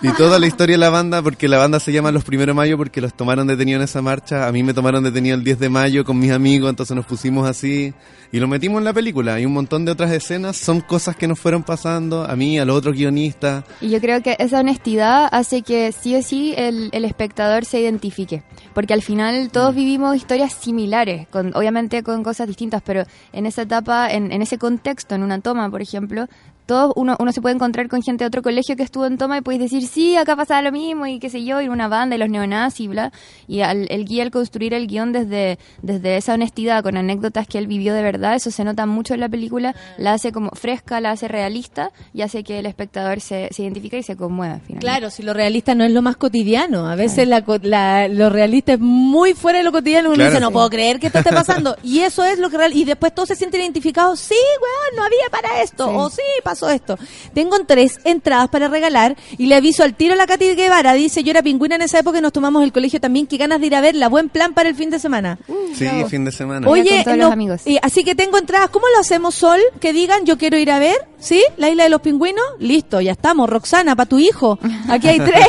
[0.03, 2.77] Y toda la historia de la banda, porque la banda se llama Los Primeros Mayo
[2.77, 4.47] porque los tomaron detenidos en esa marcha.
[4.47, 7.49] A mí me tomaron detenido el 10 de Mayo con mis amigos, entonces nos pusimos
[7.49, 7.93] así.
[8.33, 9.39] Y lo metimos en la película.
[9.39, 12.65] Y un montón de otras escenas son cosas que nos fueron pasando a mí, a
[12.65, 13.65] los otros guionistas.
[13.81, 17.81] Y yo creo que esa honestidad hace que sí o sí el, el espectador se
[17.81, 18.43] identifique.
[18.75, 19.77] Porque al final todos mm.
[19.77, 24.59] vivimos historias similares, con, obviamente con cosas distintas, pero en esa etapa, en, en ese
[24.59, 26.27] contexto, en una toma, por ejemplo,
[26.67, 29.39] todos uno, uno se puede encontrar con gente de otro colegio que estuvo en toma
[29.39, 32.17] y puedes decir, sí, acá pasaba lo mismo y qué sé yo, y una banda
[32.17, 33.13] y los neonazis, bla.
[33.47, 37.59] Y al, el guía al construir el guion desde, desde esa honestidad, con anécdotas que
[37.59, 41.01] él vivió de verdad, eso se nota mucho en la película, la hace como fresca,
[41.01, 44.61] la hace realista y hace que el espectador se, se identifique y se conmueva.
[44.81, 48.81] Claro, si lo realista no es lo más cotidiano, a veces la, lo realista es
[48.81, 51.77] muy fuera de lo cotidiano, uno dice, no puedo creer que esto esté pasando.
[51.83, 55.05] y eso es lo que real, y después todos se sienten identificados, sí, weón, no
[55.05, 56.23] había para esto, o sí,
[56.61, 56.99] para esto.
[57.33, 60.95] Tengo tres entradas para regalar y le aviso al tiro a la Katy Guevara.
[60.95, 63.27] Dice, yo era pingüina en esa época y nos tomamos el colegio también.
[63.27, 64.09] Qué ganas de ir a verla.
[64.09, 65.39] Buen plan para el fin de semana.
[65.75, 66.69] sí, fin de semana.
[66.69, 67.63] Oye, amigos.
[67.67, 68.71] Y, así que tengo entradas.
[68.71, 69.61] ¿Cómo lo hacemos, Sol?
[69.81, 70.97] Que digan, yo quiero ir a ver.
[71.19, 71.43] ¿Sí?
[71.57, 72.45] La isla de los pingüinos.
[72.59, 73.49] Listo, ya estamos.
[73.49, 74.59] Roxana, para tu hijo.
[74.89, 75.47] Aquí hay tres.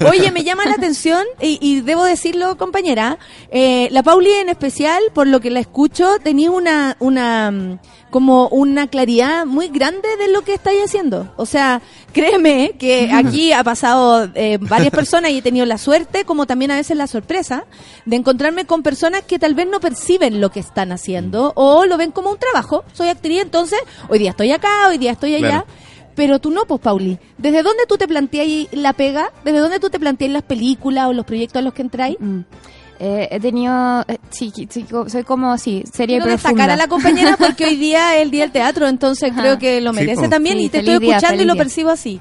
[0.10, 3.18] Oye, me llama la atención y, debo decirlo, compañera.
[3.50, 7.78] Eh, la Pauli en especial, por lo que la escucho, tenía una, una, mm,
[8.10, 11.32] como una claridad muy grande de lo que estáis haciendo.
[11.36, 11.80] O sea,
[12.12, 16.70] créeme que aquí ha pasado eh, varias personas y he tenido la suerte, como también
[16.70, 17.64] a veces la sorpresa,
[18.04, 21.96] de encontrarme con personas que tal vez no perciben lo que están haciendo o lo
[21.96, 22.84] ven como un trabajo.
[22.92, 23.78] Soy actriz, entonces
[24.08, 25.64] hoy día estoy acá, hoy día estoy allá.
[26.16, 27.18] Pero tú no, pues, Pauli.
[27.38, 29.32] ¿Desde dónde tú te planteas la pega?
[29.44, 32.16] ¿Desde dónde tú te planteas las películas o los proyectos a los que entráis?
[32.18, 32.40] Mm.
[33.02, 34.52] Eh, he tenido, eh, sí,
[35.06, 38.42] soy como, sí, serie Quiero destacar a la compañera porque hoy día es el Día
[38.42, 41.88] del Teatro, entonces creo que lo merece también y te estoy escuchando y lo percibo
[41.88, 42.20] así.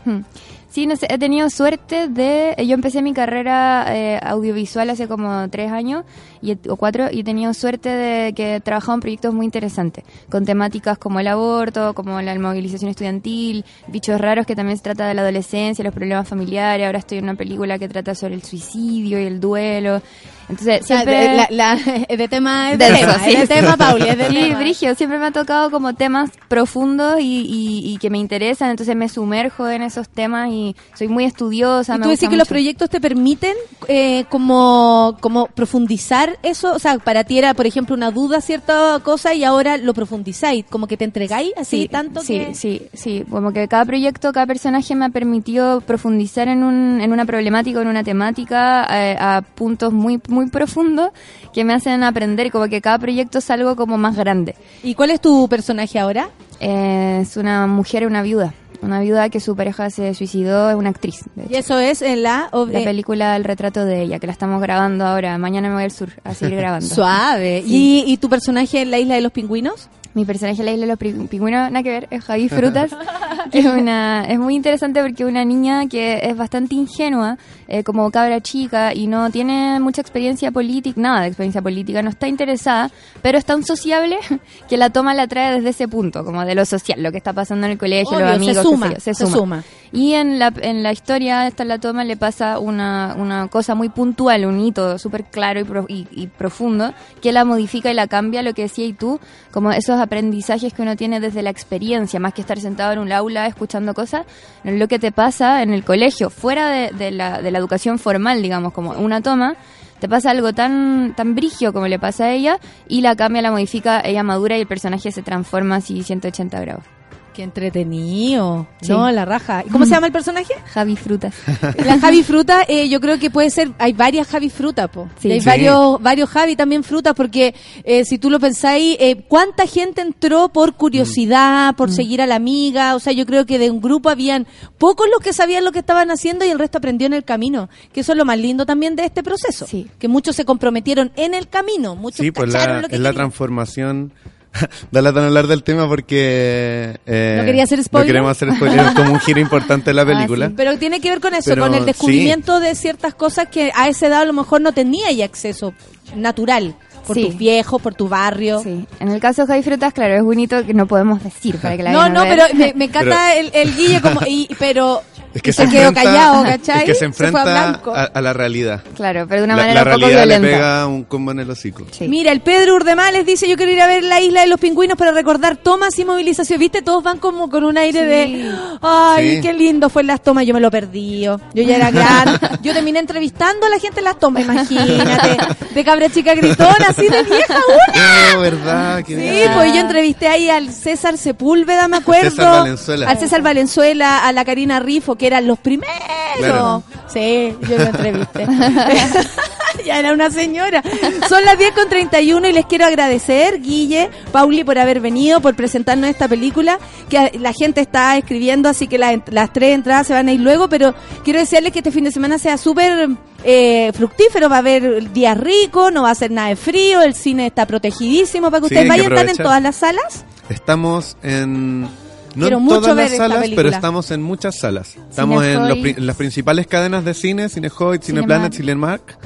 [0.69, 2.55] Sí, no sé, he tenido suerte de...
[2.65, 6.05] Yo empecé mi carrera eh, audiovisual hace como tres años
[6.43, 10.03] y, o cuatro y he tenido suerte de que he trabajado en proyectos muy interesantes,
[10.29, 15.07] con temáticas como el aborto, como la movilización estudiantil, bichos raros que también se trata
[15.07, 16.85] de la adolescencia, los problemas familiares.
[16.85, 20.03] Ahora estoy en una película que trata sobre el suicidio y el duelo.
[20.49, 21.47] Entonces, siempre...
[21.51, 21.75] La,
[22.09, 23.31] de tema es de, tema, sí.
[23.31, 27.19] es de tema, Pauli, es de Sí, Brigio, siempre me ha tocado como temas profundos
[27.19, 31.97] y, y, que me interesan, entonces me sumerjo en esos temas y soy muy estudiosa.
[31.97, 33.53] ¿Y tú decís que los proyectos te permiten
[33.87, 36.73] eh, como, como profundizar eso?
[36.73, 40.65] O sea, para ti era, por ejemplo, una duda cierta cosa y ahora lo profundizáis,
[40.69, 44.95] como que te entregáis así tanto Sí, sí, sí, como que cada proyecto, cada personaje
[44.95, 49.93] me ha permitido profundizar en, un, en una problemática, en una temática, eh, a puntos
[49.93, 51.11] muy, muy muy profundo
[51.53, 54.55] que me hacen aprender como que cada proyecto es algo como más grande.
[54.83, 56.29] ¿Y cuál es tu personaje ahora?
[56.61, 58.53] Eh, es una mujer, una viuda.
[58.81, 61.25] Una viuda que su pareja se suicidó, es una actriz.
[61.49, 65.05] ¿Y eso es en la, la película El retrato de ella, que la estamos grabando
[65.05, 65.37] ahora.
[65.37, 66.87] Mañana me voy al sur a seguir grabando.
[66.87, 67.61] Suave.
[67.65, 69.89] ¿Y, ¿Y tu personaje en la isla de los pingüinos?
[70.13, 72.91] Mi personaje en la isla de los pingüinos, nada que ver, es Javi Frutas.
[73.51, 77.37] es, una, es muy interesante porque una niña que es bastante ingenua,
[77.71, 82.09] eh, como cabra chica, y no tiene mucha experiencia política, nada de experiencia política, no
[82.09, 82.89] está interesada,
[83.21, 84.17] pero es tan sociable
[84.67, 87.31] que la toma la trae desde ese punto, como de lo social, lo que está
[87.31, 88.55] pasando en el colegio, los amigos.
[88.55, 89.63] Se suma, se, suma.
[89.91, 93.89] Y en la, en la historia, esta la toma, le pasa una, una cosa muy
[93.89, 98.53] puntual, un hito súper claro y, y, profundo, que la modifica y la cambia, lo
[98.53, 99.19] que decía y tú,
[99.51, 103.11] como esos aprendizajes que uno tiene desde la experiencia, más que estar sentado en un
[103.11, 104.25] aula escuchando cosas,
[104.63, 108.73] lo que te pasa en el colegio, fuera de, la, de la educación formal, digamos,
[108.73, 109.55] como una toma,
[109.99, 113.51] te pasa algo tan tan brigio como le pasa a ella y la cambia, la
[113.51, 116.98] modifica, ella madura y el personaje se transforma así 180 grados.
[117.33, 118.67] Qué entretenido.
[118.87, 119.63] No, la raja.
[119.71, 120.53] ¿Cómo se llama el personaje?
[120.73, 121.31] Javi Fruta.
[121.85, 125.07] La Javi Fruta, eh, yo creo que puede ser, hay varias Javi Fruta, po.
[125.23, 127.53] hay varios, varios Javi también Frutas, porque
[127.83, 131.93] eh, si tú lo pensáis, eh, ¿cuánta gente entró por curiosidad, por mm.
[131.93, 132.95] seguir a la amiga?
[132.95, 134.47] O sea, yo creo que de un grupo habían
[134.77, 137.69] pocos los que sabían lo que estaban haciendo y el resto aprendió en el camino.
[137.93, 139.65] Que eso es lo más lindo también de este proceso.
[139.97, 144.13] Que muchos se comprometieron en el camino, muchos sí, pues la, es la transformación
[144.91, 146.99] da la tan hablar del tema porque...
[147.05, 148.07] Eh, ¿No quería hacer spoiler?
[148.07, 150.51] No queremos hacer spoiler, es como un giro importante de la ah, película.
[150.55, 154.07] Pero tiene que ver con eso, con el descubrimiento de ciertas cosas que a esa
[154.07, 155.73] edad a lo mejor no tenía ya acceso
[156.15, 158.61] natural por tus viejos, por tu barrio.
[158.61, 158.85] Sí.
[158.99, 161.83] En el caso de Javi Frutas, claro, es bonito que no podemos decir para que
[161.83, 165.01] la No, no, pero me, me encanta el, el, guille como, y, pero
[165.33, 166.79] es que se, quedó callado, ¿cachai?
[166.79, 167.81] Es que se enfrenta
[168.13, 168.83] a, la realidad.
[168.95, 170.47] Claro, pero de una manera la un poco violenta.
[170.47, 171.85] le pega un combo en el hocico.
[172.01, 174.97] Mira, el Pedro Urdemales dice, yo quiero ir a ver la isla de los pingüinos
[174.97, 176.59] para recordar tomas y movilización.
[176.59, 176.81] ¿Viste?
[176.81, 178.51] Todos van como con un aire de,
[178.81, 180.45] ay, qué lindo fue las tomas.
[180.45, 181.21] Yo me lo perdí.
[181.21, 182.39] Yo, ya era grande.
[182.61, 185.37] yo terminé entrevistando a la gente en las tomas, imagínate.
[185.73, 188.09] De cabra chica gritona, así de vieja una.
[188.35, 189.03] Oh, verdad.
[189.05, 189.15] sí,
[189.55, 192.29] pues yo entrevisté ahí al César Sepúlveda, me acuerdo.
[192.29, 193.09] César Valenzuela.
[193.09, 196.83] Al César Valenzuela, a la Karina Rifo, que eran los primeros.
[197.07, 198.47] Sí, yo lo entrevisté.
[199.85, 200.83] ya era una señora.
[201.27, 205.55] Son las 10 con 31 y les quiero agradecer, Guille, Pauli, por haber venido, por
[205.55, 206.79] presentarnos esta película,
[207.09, 210.69] que la gente está escribiendo, así que las tres entradas se van a ir luego,
[210.69, 210.93] pero
[211.23, 213.09] quiero decirles que este fin de semana sea súper
[213.43, 217.13] eh, fructífero, va a haber días ricos, no va a ser nada de frío, el
[217.13, 220.25] cine está protegidísimo para que ustedes vayan, están en todas las salas.
[220.49, 221.87] Estamos en
[222.35, 224.95] no en todas las salas, pero estamos en muchas salas.
[225.09, 229.17] Estamos en, las principales cadenas de cine, Cinehoid, Cineplanet, Cinemark.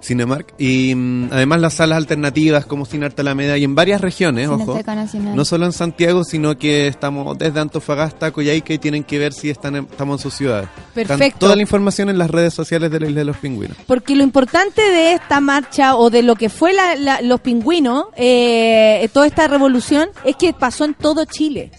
[0.00, 4.48] Cinemark y mm, además las salas alternativas como Cine Arte Alameda y en varias regiones,
[4.48, 4.78] ojo,
[5.34, 9.50] no solo en Santiago, sino que estamos desde Antofagasta, Coyhaique y tienen que ver si
[9.50, 10.64] están estamos en su ciudad.
[10.94, 11.38] Perfecto.
[11.40, 13.76] toda la información en las redes sociales de la Isla de los Pingüinos.
[13.86, 16.72] Porque lo importante de esta marcha o de lo que fue
[17.22, 21.70] los pingüinos, eh, toda esta revolución, es que pasó en todo Chile.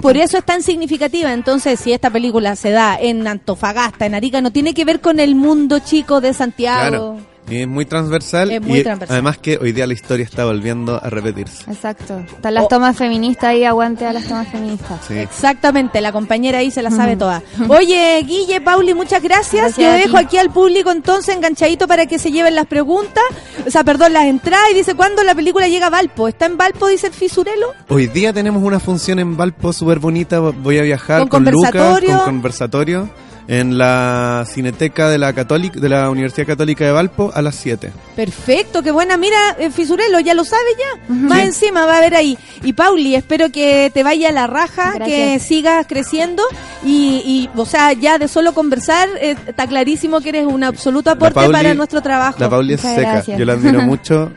[0.00, 1.32] Por eso es tan significativa.
[1.32, 5.20] Entonces, si esta película se da en Antofagasta, en Arica, no tiene que ver con
[5.20, 7.18] el mundo chico de Santiago.
[7.50, 8.50] Y es muy transversal.
[8.52, 11.70] y Además que hoy día la historia está volviendo a repetirse.
[11.70, 12.18] Exacto.
[12.20, 15.10] Están las tomas feministas ahí, aguante a las tomas feministas.
[15.10, 17.42] Exactamente, la compañera ahí se la sabe toda.
[17.68, 19.76] Oye, Guille, Pauli, muchas gracias.
[19.76, 23.24] Yo dejo aquí al público entonces enganchadito para que se lleven las preguntas,
[23.66, 24.70] o sea, perdón, las entradas.
[24.72, 26.28] Y dice, ¿cuándo la película llega a Valpo?
[26.28, 27.72] ¿Está en Valpo, dice el Fisurelo?
[27.88, 30.40] Hoy día tenemos una función en Valpo súper bonita.
[30.40, 33.10] Voy a viajar con, con Lucas, con conversatorio
[33.48, 37.90] en la Cineteca de la Católica de la Universidad Católica de Valpo a las 7.
[38.14, 39.16] Perfecto, qué buena.
[39.16, 41.14] Mira, eh, Fisurelo, ya lo sabe ya.
[41.14, 42.38] Más encima va a haber ahí.
[42.62, 46.42] Y Pauli, espero que te vaya a la raja, que sigas creciendo
[46.84, 51.10] y, y, o sea, ya de solo conversar eh, está clarísimo que eres un absoluto
[51.10, 52.36] aporte para nuestro trabajo.
[52.38, 54.30] La Pauli es seca, yo la admiro mucho.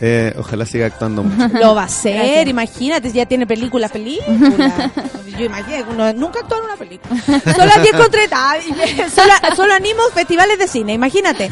[0.00, 1.58] Eh, ojalá siga actuando mucho.
[1.58, 4.90] Lo va a hacer, imagínate, ya tiene películas, películas.
[5.38, 7.20] Yo imagino, nunca actuó en una película.
[7.26, 7.88] Solo aquí
[9.14, 11.50] solo, solo animo festivales de cine, imagínate.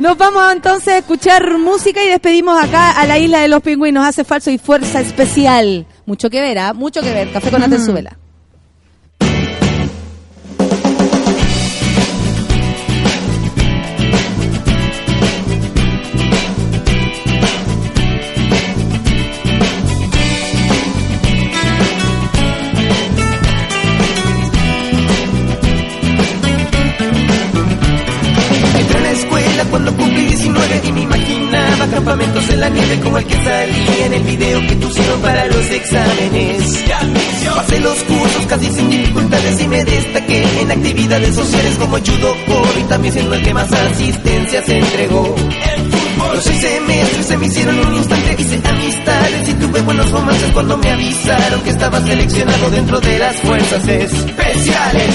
[0.00, 4.06] Nos vamos entonces a escuchar música y despedimos acá a la isla de los pingüinos.
[4.06, 5.86] Hace falso y fuerza especial.
[6.06, 6.72] Mucho que ver, ¿ah?
[6.72, 7.30] Mucho que ver.
[7.32, 8.18] Café con Atenzuela.
[31.88, 35.70] Campamentos en la nieve como el que salía en el video que pusieron para los
[35.70, 36.84] exámenes.
[37.54, 42.82] Pasé los cursos casi sin dificultades y me destaqué en actividades sociales como judo, y
[42.84, 45.34] también siendo el que más asistencia se entregó.
[46.34, 50.76] Los seis semestres se me hicieron un instante, hice amistades y tuve buenos romances cuando
[50.76, 55.14] me avisaron que estaba seleccionado dentro de las fuerzas especiales.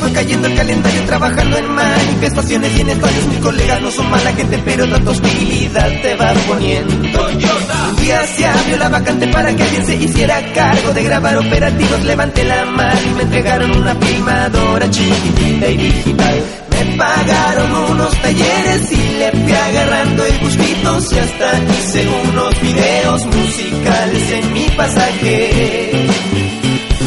[0.00, 3.26] Fue cayendo el calendario trabajando en manifestaciones y en estadios.
[3.26, 6.94] Mis colegas no son mala gente, pero tanta hostilidad te vas poniendo.
[6.94, 12.04] Un día se abrió la vacante para que alguien se hiciera cargo de grabar operativos.
[12.04, 16.42] Levanté la mano y me entregaron una filmadora chiquitita y digital.
[16.70, 23.26] Me pagaron unos talleres y le fui agarrando el gustito y hasta hice unos videos
[23.26, 26.08] musicales en mi pasaje.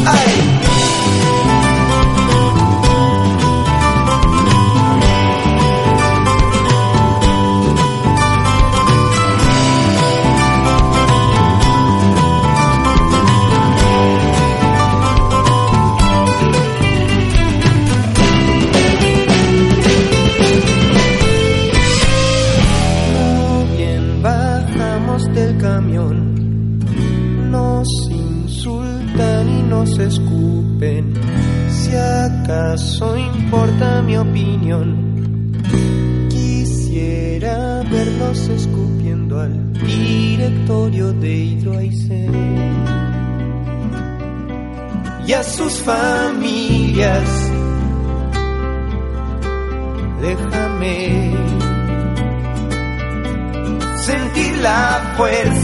[0.06, 0.57] Ay.
[45.82, 47.50] Familias.
[50.20, 51.32] Déjame
[54.06, 55.57] sentir la fuerza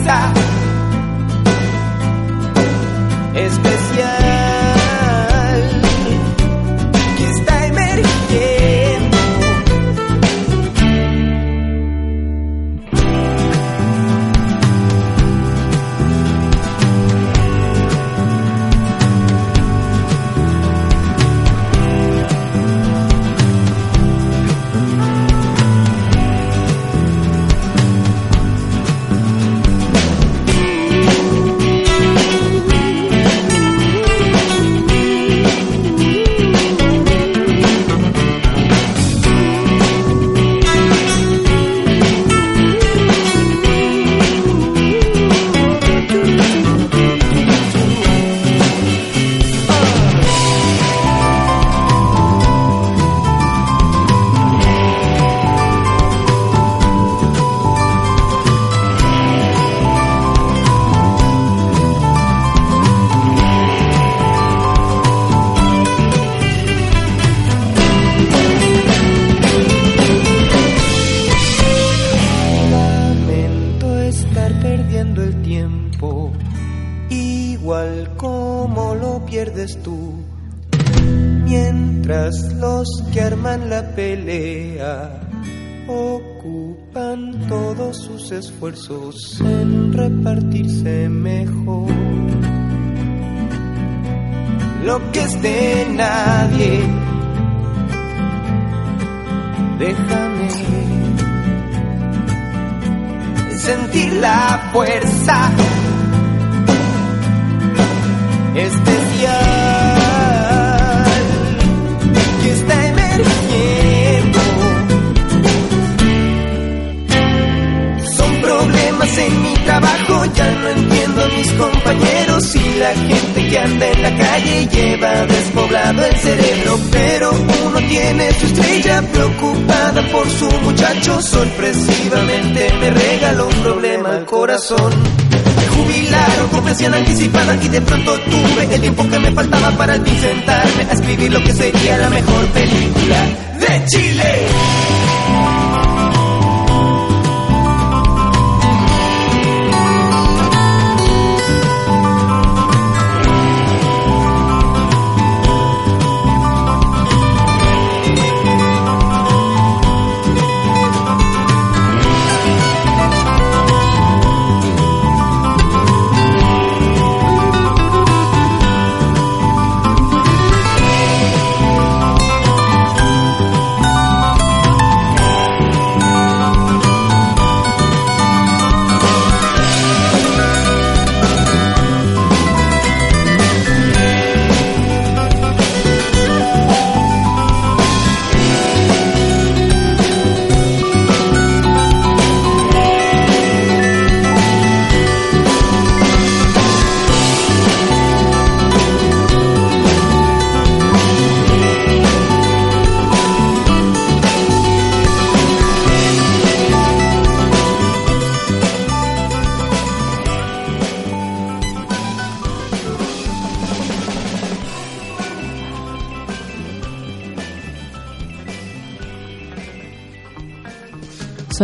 [140.24, 143.26] sentarme a escribir lo que sería la mejor película
[143.60, 144.73] de Chile.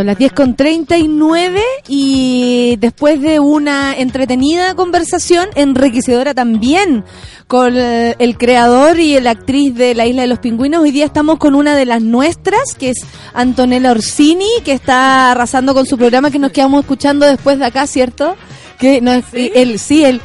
[0.01, 7.05] Son las 10 con 39 y después de una entretenida conversación, enriquecedora también,
[7.45, 11.05] con eh, el creador y la actriz de La Isla de los Pingüinos, hoy día
[11.05, 13.05] estamos con una de las nuestras, que es
[13.35, 17.85] Antonella Orsini, que está arrasando con su programa que nos quedamos escuchando después de acá,
[17.85, 18.35] ¿cierto?
[18.79, 19.51] Que no, ¿Sí?
[19.53, 20.19] el sí, el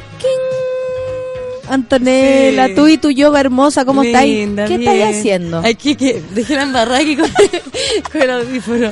[1.69, 4.49] Antonella, tú y tu yoga hermosa, ¿cómo estáis?
[4.67, 5.59] ¿Qué estáis haciendo?
[5.59, 7.29] Aquí que dejé la embarrada aquí con,
[8.11, 8.91] con el audífono.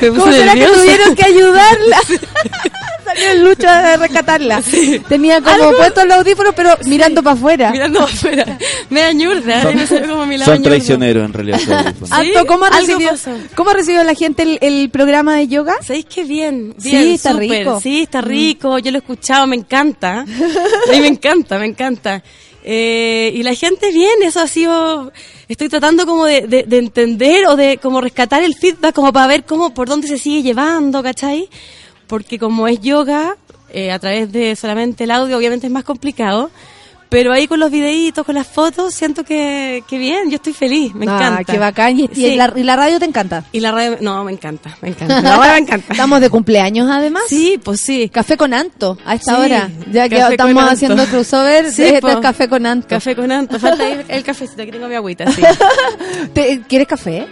[0.00, 1.98] ¿Cómo será que tuvieron que ayudarla?
[3.14, 4.62] Salió el lucho a rescatarla.
[5.08, 7.70] Tenía como puestos los audífonos, pero mirando para afuera.
[7.70, 8.58] Mirando para afuera.
[8.90, 9.62] Me da ñurda.
[9.62, 11.94] Son, no como mi son traicioneros en realidad.
[12.46, 13.12] ¿cómo, ha recibido,
[13.54, 15.74] ¿cómo ha recibido la gente el, el, programa de yoga?
[15.82, 16.74] ¿Sabéis que bien?
[16.82, 17.80] bien sí, está rico.
[17.80, 18.78] Sí, está rico.
[18.78, 20.20] Yo lo he escuchado, me encanta.
[20.88, 22.22] A mí me encanta, me encanta.
[22.64, 25.12] Eh, y la gente bien, eso ha sido,
[25.48, 29.44] estoy tratando como de, de, entender o de como rescatar el feedback como para ver
[29.44, 31.48] cómo, por dónde se sigue llevando, ¿cachai?
[32.12, 33.38] Porque como es yoga,
[33.70, 36.50] eh, a través de solamente el audio obviamente es más complicado,
[37.08, 40.94] pero ahí con los videitos, con las fotos, siento que, que bien, yo estoy feliz,
[40.94, 41.44] me ah, encanta.
[41.50, 41.98] qué bacán.
[41.98, 43.44] ¿Y, la, radio te encanta?
[43.50, 45.22] Y la radio, no, me encanta, me encanta.
[45.22, 45.86] La radio me encanta.
[45.90, 47.22] Estamos de cumpleaños además.
[47.28, 48.10] Sí, pues sí.
[48.10, 49.70] Café con Anto, a esta hora.
[49.90, 52.88] Ya que estamos haciendo crossover, sí, este es café con Anto.
[52.88, 55.40] Café con Anto, falta ahí el cafecito, aquí tengo mi agüita, sí.
[56.68, 57.26] ¿Quieres café?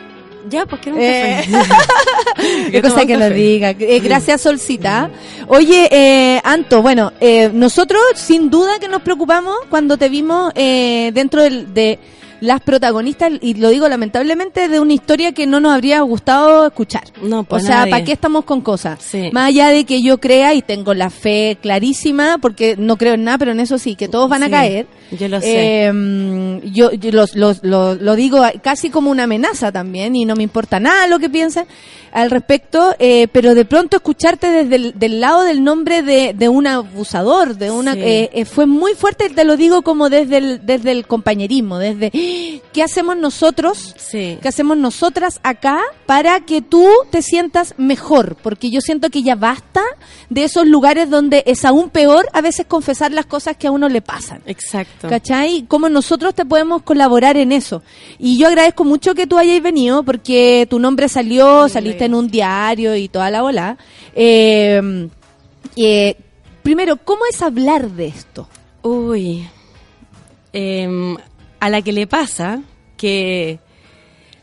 [0.51, 1.41] Ya, pues quiero un café.
[1.41, 3.71] Eh, qué cosa que nos diga.
[3.71, 5.11] Eh, gracias, Solcita.
[5.47, 11.13] Oye, eh, Anto, bueno, eh, nosotros sin duda que nos preocupamos cuando te vimos eh,
[11.15, 11.99] dentro del, de
[12.41, 17.05] las protagonistas, y lo digo lamentablemente, de una historia que no nos habría gustado escuchar.
[17.23, 18.99] No, pues O sea, ¿para qué estamos con cosas?
[19.33, 23.25] Más allá de que yo crea y tengo la fe clarísima, porque no creo en
[23.25, 24.87] nada, pero en eso sí, que todos van a caer.
[25.19, 25.85] Yo lo sé.
[25.85, 26.91] Em, yo,
[27.63, 31.67] lo, digo casi como una amenaza también, y no me importa nada lo que piensen
[32.13, 36.49] al respecto, eh, pero de pronto escucharte desde el del lado del nombre de, de
[36.49, 40.67] un abusador, de una eh, eh, fue muy fuerte, te lo digo como desde el,
[40.67, 42.11] desde el compañerismo, desde
[42.73, 43.95] ¿qué hacemos nosotros?
[43.99, 44.39] Sí.
[44.41, 48.37] ¿Qué hacemos nosotras acá para que tú te sientas mejor?
[48.37, 49.83] Porque yo siento que ya basta
[50.29, 53.89] de esos lugares donde es aún peor a veces confesar las cosas que a uno
[53.89, 54.43] le pasan.
[54.47, 55.09] Exacto.
[55.09, 55.65] ¿Cachai?
[55.69, 57.83] Cómo nosotros te podemos colaborar en eso.
[58.19, 62.29] Y yo agradezco mucho que tú hayas venido porque tu nombre salió, saliste en un
[62.29, 63.79] diario y toda la bola.
[64.15, 65.09] Eh,
[65.77, 66.17] eh,
[66.63, 68.49] primero, ¿cómo es hablar de esto?
[68.83, 69.47] Uy,
[70.53, 71.17] eh,
[71.61, 72.63] a la que le pasa
[72.97, 73.61] que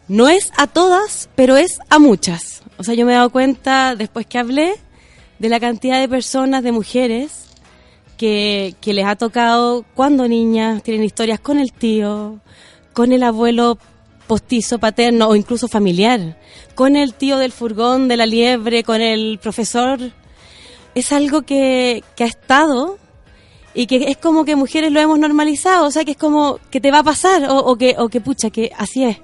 [0.07, 2.63] no es a todas, pero es a muchas.
[2.77, 4.75] O sea, yo me he dado cuenta después que hablé
[5.39, 7.45] de la cantidad de personas, de mujeres,
[8.17, 12.39] que, que les ha tocado cuando niñas tienen historias con el tío,
[12.93, 13.77] con el abuelo
[14.27, 16.37] postizo, paterno o incluso familiar,
[16.75, 19.99] con el tío del furgón, de la liebre, con el profesor.
[20.95, 22.97] Es algo que, que ha estado
[23.77, 26.81] y que es como que mujeres lo hemos normalizado, o sea, que es como que
[26.81, 29.17] te va a pasar o, que, o que pucha, que así es.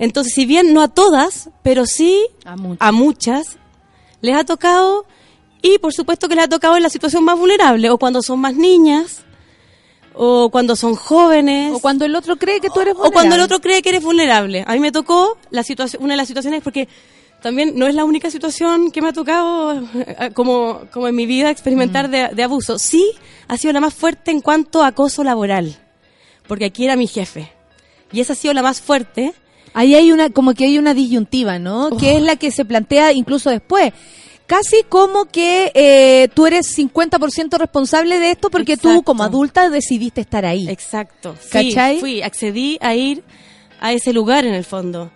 [0.00, 3.56] Entonces, si bien no a todas, pero sí a muchas,
[4.22, 5.06] les ha tocado
[5.62, 8.40] y por supuesto que les ha tocado en la situación más vulnerable, o cuando son
[8.40, 9.22] más niñas,
[10.14, 11.72] o cuando son jóvenes.
[11.76, 13.08] O cuando el otro cree que tú eres vulnerable.
[13.08, 14.64] O cuando el otro cree que eres vulnerable.
[14.66, 16.88] A mí me tocó la situación, una de las situaciones porque
[17.42, 21.26] también no es la única situación que me ha tocado eh, como, como en mi
[21.26, 22.34] vida experimentar mm.
[22.34, 22.78] de, abuso.
[22.78, 23.12] Sí,
[23.46, 25.76] ha sido la más fuerte en cuanto a acoso laboral,
[26.46, 27.52] porque aquí era mi jefe.
[28.12, 29.34] Y esa ha sido la más fuerte.
[29.74, 31.96] Ahí hay una, como que hay una disyuntiva, ¿no?
[31.96, 33.92] Que es la que se plantea incluso después.
[34.46, 40.22] Casi como que eh, tú eres 50% responsable de esto porque tú como adulta decidiste
[40.22, 40.68] estar ahí.
[40.70, 41.36] Exacto.
[41.52, 42.00] ¿Cachai?
[42.00, 43.22] fui, accedí a ir
[43.78, 45.10] a ese lugar en el fondo.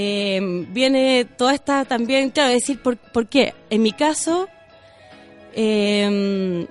[0.00, 0.38] Eh,
[0.70, 3.52] viene toda esta también, claro, decir por, por qué.
[3.68, 4.48] En mi caso,
[5.54, 6.68] eh,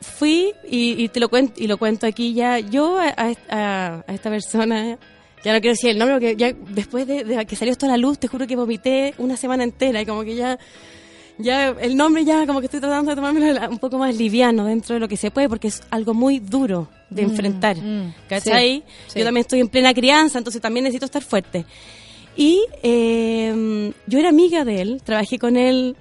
[0.00, 2.58] fui y, te lo cuento y lo cuento aquí ya.
[2.58, 4.96] Yo a, esta persona,
[5.44, 7.98] ya no quiero decir el nombre, porque ya después de, que salió esto a la
[7.98, 10.58] luz, te juro que vomité una semana entera y como que ya
[11.36, 14.94] ya el nombre ya como que estoy tratando de tomármelo un poco más liviano dentro
[14.94, 17.76] de lo que se puede porque es algo muy duro de mm, enfrentar.
[17.76, 18.82] Mm, ¿Cachai?
[19.14, 21.66] Yo también estoy en plena crianza, entonces también necesito estar fuerte.
[22.38, 25.96] Y eh, yo era amiga de él, trabajé con él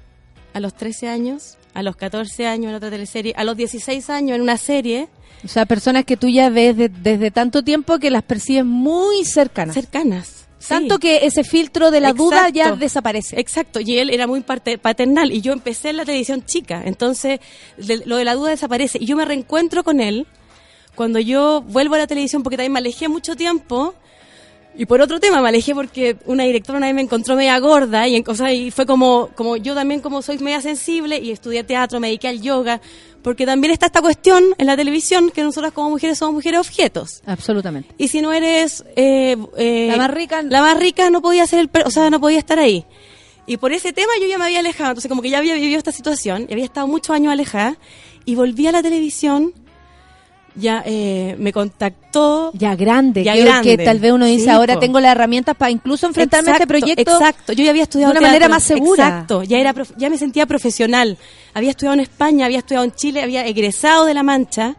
[0.53, 4.35] a los 13 años, a los 14 años en otra teleserie, a los 16 años
[4.35, 5.09] en una serie.
[5.43, 9.73] O sea, personas que tú ya ves desde tanto tiempo que las percibes muy cercanas.
[9.73, 10.47] Cercanas.
[10.67, 13.39] Tanto que ese filtro de la duda ya desaparece.
[13.39, 17.39] Exacto, y él era muy paternal y yo empecé en la televisión chica, entonces
[18.05, 20.27] lo de la duda desaparece y yo me reencuentro con él
[20.93, 23.95] cuando yo vuelvo a la televisión porque también me alejé mucho tiempo
[24.77, 28.07] y por otro tema me alejé porque una directora una vez me encontró media gorda
[28.07, 31.99] y, en, y fue como, como yo también como soy media sensible y estudié teatro,
[31.99, 32.79] me dediqué al yoga,
[33.23, 37.23] porque también está esta cuestión en la televisión que nosotras como mujeres somos mujeres objetos.
[37.25, 37.89] Absolutamente.
[37.97, 41.59] Y si no eres eh, eh, la más rica, la más rica no podía ser
[41.59, 42.85] el, o sea, no podía estar ahí.
[43.47, 45.77] Y por ese tema yo ya me había alejado, entonces como que ya había vivido
[45.77, 47.77] esta situación y había estado muchos años alejada
[48.25, 49.53] y volví a la televisión
[50.57, 52.51] ya eh, me contactó.
[52.53, 53.77] Ya grande, ya grande.
[53.77, 57.11] que tal vez uno dice, ahora tengo las herramientas para incluso enfrentarme a este proyecto.
[57.11, 59.07] Exacto, yo ya había estudiado de una manera más segura.
[59.07, 61.17] Exacto, ya, era, ya me sentía profesional.
[61.53, 64.75] Había estudiado en España, había estudiado en Chile, había egresado de La Mancha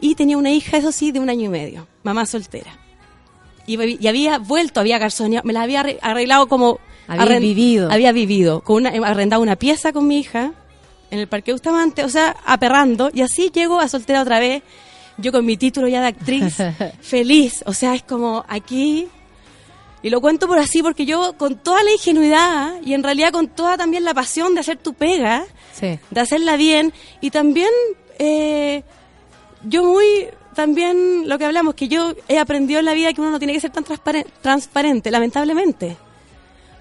[0.00, 2.78] y tenía una hija, eso sí, de un año y medio, mamá soltera.
[3.66, 6.80] Y, había vuelto, había garzoneado, me la había arreglado como...
[7.06, 7.90] Había vivido.
[7.90, 10.52] Había vivido, con una, arrendado una pieza con mi hija
[11.10, 14.62] en el Parque Bustamante, o sea, aperrando, y así llego a soltera otra vez
[15.20, 16.56] yo con mi título ya de actriz,
[17.00, 17.62] feliz.
[17.66, 19.08] O sea, es como aquí
[20.02, 23.48] y lo cuento por así porque yo con toda la ingenuidad y en realidad con
[23.48, 25.44] toda también la pasión de hacer tu pega,
[25.80, 27.70] de hacerla bien y también
[28.18, 28.82] eh,
[29.64, 33.30] yo muy también lo que hablamos que yo he aprendido en la vida que uno
[33.30, 33.84] no tiene que ser tan
[34.42, 35.96] transparente, lamentablemente,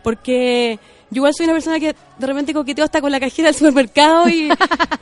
[0.03, 0.80] porque
[1.11, 4.30] yo igual soy una persona que de repente coqueteo hasta con la cajera del supermercado
[4.30, 4.49] y,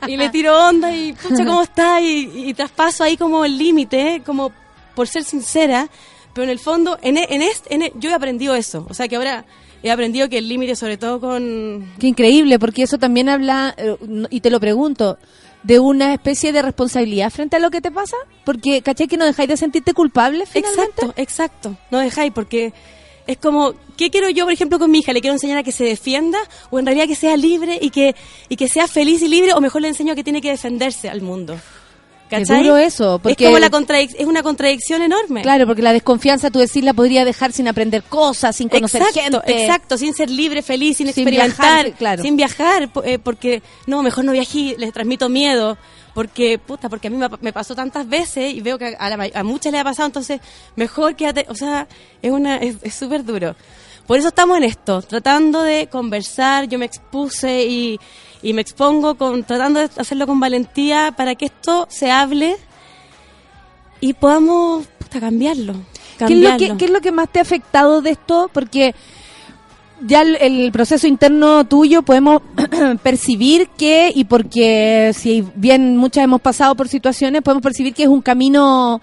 [0.06, 4.52] le tiro onda y pucha cómo está y, y traspaso ahí como el límite, como
[4.94, 5.88] por ser sincera
[6.38, 8.86] pero en el fondo, en, e, en, este, en yo he aprendido eso.
[8.88, 9.44] O sea que ahora
[9.82, 11.92] he aprendido que el límite, sobre todo con...
[11.98, 13.96] Qué increíble, porque eso también habla, eh,
[14.30, 15.18] y te lo pregunto,
[15.64, 18.16] de una especie de responsabilidad frente a lo que te pasa.
[18.44, 21.06] Porque, ¿caché que no dejáis de sentirte culpable finalmente?
[21.06, 21.76] Exacto, exacto.
[21.90, 22.72] No dejáis, porque
[23.28, 25.12] es como, ¿qué quiero yo, por ejemplo, con mi hija?
[25.12, 26.38] ¿Le quiero enseñar a que se defienda?
[26.70, 28.16] ¿O en realidad que sea libre y que,
[28.48, 29.52] y que sea feliz y libre?
[29.52, 31.58] ¿O mejor le enseño a que tiene que defenderse al mundo?
[32.30, 32.66] ¿Cachai?
[32.82, 33.18] eso.
[33.22, 33.44] Porque...
[33.44, 35.42] Es como la es una contradicción enorme.
[35.42, 39.42] Claro, porque la desconfianza, tú decís, la podría dejar sin aprender cosas, sin conocer exacto,
[39.42, 39.62] gente.
[39.62, 42.22] Exacto, sin ser libre, feliz, sin, experimentar, claro.
[42.22, 45.76] sin viajar, eh, porque, no, mejor no viaje, les transmito miedo.
[46.18, 49.72] Porque, puta, porque a mí me, pasó tantas veces y veo que a, a muchas
[49.72, 50.40] le ha pasado, entonces
[50.74, 51.86] mejor quédate, o sea,
[52.20, 53.54] es una es súper duro.
[54.04, 58.00] Por eso estamos en esto, tratando de conversar, yo me expuse y
[58.42, 62.56] y me expongo con tratando de hacerlo con valentía para que esto se hable
[64.00, 65.74] y podamos cambiarlo.
[66.18, 68.50] ¿Qué es, lo que, ¿Qué es lo que más te ha afectado de esto?
[68.52, 68.92] Porque
[70.06, 72.42] ya el, proceso interno tuyo podemos
[73.02, 78.08] percibir que, y porque si bien muchas hemos pasado por situaciones, podemos percibir que es
[78.08, 79.00] un camino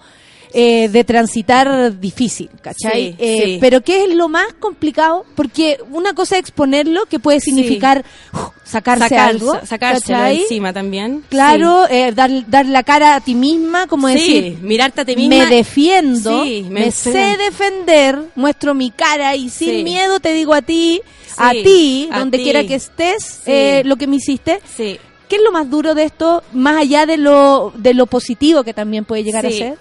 [0.52, 3.14] eh, de transitar difícil, ¿cachai?
[3.18, 5.24] Eh, pero ¿qué es lo más complicado?
[5.34, 9.58] Porque una cosa es exponerlo, que puede significar uh, sacarse algo.
[9.64, 11.24] Sacarse encima también.
[11.28, 15.44] Claro, eh, dar, dar la cara a ti misma, como decir, mirarte a ti misma.
[15.44, 21.02] Me defiendo, me, sé defender, muestro mi cara y sin miedo te digo a ti,
[21.36, 23.42] a ti, donde quiera que estés,
[23.84, 24.60] lo que me hiciste.
[24.76, 24.98] Sí.
[25.28, 28.72] ¿Qué es lo más duro de esto, más allá de lo, de lo positivo que
[28.72, 29.76] también puede llegar a ser?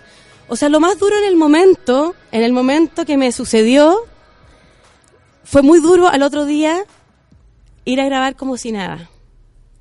[0.47, 3.97] O sea, lo más duro en el momento, en el momento que me sucedió,
[5.43, 6.83] fue muy duro al otro día
[7.85, 9.09] ir a grabar como si nada.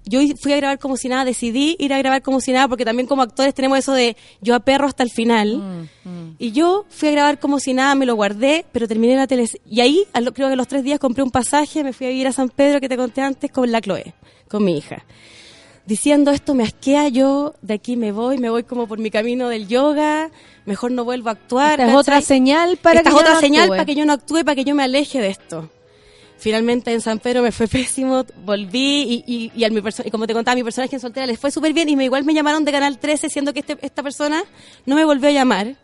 [0.06, 2.84] Yo fui a grabar como si nada, decidí ir a grabar como si nada, porque
[2.84, 5.88] también como actores tenemos eso de yo aperro hasta el final.
[6.04, 6.36] Mm, mm.
[6.38, 9.48] Y yo fui a grabar como si nada, me lo guardé, pero terminé la tele.
[9.66, 12.26] Y ahí, creo que a los tres días compré un pasaje, me fui a vivir
[12.26, 14.14] a San Pedro, que te conté antes, con la Chloe,
[14.48, 15.04] con mi hija
[15.86, 19.48] diciendo esto me asquea, yo de aquí me voy, me voy como por mi camino
[19.48, 20.30] del yoga,
[20.64, 21.80] mejor no vuelvo a actuar.
[21.80, 24.64] Esta es otra señal para que otra señal para que yo no actúe, para que
[24.64, 25.70] yo me aleje de esto.
[26.36, 30.54] Finalmente en San Pedro me fue pésimo, volví y, y, mi y como te contaba,
[30.54, 32.98] mi personaje en soltera les fue súper bien y me, igual me llamaron de Canal
[32.98, 34.44] 13 siendo que este, esta persona
[34.86, 35.76] no me volvió a llamar,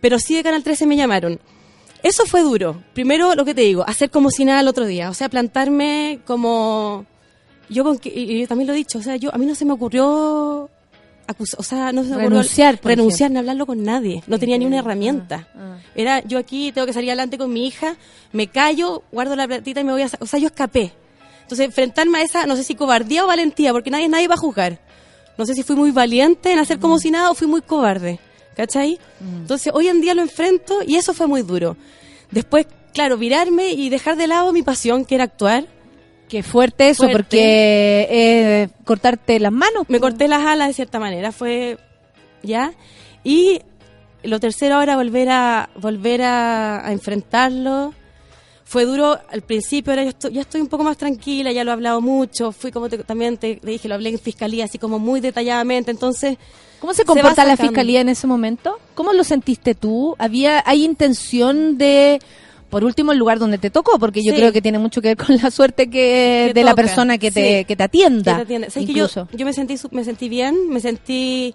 [0.00, 1.40] pero sí de Canal 13 me llamaron.
[2.02, 2.82] Eso fue duro.
[2.94, 5.10] Primero, lo que te digo, hacer como si nada el otro día.
[5.10, 7.06] O sea, plantarme como
[7.68, 9.54] yo con que, y yo también lo he dicho, o sea, yo a mí no
[9.54, 10.70] se me ocurrió
[11.36, 14.78] o sea, no se renunciar, ocurrió renunciar, ni hablarlo con nadie, no tenía ni una
[14.78, 15.48] herramienta.
[15.54, 15.78] Ah, ah.
[15.94, 17.96] Era yo aquí tengo que salir adelante con mi hija,
[18.32, 20.92] me callo, guardo la platita y me voy a, o sea, yo escapé.
[21.42, 24.38] Entonces, enfrentarme a esa, no sé si cobardía o valentía, porque nadie nadie va a
[24.38, 24.80] juzgar.
[25.38, 26.98] No sé si fui muy valiente en hacer como mm.
[26.98, 28.18] si nada o fui muy cobarde.
[28.56, 28.98] ¿Cachai?
[29.20, 29.36] Mm.
[29.42, 31.76] Entonces, hoy en día lo enfrento y eso fue muy duro.
[32.30, 35.66] Después, claro, virarme y dejar de lado mi pasión, que era actuar
[36.28, 39.84] Qué fuerte eso, porque eh, cortarte las manos.
[39.88, 41.78] Me corté las alas de cierta manera, fue
[42.42, 42.72] ya.
[43.24, 43.62] Y
[44.22, 47.94] lo tercero ahora volver a volver a, enfrentarlo.
[48.64, 52.02] Fue duro al principio, ahora ya estoy, un poco más tranquila, ya lo he hablado
[52.02, 56.36] mucho, fui como también te, dije, lo hablé en fiscalía así como muy detalladamente, entonces...
[56.78, 58.78] ¿Cómo se comporta la fiscalía en ese momento?
[58.94, 60.14] ¿Cómo lo sentiste tú?
[60.18, 62.20] ¿Había, hay intención de
[62.70, 65.16] por último el lugar donde te tocó, porque yo creo que tiene mucho que ver
[65.16, 68.44] con la suerte que, de la persona que te, que te atienda.
[68.44, 71.54] yo, me sentí me sentí bien, me sentí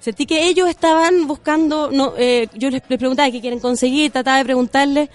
[0.00, 4.44] sentí que ellos estaban buscando, no, eh, yo les, preguntaba qué quieren conseguir, trataba de
[4.44, 5.08] preguntarles,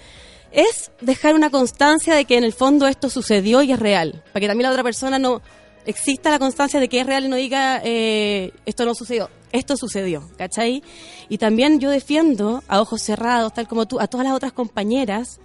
[0.52, 4.40] es dejar una constancia de que en el fondo esto sucedió y es real, para
[4.40, 5.42] que también la otra persona no
[5.86, 9.76] exista la constancia de que es real y no diga eh, esto no sucedió esto
[9.76, 10.82] sucedió, ¿cachai?
[11.28, 15.38] Y también yo defiendo a ojos cerrados, tal como tú, a todas las otras compañeras,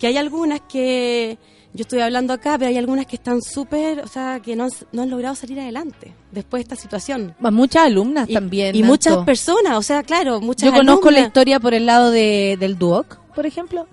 [0.00, 1.36] que hay algunas que,
[1.74, 5.10] yo estoy hablando acá, pero hay algunas que están súper, o sea, que no, han
[5.10, 7.34] logrado salir adelante después de esta situación.
[7.38, 8.74] Muchas alumnas también.
[8.74, 12.56] Y muchas personas, o sea, claro, muchas Yo conozco la historia por el lado de,
[12.58, 13.86] del Duoc, por ejemplo,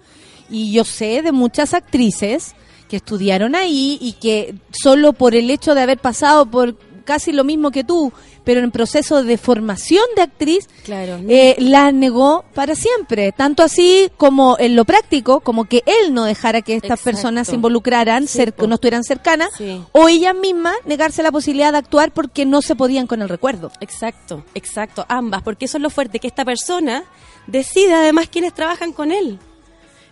[0.50, 2.56] y yo sé de muchas actrices
[2.90, 6.76] que estudiaron ahí y que solo por el hecho de haber pasado por
[7.06, 8.14] casi lo mismo que tú,
[8.44, 13.32] pero en proceso de formación de actriz, claro, eh, la negó para siempre.
[13.32, 17.56] Tanto así como en lo práctico, como que él no dejara que estas personas se
[17.56, 18.28] involucraran,
[18.68, 19.50] no estuvieran cercanas,
[19.92, 23.72] o ella misma negarse la posibilidad de actuar porque no se podían con el recuerdo.
[23.82, 27.06] Exacto, exacto, ambas, porque eso es lo fuerte, que esta persona
[27.48, 29.40] decide además quienes trabajan con él.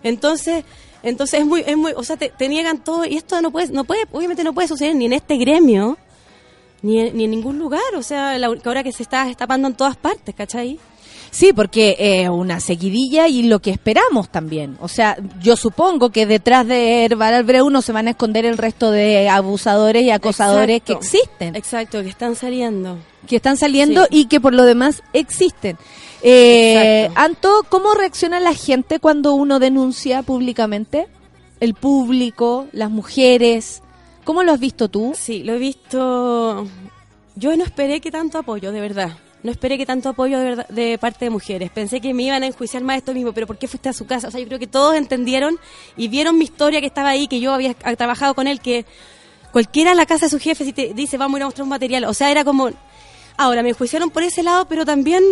[0.02, 0.64] Entonces,
[1.10, 3.84] entonces es muy, es muy, o sea, te, niegan todo y esto no puede, no
[3.84, 5.98] puede, obviamente no puede suceder ni en este gremio,
[6.82, 9.76] ni en, ni en ningún lugar, o sea, la, ahora que se está destapando en
[9.76, 10.80] todas partes, ¿cachai?
[11.32, 14.78] Sí, porque es una seguidilla y lo que esperamos también.
[14.80, 18.58] O sea, yo supongo que detrás de Herbal Albreu no se van a esconder el
[18.58, 21.56] resto de abusadores y acosadores que existen.
[21.56, 22.98] Exacto, que están saliendo.
[23.28, 25.78] Que están saliendo y que por lo demás existen.
[26.22, 31.08] Eh, Anto, ¿cómo reacciona la gente cuando uno denuncia públicamente?
[31.60, 33.82] El público, las mujeres.
[34.24, 35.14] ¿Cómo lo has visto tú?
[35.16, 36.68] Sí, lo he visto.
[37.36, 39.18] Yo no esperé que tanto apoyo, de verdad.
[39.44, 41.70] No esperé que tanto apoyo de, de parte de mujeres.
[41.70, 44.06] Pensé que me iban a enjuiciar más esto mismo, pero ¿por qué fuiste a su
[44.06, 44.28] casa?
[44.28, 45.58] O sea, yo creo que todos entendieron
[45.96, 48.86] y vieron mi historia que estaba ahí, que yo había trabajado con él, que
[49.52, 51.64] cualquiera en la casa de su jefe si te dice vamos a ir a mostrar
[51.64, 52.04] un material.
[52.06, 52.70] O sea, era como,
[53.38, 55.24] Ahora, me enjuiciaron por ese lado, pero también...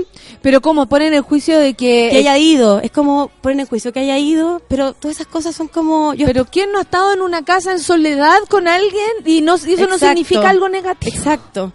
[0.44, 2.10] Pero como ponen el juicio de que...
[2.12, 2.80] Que haya ido.
[2.80, 6.14] Es como ponen el juicio que haya ido, pero todas esas cosas son como...
[6.16, 9.88] Pero ¿quién no ha estado en una casa en soledad con alguien y, no, eso
[9.88, 11.16] no significa algo negativo?
[11.16, 11.74] Exacto.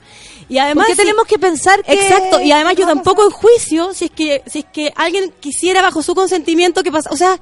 [0.49, 4.07] Y además ¿Por tenemos que pensar que Exacto, y además yo tampoco en juicio si
[4.07, 7.39] es que si es que alguien quisiera bajo su consentimiento que pasa, o sea,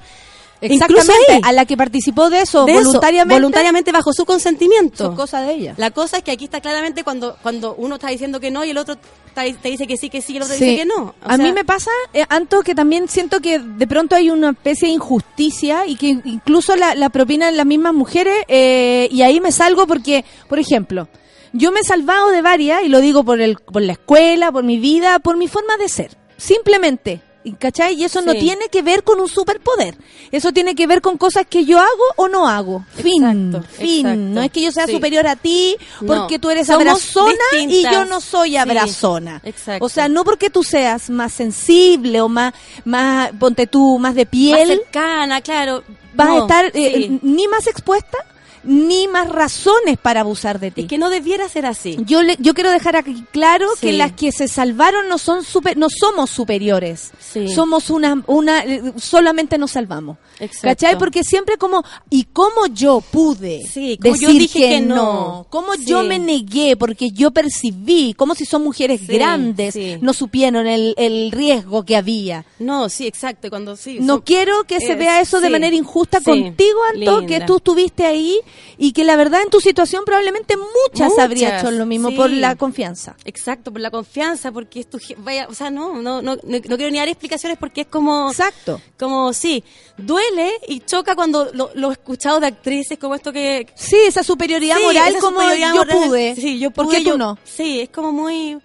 [0.61, 3.35] Exactamente, a la que participó de eso voluntariamente.
[3.35, 5.11] voluntariamente bajo su consentimiento.
[5.11, 5.75] Es cosa de ella.
[5.77, 8.71] La cosa es que aquí está claramente cuando cuando uno está diciendo que no y
[8.71, 8.97] el otro
[9.35, 11.15] te dice que sí, que sí, y el otro dice que no.
[11.23, 14.89] a mí me pasa, eh, Anto, que también siento que de pronto hay una especie
[14.89, 19.53] de injusticia y que incluso la, la propinan las mismas mujeres eh, y ahí me
[19.53, 21.09] salgo porque, por ejemplo,
[21.53, 24.65] yo me he salvado de varias y lo digo por, el, por la escuela, por
[24.65, 26.17] mi vida, por mi forma de ser.
[26.37, 27.21] Simplemente
[27.59, 27.95] ¿Cachai?
[27.95, 29.97] Y eso no tiene que ver con un superpoder.
[30.33, 32.85] Eso tiene que ver con cosas que yo hago o no hago.
[32.95, 33.57] Fin.
[33.71, 34.35] fin.
[34.35, 35.77] No es que yo sea superior a ti
[36.07, 39.43] porque tú eres abrazona y yo no soy abrazona.
[39.81, 42.55] O sea, no porque tú seas más sensible o más,
[42.85, 44.69] más ponte tú, más de piel.
[44.69, 45.83] Más cercana, claro.
[46.15, 48.19] Vas a estar eh, ni más expuesta
[48.65, 50.87] ni más razones para abusar de ti.
[50.87, 51.97] Que no debiera ser así.
[52.05, 55.77] Yo le, yo quiero dejar aquí claro que las que se salvaron no son super,
[55.77, 57.11] no somos superiores.
[57.55, 58.65] Somos una una
[58.97, 60.19] solamente nos salvamos.
[60.63, 60.99] ¿Cachai?
[60.99, 63.61] Porque siempre como y cómo yo pude
[63.99, 69.77] decir que, no, cómo yo me negué porque yo percibí, como si son mujeres grandes,
[70.01, 72.45] no supieron el, el, riesgo que había.
[72.59, 73.99] No, sí, exacto, cuando sí.
[74.01, 78.39] No quiero que se vea eso de manera injusta contigo, Anto, que tú estuviste ahí
[78.77, 82.57] y que la verdad en tu situación probablemente muchas, habría hecho lo mismo por la
[82.57, 83.17] confianza.
[83.25, 86.91] Exacto, por la confianza, porque es tu vaya, o sea, no, no, no, no, quiero
[86.91, 88.81] ni dar explicaciones porque es como Exacto.
[88.99, 89.63] Como sí,
[89.97, 94.79] duele y choca cuando lo, he escuchado de actrices como esto que Sí, esa superioridad
[94.81, 96.35] moral como yo pude.
[96.37, 97.39] Sí, yo pude, ¿Por qué tú no?
[97.45, 98.59] Sí, es como muy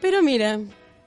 [0.00, 0.60] pero mira,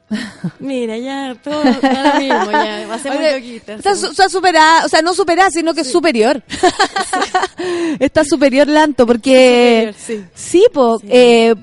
[0.59, 3.73] Mira, ya todo ahora mismo, ya va a ser muy loquita.
[3.73, 6.41] Está, superada, o sea, no superada, sino que es superior.
[7.99, 9.93] está superior Lanto, porque...
[9.97, 10.23] sí.
[10.33, 10.65] Sí,
[11.09, 11.55] eh,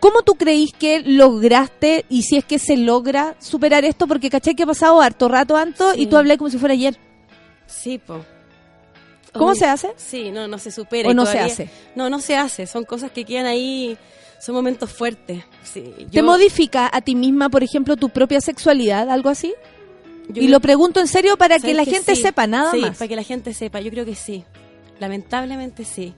[0.00, 4.08] ¿Cómo tú creís que lograste y si es que se logra superar esto?
[4.08, 6.98] Porque caché que ha pasado harto rato, Anto, y tú hablé como si fuera ayer.
[7.66, 8.24] Sí, po.
[9.32, 9.92] ¿Cómo se hace?
[9.96, 11.08] Sí, no, no se supera.
[11.08, 11.70] ¿O no se hace?
[11.94, 12.66] No, no se hace.
[12.66, 13.96] Son cosas que quedan ahí
[14.42, 15.44] son momentos fuertes.
[15.62, 19.54] Sí, ¿Te modifica a ti misma, por ejemplo, tu propia sexualidad, algo así?
[20.34, 22.98] y lo pregunto en serio para que la gente sepa, nada sí, más.
[22.98, 24.44] para que la gente sepa, yo creo que sí.
[24.98, 26.12] Lamentablemente sí.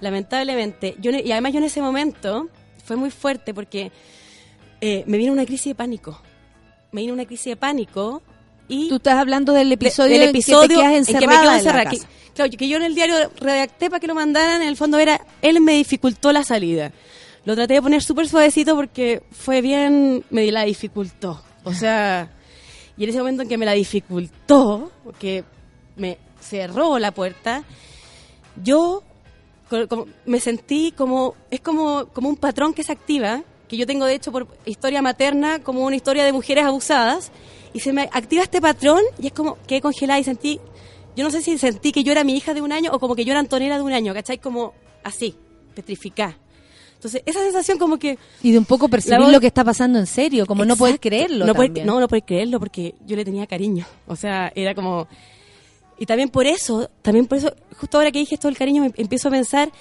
[0.00, 0.96] Lamentablemente.
[0.98, 2.48] Yo, y además yo en ese momento
[2.84, 3.92] fue muy fuerte porque
[4.80, 6.20] eh, me vino una crisis de pánico.
[6.90, 8.20] Me vino una crisis de pánico
[8.68, 8.88] y...
[8.88, 11.90] Tú estás hablando del episodio, del episodio en que, te que me quedo encerrada.
[12.34, 15.20] Claro, que yo en el diario redacté para que lo mandaran, en el fondo era,
[15.40, 16.92] él me dificultó la salida.
[17.46, 21.42] Lo traté de poner súper suavecito porque fue bien, me la dificultó.
[21.64, 22.30] O sea,
[22.96, 25.44] y en ese momento en que me la dificultó, porque
[25.96, 27.64] me cerró la puerta,
[28.62, 29.02] yo
[30.24, 34.14] me sentí como, es como, como un patrón que se activa, que yo tengo de
[34.14, 37.30] hecho por historia materna, como una historia de mujeres abusadas,
[37.72, 40.60] y se me activa este patrón y es como que congelada y sentí
[41.16, 43.16] yo no sé si sentí que yo era mi hija de un año o como
[43.16, 44.38] que yo era Antonella de un año, ¿cachai?
[44.38, 45.34] Como así,
[45.74, 46.36] petrificada.
[46.94, 48.18] Entonces, esa sensación como que...
[48.42, 51.46] Y de un poco percibir lo que está pasando en serio, como no puedes creerlo.
[51.46, 53.86] No, no, no puedes creerlo porque yo le tenía cariño.
[54.06, 55.08] O sea, era como...
[55.98, 58.92] Y también por eso, también por eso, justo ahora que dije esto del cariño, me
[58.96, 59.72] empiezo a pensar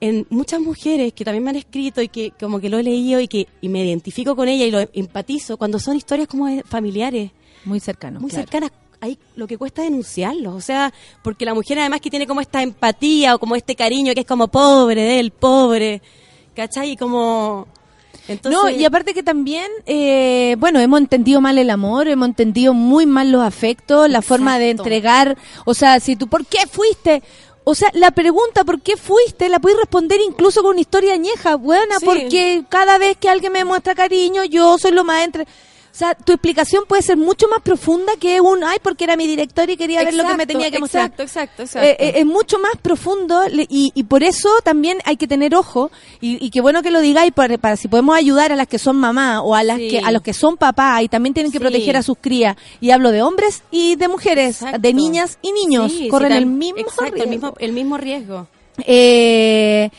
[0.00, 3.20] en muchas mujeres que también me han escrito y que como que lo he leído
[3.20, 7.30] y que y me identifico con ella y lo empatizo cuando son historias como familiares.
[7.64, 8.20] Muy cercanas.
[8.20, 8.70] Muy cercanas.
[9.00, 10.92] Ahí lo que cuesta denunciarlo, o sea,
[11.22, 14.26] porque la mujer además que tiene como esta empatía o como este cariño que es
[14.26, 16.00] como pobre de él, pobre,
[16.54, 16.92] ¿cachai?
[16.92, 17.66] Y como
[18.44, 23.04] no, y aparte que también, eh, bueno, hemos entendido mal el amor, hemos entendido muy
[23.04, 27.22] mal los afectos, la forma de entregar, o sea, si tú, ¿por qué fuiste?
[27.64, 29.48] O sea, la pregunta ¿por qué fuiste?
[29.48, 33.64] la puedes responder incluso con una historia añeja, buena, porque cada vez que alguien me
[33.64, 35.46] muestra cariño, yo soy lo más entre...
[35.94, 39.28] O sea, tu explicación puede ser mucho más profunda que un, ay, porque era mi
[39.28, 41.04] director y quería ver lo que me tenía que mostrar.
[41.04, 41.88] Exacto, exacto, exacto.
[41.88, 45.92] Eh, eh, es mucho más profundo y, y, por eso también hay que tener ojo
[46.20, 48.80] y, y qué bueno que lo digáis para, para, si podemos ayudar a las que
[48.80, 51.60] son mamá o a las que a los que son papá y también tienen que
[51.60, 52.56] proteger a sus crías.
[52.80, 55.92] Y hablo de hombres y de mujeres, de niñas y niños.
[56.10, 57.22] Corren el mismo riesgo.
[57.22, 58.48] El mismo, el mismo riesgo
[58.78, 59.90] eh,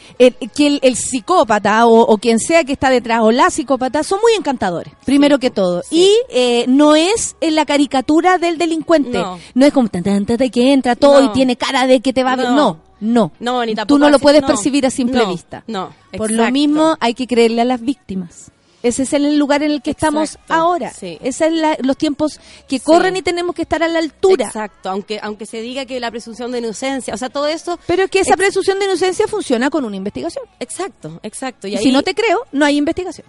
[0.55, 4.93] que el, psicópata o, quien sea que está detrás o la psicópata son muy encantadores,
[5.05, 5.81] primero que todo.
[5.91, 9.23] Y eh, no es en la caricatura del delincuente.
[9.53, 12.33] No, es como tan, de que entra todo y tiene cara de que te va
[12.33, 12.49] a ver.
[12.49, 13.31] No, no.
[13.39, 15.63] no ni Tú no lo puedes percibir a simple vista.
[15.67, 15.89] No.
[16.17, 18.51] Por lo mismo hay que creerle a las víctimas.
[18.85, 20.91] Ese es el lugar en el que estamos ahora.
[20.91, 21.17] Sí.
[21.23, 24.45] Esos son los tiempos que corren y tenemos que estar a la altura.
[24.45, 27.79] Exacto, aunque aunque se diga que la presunción de inocencia, o sea, todo eso...
[27.87, 30.45] Pero es que esa presunción de inocencia funciona con una investigación.
[30.59, 31.67] Exacto, exacto.
[31.67, 33.25] Y, si no te creo, no hay investigación.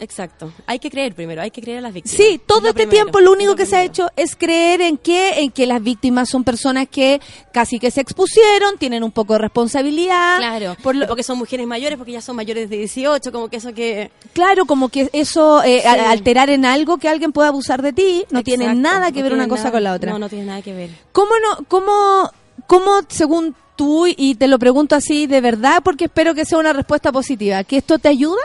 [0.00, 0.50] Exacto.
[0.66, 2.16] Hay que creer primero, hay que creer a las víctimas.
[2.16, 5.50] Sí, todo este tiempo lo único que se ha hecho es creer en que en
[5.50, 7.20] que las víctimas son personas que
[7.52, 10.38] casi que se expusieron, tienen un poco de responsabilidad.
[10.38, 13.56] Claro, por lo, porque son mujeres mayores, porque ya son mayores de 18, como que
[13.58, 14.10] eso que...
[14.32, 18.42] Claro, como que eso, eh, alterar en algo que alguien pueda abusar de ti, no
[18.42, 20.12] tiene nada que ver una cosa con la otra.
[20.12, 20.90] No, no tiene nada que ver.
[21.12, 22.30] ¿Cómo no, cómo,
[22.66, 26.72] cómo según tú, y te lo pregunto así de verdad, porque espero que sea una
[26.72, 28.40] respuesta positiva, que esto te ayuda?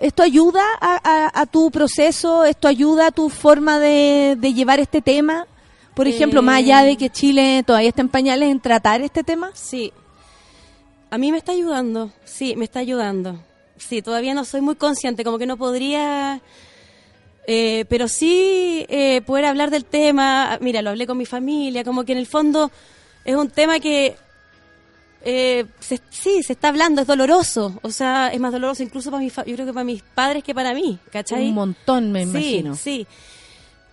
[0.00, 2.44] ¿Esto ayuda a, tu proceso?
[2.44, 5.46] ¿Esto ayuda a tu forma de, llevar este tema?
[5.94, 9.50] Por ejemplo, más allá de que Chile todavía está en pañales en tratar este tema.
[9.54, 9.92] Sí.
[11.10, 13.40] A mí me está ayudando, sí, me está ayudando.
[13.76, 16.40] Sí, todavía no soy muy consciente, como que no podría...
[17.50, 22.04] Eh, pero sí eh, poder hablar del tema, mira, lo hablé con mi familia, como
[22.04, 22.70] que en el fondo
[23.24, 24.16] es un tema que
[25.24, 25.66] eh,
[26.10, 27.78] sí, se está hablando, es doloroso.
[27.82, 30.54] O sea, es más doloroso incluso para mi yo creo que para mis padres que
[30.54, 31.48] para mí, ¿cachai?
[31.48, 32.76] Un montón, me imagino.
[32.76, 33.06] Sí,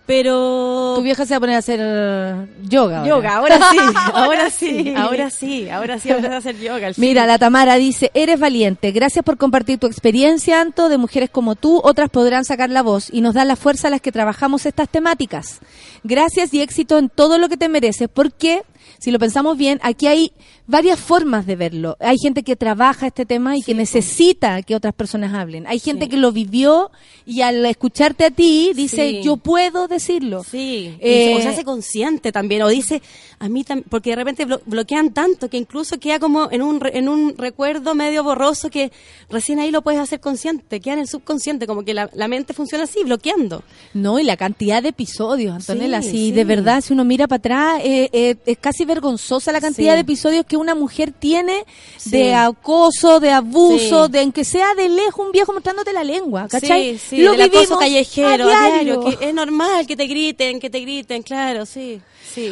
[0.06, 0.94] Pero...
[0.96, 3.04] Tu vieja se va a poner a hacer yoga.
[3.04, 3.76] Yoga, ahora sí,
[4.14, 6.92] ahora sí, ahora sí, ahora sí a hacer yoga.
[6.96, 11.56] Mira, la Tamara dice, eres valiente, gracias por compartir tu experiencia, Anto, de mujeres como
[11.56, 14.64] tú, otras podrán sacar la voz y nos da la fuerza a las que trabajamos
[14.64, 15.58] estas temáticas.
[16.04, 18.62] Gracias y éxito en todo lo que te mereces, porque
[18.98, 20.32] si lo pensamos bien, aquí hay
[20.66, 21.96] varias formas de verlo.
[22.00, 25.66] Hay gente que trabaja este tema y que necesita que otras personas hablen.
[25.66, 26.90] Hay gente que lo vivió
[27.24, 30.42] y al escucharte a ti dice, yo puedo decirlo.
[30.44, 33.02] Sí, eh, o se hace consciente también, o dice,
[33.38, 37.08] a mí también, porque de repente bloquean tanto que incluso queda como en un, en
[37.08, 38.92] un recuerdo medio borroso que
[39.28, 42.84] recién ahí lo puedes hacer consciente, queda en el subconsciente, como que la, mente funciona
[42.84, 43.62] así, bloqueando.
[43.94, 47.82] No, y la cantidad de episodios, Antonella, si de verdad, si uno mira para atrás,
[47.84, 51.64] eh, eh, es casi vergonzosa la cantidad de episodios que una mujer tiene
[52.06, 56.98] de acoso, de abuso, de aunque sea de lejos un viejo mostrándote la lengua, ¿cachai?
[56.98, 59.00] Sí, Lo acoso callejero, diario.
[59.04, 62.00] que es normal que te griten, que te griten, claro, sí.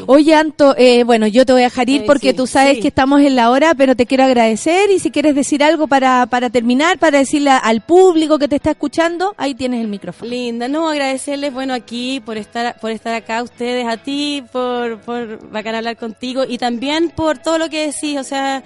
[0.06, 3.20] Oye, Anto, eh, bueno, yo te voy a dejar ir porque tú sabes que estamos
[3.20, 6.98] en la hora, pero te quiero agradecer y si quieres decir algo para, para terminar,
[6.98, 10.30] para decirle al público que te está escuchando, ahí tienes el micrófono.
[10.30, 15.50] Linda, no, agradecerles, bueno, aquí por estar, por estar acá, ustedes, a ti, por, por
[15.50, 18.62] bacán hablar contigo y también por todo lo que decís, o sea,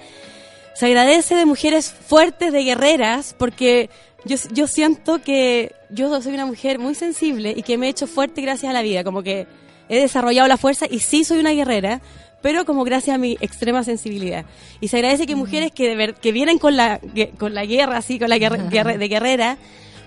[0.73, 3.89] se agradece de mujeres fuertes, de guerreras, porque
[4.25, 8.07] yo, yo siento que yo soy una mujer muy sensible y que me he hecho
[8.07, 9.47] fuerte gracias a la vida, como que
[9.89, 12.01] he desarrollado la fuerza y sí soy una guerrera,
[12.41, 14.45] pero como gracias a mi extrema sensibilidad.
[14.79, 16.99] Y se agradece que mujeres que, de que vienen con la,
[17.37, 19.57] con la guerra, así, con la guerra, de guerrera,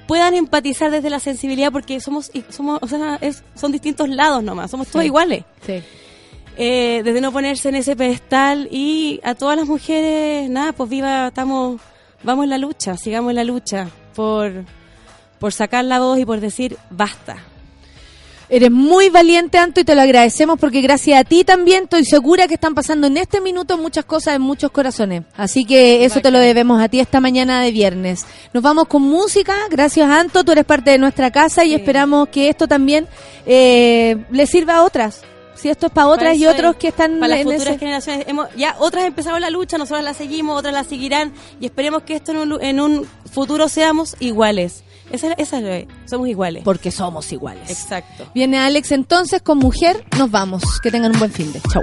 [0.07, 3.21] puedan empatizar desde la sensibilidad porque somos, somos o sea,
[3.55, 5.45] son distintos lados nomás, somos todos iguales.
[5.67, 5.83] Sí.
[6.57, 11.29] Eh, desde no ponerse en ese pedestal y a todas las mujeres, nada, pues viva,
[11.29, 11.81] estamos,
[12.23, 14.65] vamos en la lucha, sigamos en la lucha por,
[15.39, 17.39] por sacar la voz y por decir basta,
[18.55, 22.47] Eres muy valiente, Anto, y te lo agradecemos porque gracias a ti también estoy segura
[22.47, 25.23] que están pasando en este minuto muchas cosas en muchos corazones.
[25.39, 28.27] Así que eso te lo debemos a ti esta mañana de viernes.
[28.53, 29.55] Nos vamos con música.
[29.71, 30.45] Gracias, Anto.
[30.45, 33.09] Tú eres parte de nuestra casa y esperamos que esto también
[33.47, 35.23] eh, le sirva a otras
[35.55, 38.27] Si esto es para otras y otros que están para las futuras generaciones.
[38.29, 42.17] Hemos, ya otras empezaron la lucha, nosotros la seguimos, otras la seguirán y esperemos que
[42.17, 44.85] esto en un, en un futuro seamos iguales.
[45.11, 46.63] Esa, esa es somos iguales.
[46.65, 47.71] Porque somos iguales.
[47.71, 48.27] Exacto.
[48.35, 50.81] Viene Alex entonces con mujer, nos vamos.
[50.81, 51.61] Que tengan un buen fin de.
[51.73, 51.83] Chau.